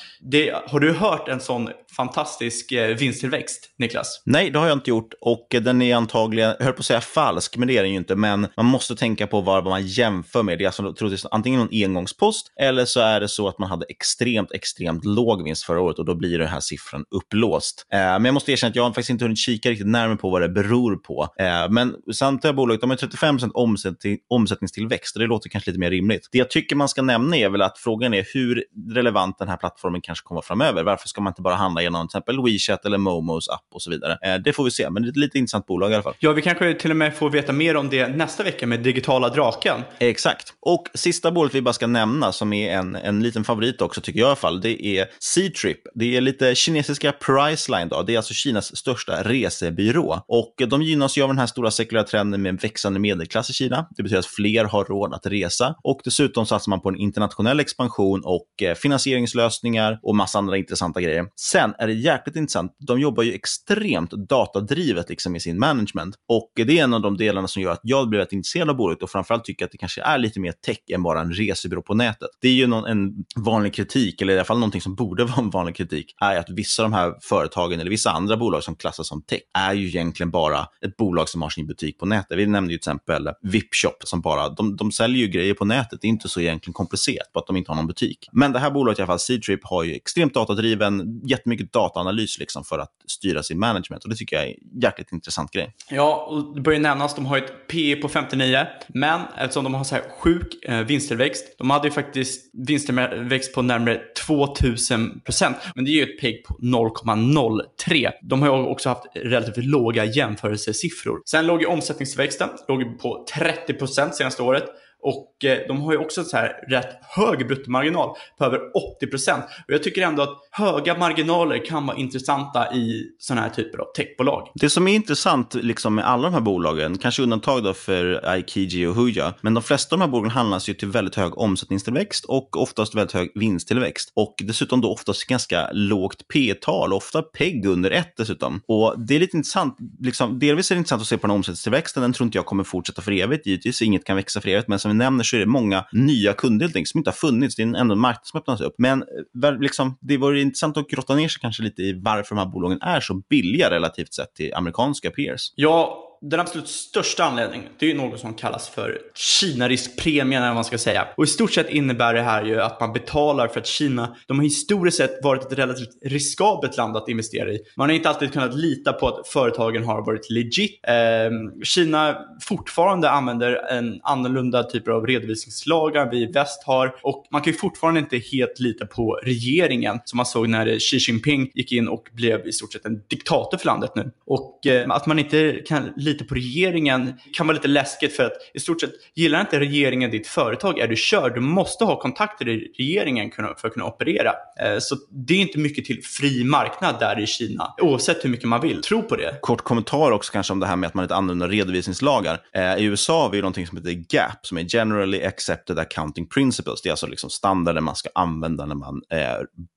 Har 0.67 0.81
du 0.81 0.93
hört 0.93 1.29
en 1.29 1.41
sån 1.41 1.69
fantastisk 1.97 2.73
eh, 2.73 2.97
vinsttillväxt, 2.97 3.75
Niklas? 3.79 4.23
Nej, 4.25 4.51
det 4.51 4.59
har 4.59 4.67
jag 4.67 4.77
inte 4.77 4.91
gjort 4.91 5.15
och 5.21 5.55
eh, 5.55 5.63
den 5.63 5.83
är 5.83 5.97
antagligen, 5.97 6.55
jag 6.59 6.65
höll 6.65 6.75
på 6.75 6.81
att 6.81 6.87
säga 6.87 7.01
falsk, 7.01 7.57
men 7.57 7.69
det 7.69 7.79
är 7.79 7.83
den 7.83 7.91
ju 7.91 7.97
inte. 7.97 8.17
Men 8.17 8.47
man 8.57 8.67
måste 8.67 8.97
tänka 8.97 9.27
på 9.27 9.41
vad 9.41 9.65
man 9.65 9.87
jämför 9.87 10.43
med. 10.43 10.59
Det 10.59 10.65
är 10.65 10.67
alltså 10.67 10.93
troligtvis 10.93 11.27
antingen 11.31 11.61
någon 11.61 11.69
engångspost 11.73 12.47
eller 12.61 12.85
så 12.85 13.01
är 13.01 13.21
det 13.21 13.29
så 13.29 13.49
att 13.49 13.59
man 13.59 13.69
hade 13.69 13.87
extremt, 13.89 14.53
extremt 14.53 15.05
låg 15.05 15.45
vinst 15.45 15.65
förra 15.65 15.81
året 15.81 15.99
och 15.99 16.05
då 16.05 16.15
blir 16.15 16.39
den 16.39 16.49
här 16.49 16.61
siffran 16.61 17.05
upplåst. 17.11 17.87
Eh, 17.93 17.99
men 17.99 18.25
jag 18.25 18.35
måste 18.35 18.53
erkänna 18.53 18.71
att 18.71 18.77
jag 18.77 18.83
har 18.83 18.91
faktiskt 18.91 19.11
inte 19.11 19.25
hunnit 19.25 19.39
kika 19.39 19.71
riktigt 19.71 19.87
närmare 19.87 20.17
på 20.17 20.31
vad 20.31 20.43
det 20.43 20.49
beror 20.49 20.97
på. 20.97 21.29
Eh, 21.39 21.71
men 21.71 21.95
samtliga 22.13 22.53
bolag 22.53 22.81
de 22.81 22.91
har 22.91 22.97
35 22.97 23.39
omsättning, 23.55 24.19
omsättningstillväxt 24.29 25.17
och 25.17 25.21
det 25.21 25.27
låter 25.27 25.51
kanske 25.51 25.71
lite 25.71 25.81
mer 25.81 25.91
rimligt. 25.91 26.29
Det 26.33 26.39
jag 26.39 26.51
tycker 26.51 26.77
man 26.77 26.89
ska 26.89 27.03
nämna 27.03 27.37
är 27.37 27.49
väl 27.49 27.63
att 27.63 27.79
frågan 27.79 28.15
är 28.15 28.27
hur 28.35 28.65
relevant 28.95 29.39
den 29.39 29.49
här 29.49 29.57
plattformen 29.57 30.01
kanske 30.01 30.25
kommer 30.25 30.41
framöver. 30.41 30.85
Varför 30.85 31.09
ska 31.09 31.21
man 31.21 31.31
inte 31.31 31.43
bara 31.43 31.55
handla 31.55 31.80
genom 31.83 32.09
till 32.09 32.19
exempel 32.19 32.45
WeChat 32.45 32.85
eller 32.87 32.99
Momos 32.99 33.49
app 33.49 33.67
och 33.75 33.83
så 33.83 33.91
vidare? 33.91 34.19
Eh, 34.23 34.35
det 34.35 34.53
får 34.53 34.65
vi 34.65 34.71
se, 34.71 34.91
men 34.91 35.03
det 35.03 35.09
är 35.09 35.11
ett 35.11 35.17
lite 35.17 35.39
intressant 35.39 35.67
bolag 35.67 35.91
i 35.91 35.95
alla 35.95 36.03
fall. 36.03 36.15
Ja, 36.19 36.33
vi 36.33 36.43
kanske 36.43 36.75
till 36.75 36.91
och 36.91 36.97
med 36.97 37.15
får 37.15 37.31
veta 37.31 37.53
mer 37.53 37.77
om 37.77 37.89
det 37.91 38.09
nästa 38.09 38.43
vecka 38.43 38.67
med 38.67 38.81
Digitala 38.81 39.29
Draken. 39.29 39.81
Exakt. 39.99 40.55
Och 40.61 40.89
sista 40.95 41.31
bolaget 41.31 41.55
vi 41.55 41.63
bara 41.63 41.73
ska 41.73 41.87
nämna, 41.87 42.33
som 42.33 42.53
är 42.53 42.79
en, 42.79 42.97
en 42.97 43.23
liten 43.23 43.45
favorit 43.45 43.83
också 43.83 44.01
tycker 44.01 44.21
jag 44.21 44.27
i 44.27 44.29
alla 44.29 44.37
fall, 44.37 44.61
det 44.61 44.87
är 44.87 45.07
C-Trip. 45.21 45.79
Det 45.95 46.17
är 46.17 46.21
lite 46.21 46.55
kinesiska 46.55 47.13
Priceline 47.13 47.89
då. 47.89 48.03
Det 48.03 48.13
är 48.13 48.17
alltså 48.17 48.35
Kinas 48.35 48.77
största 48.77 49.23
resebyrå. 49.23 50.25
Och 50.29 50.55
de 50.69 50.83
gynnas 50.83 51.19
ju 51.19 51.23
av 51.23 51.29
den 51.29 51.39
här 51.39 51.47
stora 51.47 51.71
sekulära 51.71 52.05
trenden 52.05 52.43
med 52.43 52.51
en 52.51 52.57
växande 52.57 53.01
medelklass 53.01 53.51
i 53.51 53.53
Kina. 53.53 53.87
Det 53.97 54.03
betyder 54.03 54.19
att 54.19 54.27
fler 54.27 54.65
har 54.65 54.85
råd 54.85 55.15
att 55.15 55.27
resa 55.27 55.75
och 55.83 56.01
dessutom 56.05 56.47
satsar 56.47 56.71
man 56.71 56.81
på 56.81 56.89
en 56.89 56.97
internationell 56.97 57.61
expansion 57.61 58.23
och 58.25 58.63
eh, 58.63 58.75
finansieringslösningar 58.75 59.99
och 60.03 60.17
massa 60.17 60.39
andra 60.39 60.57
intressanta 60.57 61.01
grejer. 61.01 61.27
Sen 61.37 61.70
är 61.79 61.87
det 61.87 61.93
jäkligt 61.93 62.37
intressant. 62.37 62.77
De 62.79 63.01
jobbar 63.01 63.23
ju 63.23 63.33
extremt 63.33 64.11
datadrivet 64.11 65.09
liksom 65.09 65.37
i 65.37 65.41
sin 65.41 65.59
management 65.59 66.15
och 66.29 66.53
det 66.55 66.79
är 66.79 66.85
en 66.85 66.95
av 66.95 67.01
de 67.01 67.17
delarna 67.17 67.49
som 67.49 67.63
gör 67.63 67.73
att 67.73 67.81
jag 67.83 68.09
blev 68.09 68.21
rätt 68.21 68.33
intresserad 68.33 68.71
av 68.71 68.77
bolaget 68.77 69.03
och 69.03 69.11
framförallt 69.11 69.45
tycker 69.45 69.65
att 69.65 69.73
det 69.73 69.79
kanske 69.79 70.03
är 70.03 70.19
lite 70.19 70.41
mer 70.41 70.53
tech 70.53 70.79
än 70.93 71.03
bara 71.03 71.21
en 71.21 71.33
resebyrå 71.33 71.83
på 71.83 71.95
nätet. 71.95 72.29
Det 72.41 72.49
är 72.49 72.53
ju 72.53 72.67
någon, 72.67 72.85
en 72.87 73.13
vanlig 73.37 73.75
kritik, 73.75 74.23
eller 74.23 74.33
i 74.33 74.37
alla 74.37 74.45
fall 74.45 74.59
någonting 74.59 74.81
som 74.81 74.95
borde 74.95 75.25
vara 75.31 75.39
en 75.39 75.51
vanlig 75.51 75.77
kritik, 75.77 76.15
är 76.21 76.37
att 76.37 76.51
vissa 76.51 76.85
av 76.85 76.91
de 76.91 76.97
här 76.97 77.15
företagen 77.23 77.81
eller 77.81 77.91
vissa 77.91 78.11
andra 78.11 78.37
bolag 78.37 78.63
som 78.63 78.77
klassas 78.77 79.09
som 79.09 79.23
tech 79.23 79.41
är 79.59 79.75
ju 79.75 79.89
egentligen 79.89 80.31
bara 80.31 80.67
ett 80.87 80.97
bolag 80.97 81.29
som 81.29 81.43
har 81.43 81.51
sin 81.51 81.67
butik 81.67 81.99
på 81.99 82.07
nätet. 82.07 82.39
Vi 82.39 82.47
nämnde 82.47 82.73
ju 82.73 82.79
till 82.79 82.91
exempel 82.91 83.29
Vipshop 83.43 84.03
som 84.05 84.21
bara, 84.21 84.49
de, 84.49 84.77
de 84.77 84.93
säljer 84.93 85.23
ju 85.23 85.29
grejer 85.29 85.55
på 85.55 85.65
nätet. 85.65 85.99
Det 86.01 86.07
är 86.07 86.09
inte 86.09 86.29
så 86.29 86.41
egentligen 86.41 86.73
komplicerat 86.73 87.33
på 87.33 87.39
att 87.39 87.47
de 87.47 87.57
inte 87.57 87.71
har 87.71 87.77
någon 87.77 87.87
butik. 87.87 88.29
Men 88.33 88.53
det 88.53 88.59
här 88.59 88.71
bolaget 88.71 88.99
i 88.99 89.03
alla 89.03 89.07
fall, 89.07 89.19
Seedtrip, 89.19 89.61
har 89.65 89.85
ju 89.85 89.95
extremt 89.95 90.35
datadriven, 90.35 91.21
jättemycket 91.25 91.60
dataanalys 91.65 92.39
liksom 92.39 92.65
för 92.65 92.79
att 92.79 92.93
styra 93.07 93.43
sin 93.43 93.59
management 93.59 94.05
och 94.05 94.11
det 94.11 94.17
tycker 94.17 94.37
jag 94.37 94.45
är 94.45 94.49
en 94.49 94.81
jäkligt 94.83 95.13
intressant 95.13 95.51
grej. 95.51 95.75
Ja, 95.91 96.27
och 96.31 96.55
det 96.55 96.61
börjar 96.61 96.81
nämnas, 96.81 97.15
de 97.15 97.27
har 97.27 97.39
ett 97.39 97.69
P 97.69 97.97
på 97.97 98.09
59, 98.09 98.67
men 98.89 99.21
eftersom 99.39 99.65
de 99.65 99.75
har 99.75 99.85
så 99.85 99.95
här 99.95 100.05
sjuk 100.21 100.65
eh, 100.65 100.81
vinsttillväxt, 100.81 101.59
de 101.59 101.71
hade 101.71 101.89
ju 101.89 101.93
faktiskt 101.93 102.51
vinsttillväxt 102.53 103.55
på 103.55 103.63
närmare 103.63 104.01
2000 104.27 105.21
procent, 105.21 105.57
men 105.75 105.85
det 105.85 105.91
är 105.91 105.93
ju 105.93 106.03
ett 106.03 106.21
PEG 106.21 106.45
på 106.45 106.55
0,03. 106.55 108.11
De 108.23 108.43
har 108.43 108.49
ju 108.59 108.65
också 108.65 108.89
haft 108.89 109.07
relativt 109.15 109.65
låga 109.65 110.05
jämförelsesiffror. 110.05 111.23
Sen 111.27 111.47
låg 111.47 111.61
ju 111.61 111.67
omsättningstillväxten 111.67 112.49
låg 112.69 112.99
på 112.99 113.27
30 113.35 113.75
procent 113.75 114.15
senaste 114.15 114.43
året 114.43 114.65
och 115.03 115.45
eh, 115.45 115.59
de 115.69 115.81
har 115.81 115.93
ju 115.93 115.99
också 115.99 116.25
så 116.25 116.37
här 116.37 116.53
rätt 116.69 116.99
hög 117.03 117.47
bruttomarginal 117.47 118.17
på 118.39 118.45
över 118.45 118.59
80%. 119.03 119.43
Och 119.43 119.75
jag 119.75 119.83
tycker 119.83 120.03
ändå 120.03 120.23
att 120.23 120.39
höga 120.51 120.99
marginaler 120.99 121.65
kan 121.65 121.87
vara 121.87 121.97
intressanta 121.97 122.75
i 122.75 123.05
sådana 123.19 123.43
här 123.43 123.51
typer 123.51 123.79
av 123.79 123.93
techbolag. 123.97 124.49
Det 124.55 124.71
som 124.71 124.89
är 124.89 124.95
intressant 124.95 125.55
liksom 125.55 125.95
med 125.95 126.09
alla 126.09 126.23
de 126.23 126.35
här 126.35 126.41
bolagen, 126.41 126.99
kanske 126.99 127.23
undantag 127.23 127.65
då 127.65 127.75
för 127.75 128.29
Aikiji 128.29 128.87
och 128.87 128.95
Huya, 128.95 129.35
men 129.41 129.55
de 129.55 129.63
flesta 129.63 129.95
av 129.95 129.99
de 129.99 130.05
här 130.05 130.11
bolagen 130.11 130.31
handlas 130.31 130.69
ju 130.69 130.75
till 130.75 130.89
väldigt 130.89 131.15
hög 131.15 131.39
omsättningstillväxt 131.39 132.25
och 132.25 132.57
oftast 132.57 132.95
väldigt 132.95 133.13
hög 133.13 133.33
vinsttillväxt. 133.35 134.13
Och 134.17 134.35
dessutom 134.39 134.81
då 134.81 134.93
oftast 134.93 135.25
ganska 135.27 135.71
lågt 135.73 136.29
P-tal, 136.29 136.93
ofta 136.93 137.23
PEG 137.23 137.67
under 137.67 137.91
1 137.91 138.17
dessutom. 138.17 138.61
Och 138.67 138.95
det 139.07 139.17
är 139.17 139.21
lite 139.21 139.37
intressant, 139.37 139.77
liksom, 140.01 140.39
delvis 140.39 140.71
är 140.71 140.75
det 140.75 140.79
intressant 140.79 141.03
att 141.03 141.09
se 141.09 141.19
på 141.19 141.27
den 141.27 141.37
omsättningstillväxten, 141.37 142.03
den 142.03 142.13
tror 142.13 142.25
inte 142.25 142.39
jag 142.39 142.47
kommer 142.47 142.65
fortsätta 142.65 143.03
för 143.03 143.13
evigt, 143.13 143.47
givetvis, 143.47 143.83
inget 143.83 144.05
kan 144.05 144.17
växa 144.17 144.41
för 144.41 144.49
evigt, 144.49 144.69
men 144.69 144.79
som 144.79 144.90
som 144.91 144.99
vi 144.99 145.05
nämner 145.05 145.25
så 145.25 145.37
är 145.37 145.41
det 145.41 145.47
många 145.47 145.85
nya 145.93 146.33
kunder 146.33 146.67
helt 146.67 146.77
enkelt, 146.77 146.91
som 146.91 146.99
inte 146.99 147.11
har 147.11 147.15
funnits. 147.15 147.57
Det 147.57 147.63
är 147.63 147.75
ändå 147.75 147.95
en 147.95 148.01
marknad 148.01 148.27
som 148.27 148.39
öppnas 148.39 148.61
upp. 148.61 148.75
Men 148.79 149.03
eh, 149.45 149.59
liksom, 149.61 149.99
det 150.01 150.17
vore 150.17 150.41
intressant 150.41 150.77
att 150.77 150.89
grotta 150.89 151.15
ner 151.15 151.29
sig 151.29 151.41
kanske 151.41 151.63
lite 151.63 151.83
i 151.83 152.01
varför 152.03 152.35
de 152.35 152.41
här 152.41 152.53
bolagen 152.53 152.79
är 152.83 153.01
så 153.01 153.15
billiga 153.15 153.71
relativt 153.71 154.15
sett 154.15 154.35
till 154.35 154.55
amerikanska 154.55 155.11
peers. 155.11 155.53
Ja, 155.57 156.07
den 156.23 156.41
absolut 156.41 156.69
största 156.69 157.25
anledningen, 157.25 157.69
det 157.79 157.87
är 157.87 157.91
ju 157.91 157.97
något 157.97 158.21
som 158.21 158.35
kallas 158.35 158.69
för 158.69 158.99
Kina-riskpremien 159.15 160.43
eller 160.43 160.49
vad 160.49 160.55
man 160.55 160.65
ska 160.65 160.79
säga. 160.79 161.09
Och 161.17 161.25
i 161.25 161.27
stort 161.27 161.53
sett 161.53 161.71
innebär 161.71 162.15
det 162.15 162.23
här 162.23 162.45
ju 162.45 162.61
att 162.61 162.81
man 162.81 162.93
betalar 162.93 163.49
för 163.49 163.61
att 163.61 163.67
Kina, 163.67 164.17
de 164.27 164.39
har 164.39 164.45
historiskt 164.45 164.97
sett 164.97 165.25
varit 165.25 165.45
ett 165.45 165.59
relativt 165.59 165.99
riskabelt 166.03 166.77
land 166.77 166.97
att 166.97 167.09
investera 167.09 167.53
i. 167.53 167.59
Man 167.77 167.89
har 167.89 167.97
inte 167.97 168.09
alltid 168.09 168.33
kunnat 168.33 168.55
lita 168.55 168.93
på 168.93 169.09
att 169.09 169.29
företagen 169.29 169.85
har 169.85 170.07
varit 170.07 170.31
legit. 170.31 170.81
Eh, 170.83 171.65
Kina 171.65 172.17
fortfarande 172.41 173.11
använder 173.11 173.53
en 173.71 174.01
annorlunda 174.03 174.63
typ 174.63 174.89
av 174.89 175.07
redovisningslagar 175.07 176.11
vi 176.11 176.23
i 176.23 176.27
väst 176.27 176.65
har 176.67 176.95
och 177.03 177.27
man 177.31 177.43
kan 177.43 177.53
ju 177.53 177.59
fortfarande 177.59 178.01
inte 178.01 178.19
helt 178.19 178.61
lita 178.61 178.87
på 178.87 179.21
regeringen 179.23 179.99
som 180.05 180.17
man 180.17 180.27
såg 180.27 180.49
när 180.49 180.79
Xi 180.79 180.97
Jinping 180.97 181.51
gick 181.55 181.73
in 181.73 181.89
och 181.89 182.09
blev 182.13 182.47
i 182.47 182.53
stort 182.53 182.73
sett 182.73 182.87
en 182.87 183.03
diktator 183.09 183.59
för 183.59 183.67
landet 183.67 183.91
nu. 183.95 184.11
Och 184.27 184.67
eh, 184.67 184.91
att 184.91 185.07
man 185.07 185.19
inte 185.19 185.53
kan 185.67 185.93
lite 186.13 186.25
på 186.25 186.35
regeringen 186.35 187.15
kan 187.37 187.47
vara 187.47 187.55
lite 187.55 187.69
läskigt 187.69 188.17
för 188.17 188.25
att 188.25 188.33
i 188.55 188.61
stort 188.61 188.81
sett 188.81 188.93
gillar 189.15 189.41
inte 189.41 189.61
regeringen 189.61 190.11
ditt 190.11 190.27
företag 190.27 190.79
är 190.79 190.89
du 190.89 190.97
körd. 190.97 191.35
Du 191.35 191.41
måste 191.41 191.85
ha 191.85 192.01
kontakter 192.01 192.49
i 192.49 192.73
regeringen 192.79 193.31
för 193.31 193.67
att 193.67 193.73
kunna 193.73 193.87
operera. 193.87 194.33
Eh, 194.61 194.79
så 194.79 194.97
det 195.27 195.35
är 195.35 195.39
inte 195.39 195.59
mycket 195.59 195.85
till 195.85 196.05
fri 196.05 196.45
marknad 196.45 196.97
där 197.01 197.21
i 197.21 197.27
Kina, 197.27 197.75
oavsett 197.83 198.25
hur 198.25 198.31
mycket 198.31 198.49
man 198.49 198.61
vill. 198.61 198.83
Tro 198.83 199.03
på 199.03 199.17
det. 199.17 199.39
Kort 199.41 199.65
kommentar 199.65 200.11
också 200.11 200.33
kanske 200.33 200.53
om 200.53 200.61
det 200.61 200.67
här 200.67 200.77
med 200.77 200.87
att 200.87 200.95
man 200.95 201.05
inte 201.05 201.15
använder 201.15 201.49
redovisningslagar. 201.49 202.41
Eh, 202.55 202.77
I 202.77 202.85
USA 202.85 203.23
har 203.23 203.31
vi 203.31 203.41
någonting 203.41 203.67
som 203.67 203.79
heter 203.79 203.93
GAP, 203.93 204.47
som 204.47 204.59
är 204.59 204.65
Generally 204.69 205.25
Accepted 205.25 205.79
Accounting 205.79 206.29
Principles. 206.29 206.83
Det 206.83 206.89
är 206.89 206.91
alltså 206.91 207.07
liksom 207.07 207.31
standarden 207.31 207.85
man 207.85 207.97
ska 207.97 208.09
använda 208.15 208.67
när 208.67 208.75
man 208.75 209.03
eh, 209.13 209.19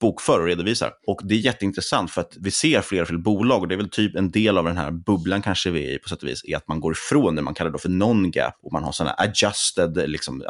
bokför 0.02 0.40
och 0.40 0.48
redovisar. 0.48 0.92
Och 1.08 1.22
det 1.24 1.34
är 1.34 1.40
jätteintressant 1.40 2.12
för 2.12 2.22
att 2.22 2.38
vi 2.40 2.52
ser 2.52 2.82
fler 2.82 3.02
och 3.02 3.08
fler 3.08 3.18
bolag 3.18 3.62
och 3.62 3.68
det 3.68 3.76
är 3.76 3.78
väl 3.78 3.90
typ 3.90 4.16
en 4.16 4.32
del 4.32 4.58
av 4.58 4.66
den 4.66 4.78
här 4.78 4.92
bubblan 4.92 5.42
kanske 5.42 5.70
vi 5.70 5.88
är 5.88 5.96
i 5.96 6.00
på 6.00 6.10
sätt 6.10 6.23
och 6.24 6.30
vis, 6.30 6.46
är 6.46 6.58
att 6.58 6.68
man 6.68 6.80
går 6.80 6.92
ifrån 6.92 7.36
det 7.36 7.42
man 7.42 7.54
kallar 7.54 7.72
då 7.72 7.78
för 7.78 7.90
non-gap 7.90 8.54
och 8.64 8.74
man 8.74 8.84
har 8.84 8.92
sådana 8.92 9.16
adjusted, 9.18 10.10
liksom, 10.10 10.44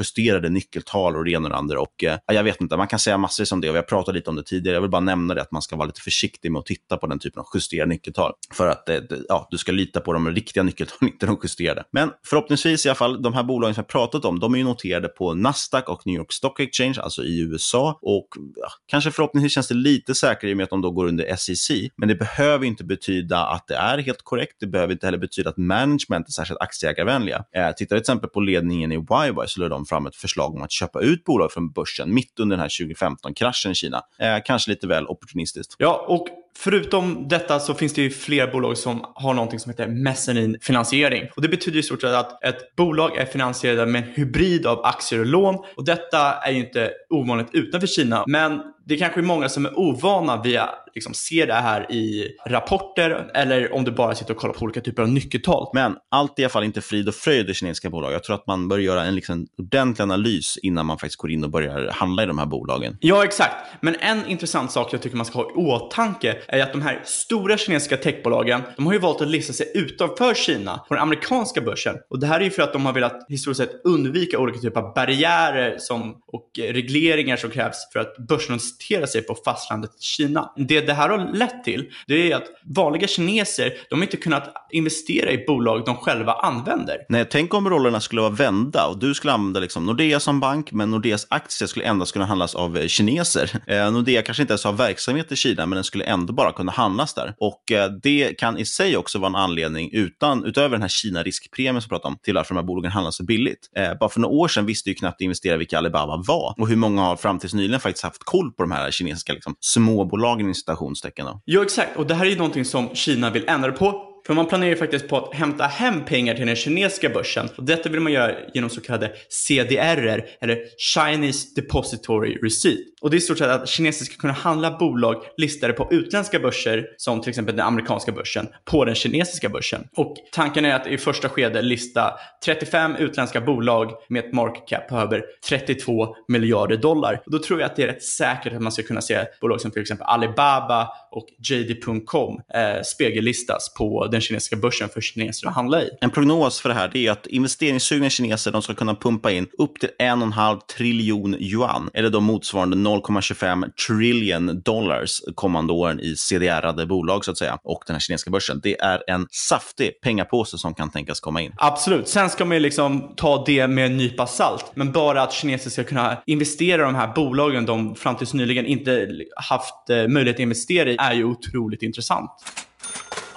justerade 0.00 0.48
nyckeltal 0.48 1.16
och 1.16 1.24
det 1.24 1.30
ena 1.30 1.44
och 1.44 1.50
det 1.50 1.56
andra. 1.56 1.80
Och, 1.80 2.04
eh, 2.04 2.18
jag 2.26 2.44
vet 2.44 2.60
inte, 2.60 2.76
man 2.76 2.88
kan 2.88 2.98
säga 2.98 3.18
massor 3.18 3.46
om 3.52 3.60
det 3.60 3.68
och 3.68 3.74
vi 3.74 3.78
har 3.78 3.84
pratat 3.84 4.14
lite 4.14 4.30
om 4.30 4.36
det 4.36 4.42
tidigare. 4.42 4.76
Jag 4.76 4.80
vill 4.80 4.90
bara 4.90 5.00
nämna 5.00 5.34
det 5.34 5.42
att 5.42 5.52
man 5.52 5.62
ska 5.62 5.76
vara 5.76 5.86
lite 5.86 6.00
försiktig 6.00 6.52
med 6.52 6.60
att 6.60 6.66
titta 6.66 6.96
på 6.96 7.06
den 7.06 7.18
typen 7.18 7.40
av 7.40 7.46
justerade 7.54 7.88
nyckeltal. 7.88 8.32
För 8.54 8.68
att 8.68 8.88
eh, 8.88 8.98
ja, 9.28 9.48
du 9.50 9.58
ska 9.58 9.72
lita 9.72 10.00
på 10.00 10.12
de 10.12 10.30
riktiga 10.30 10.62
nyckeltalen, 10.62 11.12
inte 11.12 11.26
de 11.26 11.38
justerade. 11.42 11.84
Men 11.90 12.10
förhoppningsvis 12.26 12.86
i 12.86 12.88
alla 12.88 12.96
fall, 12.96 13.22
de 13.22 13.34
här 13.34 13.42
bolagen 13.42 13.74
som 13.74 13.80
jag 13.80 13.88
pratat 13.88 14.24
om, 14.24 14.40
de 14.40 14.54
är 14.54 14.58
ju 14.58 14.64
noterade 14.64 15.08
på 15.08 15.34
Nasdaq 15.34 15.88
och 15.88 16.06
New 16.06 16.16
York 16.16 16.32
Stock 16.32 16.60
Exchange, 16.60 17.00
alltså 17.00 17.24
i 17.24 17.40
USA. 17.40 17.98
Och 18.02 18.28
ja, 18.56 18.68
kanske 18.86 19.10
förhoppningsvis 19.10 19.52
känns 19.52 19.68
det 19.68 19.74
lite 19.74 20.14
säkrare 20.14 20.50
i 20.50 20.54
och 20.54 20.56
med 20.56 20.64
att 20.64 20.70
de 20.70 20.82
då 20.82 20.90
går 20.90 21.06
under 21.06 21.36
SEC. 21.36 21.70
Men 21.96 22.08
det 22.08 22.14
behöver 22.14 22.66
inte 22.66 22.84
betyda 22.84 23.46
att 23.46 23.66
det 23.66 23.74
är 23.74 23.98
helt 23.98 24.22
korrekt. 24.22 24.56
Det 24.60 24.66
behöver 24.66 24.92
inte 24.92 25.06
heller 25.06 25.15
det 25.16 25.20
betyder 25.20 25.50
att 25.50 25.56
management 25.56 26.28
är 26.28 26.32
särskilt 26.32 26.60
aktieägarvänliga. 26.60 27.44
Eh, 27.54 27.70
tittar 27.70 27.96
till 27.96 28.00
exempel 28.00 28.30
på 28.30 28.40
ledningen 28.40 28.92
i 28.92 28.94
YY 28.94 29.46
så 29.46 29.60
lade 29.60 29.74
de 29.74 29.86
fram 29.86 30.06
ett 30.06 30.16
förslag 30.16 30.54
om 30.54 30.62
att 30.62 30.72
köpa 30.72 31.00
ut 31.00 31.24
bolag 31.24 31.52
från 31.52 31.70
börsen 31.70 32.14
mitt 32.14 32.40
under 32.40 32.56
den 32.56 32.62
här 32.62 32.68
2015-kraschen 32.68 33.72
i 33.72 33.74
Kina. 33.74 34.02
Eh, 34.18 34.36
kanske 34.44 34.70
lite 34.70 34.86
väl 34.86 35.06
opportunistiskt. 35.06 35.74
Ja, 35.78 36.04
och 36.08 36.28
Förutom 36.58 37.28
detta 37.28 37.60
så 37.60 37.74
finns 37.74 37.92
det 37.92 38.02
ju 38.02 38.10
fler 38.10 38.52
bolag 38.52 38.78
som 38.78 39.04
har 39.14 39.34
någonting 39.34 39.58
som 39.58 39.70
heter 39.70 39.86
mezzanine 39.86 40.58
finansiering. 40.60 41.28
Och 41.36 41.42
det 41.42 41.48
betyder 41.48 41.78
i 41.78 41.82
stort 41.82 42.00
sett 42.00 42.14
att 42.14 42.44
ett 42.44 42.76
bolag 42.76 43.16
är 43.16 43.24
finansierat 43.24 43.88
med 43.88 44.02
en 44.02 44.08
hybrid 44.08 44.66
av 44.66 44.84
aktier 44.84 45.20
och 45.20 45.26
lån. 45.26 45.54
Och 45.76 45.84
detta 45.84 46.32
är 46.32 46.52
ju 46.52 46.58
inte 46.58 46.90
ovanligt 47.10 47.48
utanför 47.52 47.86
Kina, 47.86 48.24
men 48.26 48.60
det 48.86 48.94
är 48.94 48.98
kanske 48.98 49.20
är 49.20 49.22
många 49.22 49.48
som 49.48 49.66
är 49.66 49.78
ovana 49.78 50.42
via 50.42 50.70
liksom 50.96 51.14
ser 51.14 51.46
det 51.46 51.54
här 51.54 51.92
i 51.92 52.28
rapporter 52.46 53.30
eller 53.34 53.74
om 53.74 53.84
du 53.84 53.90
bara 53.90 54.14
sitter 54.14 54.34
och 54.34 54.40
kollar 54.40 54.54
på 54.54 54.64
olika 54.64 54.80
typer 54.80 55.02
av 55.02 55.08
nyckeltal. 55.08 55.70
Men 55.74 55.96
allt 56.10 56.38
är 56.38 56.42
i 56.42 56.44
alla 56.44 56.50
fall 56.50 56.64
inte 56.64 56.80
frid 56.80 57.08
och 57.08 57.14
fröjd 57.14 57.50
i 57.50 57.54
kinesiska 57.54 57.90
bolag. 57.90 58.12
Jag 58.12 58.24
tror 58.24 58.36
att 58.36 58.46
man 58.46 58.68
bör 58.68 58.78
göra 58.78 59.04
en 59.04 59.14
liksom 59.14 59.46
ordentlig 59.58 60.02
analys 60.02 60.58
innan 60.62 60.86
man 60.86 60.98
faktiskt 60.98 61.16
går 61.16 61.30
in 61.30 61.44
och 61.44 61.50
börjar 61.50 61.90
handla 61.90 62.22
i 62.22 62.26
de 62.26 62.38
här 62.38 62.46
bolagen. 62.46 62.96
Ja, 63.00 63.24
exakt. 63.24 63.54
Men 63.80 63.96
en 64.00 64.26
intressant 64.26 64.72
sak 64.72 64.92
jag 64.92 65.02
tycker 65.02 65.16
man 65.16 65.26
ska 65.26 65.38
ha 65.38 65.50
i 65.50 65.54
åtanke 65.54 66.36
är 66.48 66.62
att 66.62 66.72
de 66.72 66.82
här 66.82 67.02
stora 67.04 67.56
kinesiska 67.56 67.96
techbolagen, 67.96 68.62
de 68.76 68.86
har 68.86 68.92
ju 68.92 68.98
valt 68.98 69.20
att 69.20 69.28
lista 69.28 69.52
sig 69.52 69.72
utanför 69.74 70.34
Kina 70.34 70.78
på 70.88 70.94
den 70.94 71.02
amerikanska 71.02 71.60
börsen. 71.60 71.96
Och 72.10 72.20
det 72.20 72.26
här 72.26 72.40
är 72.40 72.44
ju 72.44 72.50
för 72.50 72.62
att 72.62 72.72
de 72.72 72.86
har 72.86 72.92
velat 72.92 73.26
historiskt 73.28 73.60
sett 73.60 73.84
undvika 73.84 74.38
olika 74.38 74.58
typer 74.58 74.80
av 74.80 74.94
barriärer 74.94 75.78
som, 75.78 76.22
och 76.26 76.50
regleringar 76.58 77.36
som 77.36 77.50
krävs 77.50 77.92
för 77.92 78.00
att 78.00 78.28
börsnotera 78.28 79.06
sig 79.06 79.22
på 79.22 79.34
fastlandet 79.44 79.90
Kina. 80.00 80.52
Det 80.56 80.80
det 80.86 80.94
här 80.94 81.08
har 81.08 81.32
lett 81.32 81.64
till, 81.64 81.90
det 82.06 82.32
är 82.32 82.36
att 82.36 82.46
vanliga 82.76 83.06
kineser, 83.06 83.72
de 83.90 83.98
har 83.98 84.02
inte 84.02 84.16
kunnat 84.16 84.54
investera 84.72 85.32
i 85.32 85.44
bolag 85.46 85.82
de 85.86 85.96
själva 85.96 86.32
använder. 86.32 86.96
Nej, 87.08 87.26
tänk 87.30 87.54
om 87.54 87.70
rollerna 87.70 88.00
skulle 88.00 88.20
vara 88.20 88.32
vända 88.32 88.86
och 88.86 88.98
du 88.98 89.14
skulle 89.14 89.32
använda 89.32 89.60
liksom 89.60 89.86
Nordea 89.86 90.20
som 90.20 90.40
bank, 90.40 90.72
men 90.72 90.90
Nordeas 90.90 91.26
aktier 91.30 91.66
skulle 91.66 91.84
endast 91.84 92.12
kunna 92.12 92.24
handlas 92.24 92.54
av 92.54 92.78
eh, 92.78 92.86
kineser. 92.86 93.50
Eh, 93.66 93.92
Nordea 93.92 94.22
kanske 94.22 94.42
inte 94.42 94.52
ens 94.52 94.64
har 94.64 94.72
verksamhet 94.72 95.32
i 95.32 95.36
Kina, 95.36 95.66
men 95.66 95.76
den 95.76 95.84
skulle 95.84 96.04
ändå 96.04 96.32
bara 96.32 96.52
kunna 96.52 96.72
handlas 96.72 97.14
där. 97.14 97.34
Och 97.38 97.72
eh, 97.72 97.90
det 98.02 98.38
kan 98.38 98.58
i 98.58 98.64
sig 98.64 98.96
också 98.96 99.18
vara 99.18 99.28
en 99.28 99.34
anledning, 99.34 99.90
utan, 99.92 100.44
utöver 100.44 100.68
den 100.68 100.82
här 100.82 100.88
Kina-riskpremien 100.88 101.82
som 101.82 101.88
vi 101.88 101.90
pratar 101.90 102.08
om, 102.08 102.18
till 102.22 102.34
varför 102.34 102.54
de 102.54 102.60
här 102.60 102.66
bolagen 102.66 102.92
handlas 102.92 103.16
så 103.16 103.24
billigt. 103.24 103.70
Eh, 103.76 103.98
bara 104.00 104.10
för 104.10 104.20
några 104.20 104.34
år 104.34 104.48
sedan 104.48 104.66
visste 104.66 104.90
ju 104.90 104.94
knappt 104.94 105.20
investerare 105.20 105.58
vilka 105.58 105.78
Alibaba 105.78 106.22
var 106.26 106.54
och 106.58 106.68
hur 106.68 106.76
många 106.76 107.02
har 107.02 107.16
fram 107.16 107.38
tills 107.38 107.54
nyligen 107.54 107.80
faktiskt 107.80 108.04
haft 108.04 108.24
koll 108.24 108.52
på 108.52 108.62
de 108.62 108.70
här 108.70 108.90
kinesiska 108.90 109.32
liksom, 109.32 109.54
småbolagen 109.60 110.50
i 110.50 110.54
citationstecken. 110.76 111.26
Då. 111.26 111.40
Ja, 111.44 111.62
exakt. 111.62 111.96
Och 111.96 112.06
det 112.06 112.14
här 112.14 112.26
är 112.26 112.30
ju 112.30 112.36
någonting 112.36 112.64
som 112.64 112.94
Kina 112.94 113.30
vill 113.30 113.48
ändra 113.48 113.72
på. 113.72 114.02
För 114.26 114.34
man 114.34 114.46
planerar 114.46 114.70
ju 114.70 114.76
faktiskt 114.76 115.08
på 115.08 115.16
att 115.16 115.34
hämta 115.34 115.64
hem 115.64 116.04
pengar 116.04 116.34
till 116.34 116.46
den 116.46 116.56
kinesiska 116.56 117.08
börsen. 117.08 117.48
Och 117.56 117.64
detta 117.64 117.88
vill 117.88 118.00
man 118.00 118.12
göra 118.12 118.34
genom 118.54 118.70
så 118.70 118.80
kallade 118.80 119.12
CDR, 119.28 120.24
eller 120.40 120.58
Chinese 120.78 121.48
Depository 121.56 122.38
Receipt. 122.42 122.96
Och 123.00 123.10
det 123.10 123.16
är 123.16 123.18
i 123.18 123.20
stort 123.20 123.38
sett 123.38 123.48
att 123.48 123.68
kineser 123.68 124.04
ska 124.04 124.16
kunna 124.16 124.32
handla 124.32 124.78
bolag 124.78 125.22
listade 125.36 125.72
på 125.72 125.88
utländska 125.90 126.38
börser, 126.38 126.86
som 126.96 127.20
till 127.20 127.28
exempel 127.28 127.56
den 127.56 127.66
amerikanska 127.66 128.12
börsen, 128.12 128.48
på 128.64 128.84
den 128.84 128.94
kinesiska 128.94 129.48
börsen. 129.48 129.88
Och 129.96 130.16
tanken 130.32 130.64
är 130.64 130.74
att 130.74 130.86
i 130.86 130.98
första 130.98 131.28
skede 131.28 131.62
lista 131.62 132.14
35 132.44 132.96
utländska 132.96 133.40
bolag 133.40 133.92
med 134.08 134.24
ett 134.24 134.32
market 134.32 134.68
cap 134.68 134.88
på 134.88 134.96
över 134.96 135.24
32 135.48 136.16
miljarder 136.28 136.76
dollar. 136.76 137.22
Och 137.26 137.32
då 137.32 137.38
tror 137.38 137.60
jag 137.60 137.66
att 137.66 137.76
det 137.76 137.82
är 137.82 137.86
rätt 137.86 138.02
säkert 138.02 138.52
att 138.52 138.62
man 138.62 138.72
ska 138.72 138.82
kunna 138.82 139.00
se 139.00 139.24
bolag 139.40 139.60
som 139.60 139.70
till 139.70 139.82
exempel 139.82 140.06
Alibaba 140.06 140.88
och 141.10 141.26
JD.com 141.50 142.40
eh, 142.54 142.82
spegellistas 142.84 143.74
på 143.74 144.08
den 144.16 144.20
kinesiska 144.20 144.56
börsen 144.56 144.88
för 144.88 145.00
kineser 145.00 145.48
att 145.48 145.54
handla 145.54 145.82
i. 145.82 145.90
En 146.00 146.10
prognos 146.10 146.60
för 146.60 146.68
det 146.68 146.74
här 146.74 146.96
är 146.96 147.10
att 147.10 147.26
investeringssugna 147.26 148.10
kineser 148.10 148.52
de 148.52 148.62
ska 148.62 148.74
kunna 148.74 148.94
pumpa 148.94 149.30
in 149.30 149.46
upp 149.58 149.80
till 149.80 149.88
1,5 149.98 150.60
triljon 150.76 151.36
yuan, 151.40 151.90
eller 151.94 152.10
då 152.10 152.20
motsvarande 152.20 152.76
0,25 152.76 153.70
trillion 153.86 154.60
dollars 154.60 155.20
kommande 155.34 155.72
åren 155.72 156.00
i 156.00 156.16
CDR-ade 156.16 156.86
bolag 156.86 157.24
så 157.24 157.30
att 157.30 157.38
säga, 157.38 157.58
och 157.64 157.82
den 157.86 157.94
här 157.94 158.00
kinesiska 158.00 158.30
börsen. 158.30 158.60
Det 158.62 158.80
är 158.80 159.02
en 159.06 159.26
saftig 159.30 160.00
pengapåse 160.00 160.58
som 160.58 160.74
kan 160.74 160.90
tänkas 160.90 161.20
komma 161.20 161.40
in. 161.40 161.52
Absolut. 161.56 162.08
Sen 162.08 162.30
ska 162.30 162.44
man 162.44 162.56
ju 162.56 162.60
liksom 162.60 163.12
ta 163.16 163.44
det 163.46 163.66
med 163.66 163.86
en 163.86 163.96
nypa 163.96 164.26
salt. 164.26 164.72
Men 164.74 164.92
bara 164.92 165.22
att 165.22 165.32
kineser 165.32 165.70
ska 165.70 165.84
kunna 165.84 166.22
investera 166.26 166.82
i 166.82 166.84
de 166.84 166.94
här 166.94 167.14
bolagen 167.14 167.66
de 167.66 167.94
fram 167.94 168.16
tills 168.16 168.34
nyligen 168.34 168.66
inte 168.66 169.08
haft 169.36 169.90
eh, 169.90 170.08
möjlighet 170.08 170.36
att 170.36 170.40
investera 170.40 170.90
i 170.90 170.96
är 170.98 171.14
ju 171.14 171.24
otroligt 171.24 171.82
intressant. 171.82 172.30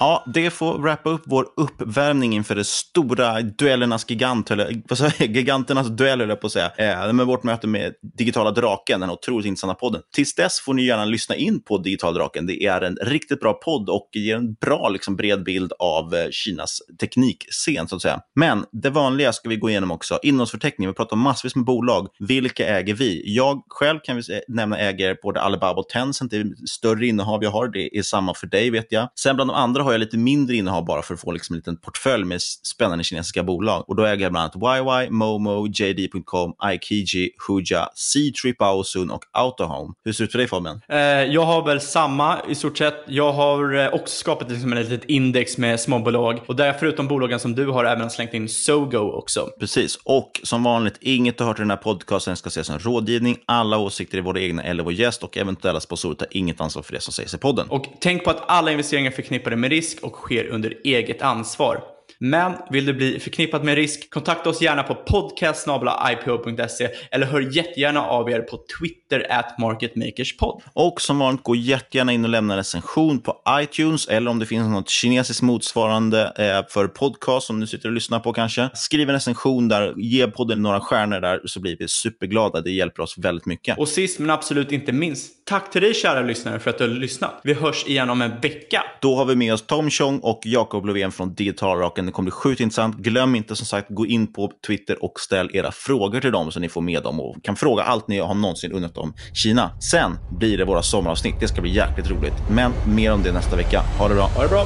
Ja, 0.02 0.24
det 0.34 0.50
får 0.50 0.78
wrappa 0.78 1.10
upp 1.10 1.22
vår 1.26 1.48
uppvärmning 1.56 2.34
inför 2.34 2.56
det 2.56 2.64
stora 2.64 3.42
duellernas 3.42 4.10
gigant, 4.10 4.52
eller 4.52 4.82
vad 4.90 4.98
säger 4.98 5.14
jag, 5.18 5.30
giganternas 5.36 5.88
duell, 5.88 6.20
höll 6.20 6.30
jag 6.30 6.42
på 6.42 6.48
att 6.48 6.54
säga, 6.54 6.72
eh, 6.78 7.14
med 7.14 7.26
vårt 7.26 7.44
möte 7.44 7.68
med 7.68 7.94
Digitala 8.18 8.52
Draken, 8.52 9.00
den 9.00 9.10
otroligt 9.10 9.46
intressanta 9.46 9.76
podden. 9.76 10.02
Tills 10.16 10.36
dess 10.36 10.60
får 10.60 10.74
ni 10.74 10.86
gärna 10.86 11.06
lyssna 11.06 11.36
in 11.36 11.64
på 11.64 11.78
Digitala 11.78 12.18
Draken. 12.18 12.46
Det 12.46 12.64
är 12.64 12.82
en 12.82 12.98
riktigt 13.02 13.40
bra 13.40 13.54
podd 13.54 13.90
och 13.90 14.10
ger 14.14 14.36
en 14.36 14.54
bra, 14.54 14.90
liksom, 14.90 15.16
bred 15.16 15.44
bild 15.44 15.74
av 15.80 16.16
eh, 16.16 16.30
Kinas 16.32 16.82
teknikscen, 17.00 17.88
så 17.88 17.96
att 17.96 18.02
säga. 18.02 18.22
Men 18.36 18.66
det 18.72 18.90
vanliga 18.90 19.34
ska 19.34 19.50
vi 19.50 19.56
gå 19.56 19.70
igenom 19.70 19.92
också. 19.92 20.20
Innehållsförteckning, 20.24 20.88
vi 20.88 20.94
pratar 20.94 21.16
om 21.16 21.22
massvis 21.22 21.56
med 21.56 21.66
bolag. 21.66 22.08
Vilka 22.20 22.68
äger 22.68 22.94
vi? 22.94 23.24
Jag 23.26 23.64
själv 23.70 24.00
kan 24.04 24.16
vi 24.16 24.24
nämna 24.48 24.78
äger 24.78 25.18
både 25.24 25.42
Alibaba 25.42 25.82
och 25.82 25.90
Tencent. 25.90 26.32
Det 26.32 26.38
är 26.38 26.68
större 26.68 27.08
innehav 27.08 27.44
jag 27.44 27.52
har. 27.52 27.68
Det 27.68 27.98
är 27.98 28.02
samma 28.02 28.34
för 28.34 28.48
dig, 28.48 28.70
vet 28.70 28.88
jag. 28.90 29.10
Sen 29.16 29.36
bland 29.36 29.50
de 29.50 29.56
andra 29.56 29.89
har 29.90 29.94
jag 29.94 30.00
lite 30.00 30.18
mindre 30.18 30.56
innehav 30.56 30.86
bara 30.86 31.02
för 31.02 31.14
att 31.14 31.20
få 31.20 31.32
liksom 31.32 31.54
en 31.54 31.58
liten 31.58 31.78
portfölj 31.78 32.26
med 32.26 32.42
spännande 32.42 33.04
kinesiska 33.04 33.44
bolag. 33.44 33.84
Och 33.88 33.96
då 33.96 34.06
äger 34.06 34.24
jag 34.24 34.32
bland 34.32 34.56
annat 34.56 35.06
YY, 35.06 35.10
Momo, 35.10 35.68
JD.com, 35.68 36.54
Aikiji, 36.58 37.30
Huja, 37.48 37.90
C-Trip, 37.96 38.62
Aosun 38.62 39.10
och 39.10 39.24
Autohome. 39.32 39.94
Hur 40.04 40.14
ser 40.14 40.24
det 40.24 40.26
ut 40.26 40.32
för 40.32 40.38
dig 40.38 40.48
Fabian? 40.48 40.82
Eh, 40.90 40.98
jag 41.00 41.42
har 41.42 41.66
väl 41.66 41.82
samma 41.82 42.38
i 42.50 42.56
stort 42.56 42.78
sett. 42.78 42.96
Jag 43.08 43.32
har 43.32 43.76
eh, 43.76 43.94
också 43.94 44.16
skapat 44.16 44.52
liksom 44.52 44.74
ett 44.74 44.90
litet 44.90 45.10
index 45.10 45.58
med 45.58 45.80
småbolag 45.80 46.40
och 46.46 46.56
där 46.56 46.74
förutom 46.74 47.08
bolagen 47.08 47.40
som 47.40 47.56
du 47.56 47.68
har 47.68 47.86
även 47.86 48.10
slängt 48.10 48.34
in 48.34 48.50
Sogo 48.50 48.98
också. 48.98 49.50
Precis, 49.60 50.00
och 50.04 50.40
som 50.44 50.64
vanligt, 50.64 50.98
inget 51.02 51.38
du 51.38 51.44
hört 51.44 51.60
i 51.60 51.62
den 51.62 51.70
här 51.70 51.78
podcasten 51.78 52.36
ska 52.36 52.48
ses 52.48 52.68
som 52.68 52.80
rådgivning. 52.80 53.38
Alla 53.46 53.78
åsikter 53.78 54.18
är 54.18 54.22
våra 54.22 54.40
egna 54.40 54.64
eller 54.64 54.84
vår 54.84 54.94
gäst 54.94 55.24
och 55.24 55.38
eventuella 55.38 55.80
sponsorer 55.80 56.16
tar 56.16 56.28
inget 56.32 56.62
ansvar 56.62 56.84
för 56.84 56.94
det 56.94 57.02
som 57.02 57.14
sägs 57.14 57.34
i 57.34 57.38
podden. 57.38 57.70
Och 57.70 57.86
tänk 58.00 58.24
på 58.24 58.30
att 58.30 58.44
alla 58.48 58.72
investeringar 58.72 59.12
förknippade 59.12 59.56
med 59.56 59.70
risk 59.80 60.04
och 60.04 60.14
sker 60.14 60.46
under 60.46 60.78
eget 60.84 61.22
ansvar. 61.22 61.84
Men 62.22 62.54
vill 62.70 62.86
du 62.86 62.94
bli 62.94 63.20
förknippad 63.20 63.64
med 63.64 63.76
risk? 63.76 64.10
Kontakta 64.10 64.50
oss 64.50 64.62
gärna 64.62 64.84
på 64.84 64.96
podcast.ipo.se 64.96 66.90
eller 67.12 67.26
hör 67.26 67.56
jättegärna 67.56 68.02
av 68.02 68.30
er 68.30 68.40
på 68.42 68.60
Twitter 68.80 69.28
at 69.32 69.60
marketmakerspod. 69.60 70.62
Och 70.74 71.02
som 71.02 71.20
vanligt, 71.20 71.44
gå 71.44 71.56
jättegärna 71.56 72.14
in 72.14 72.24
och 72.24 72.30
lämna 72.30 72.54
en 72.54 72.58
recension 72.58 73.20
på 73.20 73.36
iTunes 73.50 74.08
eller 74.08 74.32
om 74.32 74.40
det 74.40 74.46
finns 74.46 74.68
något 74.68 74.90
kinesiskt 74.90 75.42
motsvarande 75.42 76.34
eh, 76.38 76.72
för 76.74 76.88
podcast 76.88 77.48
som 77.48 77.60
du 77.60 77.68
sitter 77.68 77.88
och 77.90 77.94
lyssnar 77.94 78.20
på 78.20 78.34
kanske. 78.34 78.70
Skriv 78.74 79.10
en 79.10 79.16
recension 79.16 79.68
där, 79.68 79.94
ge 79.98 80.28
podden 80.28 80.62
några 80.62 80.80
stjärnor 80.80 81.20
där 81.20 81.42
så 81.46 81.60
blir 81.60 81.78
vi 81.80 81.88
superglada. 81.88 82.62
Det 82.62 82.72
hjälper 82.72 83.04
oss 83.04 83.18
väldigt 83.18 83.46
mycket. 83.46 83.78
Och 83.78 83.88
sist 83.88 84.20
men 84.20 84.30
absolut 84.30 84.72
inte 84.72 84.92
minst, 84.92 85.46
tack 85.46 85.72
till 85.72 85.82
dig 85.82 85.94
kära 85.94 86.22
lyssnare 86.22 86.60
för 86.60 86.70
att 86.70 86.78
du 86.78 86.84
har 86.84 86.96
lyssnat. 86.96 87.40
Vi 87.44 87.54
hörs 87.54 87.88
igen 87.88 88.10
om 88.10 88.22
en 88.22 88.40
vecka. 88.42 88.84
Då 89.02 89.16
har 89.16 89.26
vi 89.26 89.36
med 89.36 89.54
oss 89.54 89.62
Tom 89.62 89.90
Chong 89.90 90.20
och 90.20 90.42
Jakob 90.44 90.86
Lovén 90.86 91.12
från 91.12 91.34
Digital 91.34 91.78
Rocken. 91.78 92.09
Det 92.10 92.14
kommer 92.14 92.26
bli 92.26 92.32
sjukt 92.32 92.62
intressant. 92.62 92.98
Glöm 92.98 93.36
inte 93.36 93.56
som 93.56 93.66
sagt, 93.66 93.88
gå 93.90 94.06
in 94.06 94.34
på 94.34 94.52
Twitter 94.68 95.04
och 95.04 95.20
ställ 95.20 95.50
era 95.54 95.72
frågor 95.72 96.20
till 96.22 96.32
dem 96.32 96.52
så 96.52 96.60
ni 96.60 96.70
får 96.70 96.82
med 96.82 97.04
dem 97.04 97.20
och 97.20 97.44
kan 97.44 97.56
fråga 97.56 97.84
allt 97.84 98.08
ni 98.08 98.20
har 98.20 98.34
någonsin 98.34 98.72
undrat 98.72 98.98
om 98.98 99.14
Kina. 99.34 99.72
Sen 99.80 100.18
blir 100.38 100.58
det 100.58 100.66
våra 100.66 100.82
sommaravsnitt. 100.82 101.36
Det 101.40 101.48
ska 101.48 101.62
bli 101.62 101.72
jäkligt 101.72 102.10
roligt. 102.10 102.34
Men 102.52 102.72
mer 102.88 103.14
om 103.14 103.24
det 103.24 103.32
nästa 103.32 103.56
vecka. 103.56 103.82
Ha 103.98 104.08
det 104.08 104.16
bra. 104.16 104.28
Ha 104.28 104.44
det 104.44 104.50
bra. 104.50 104.66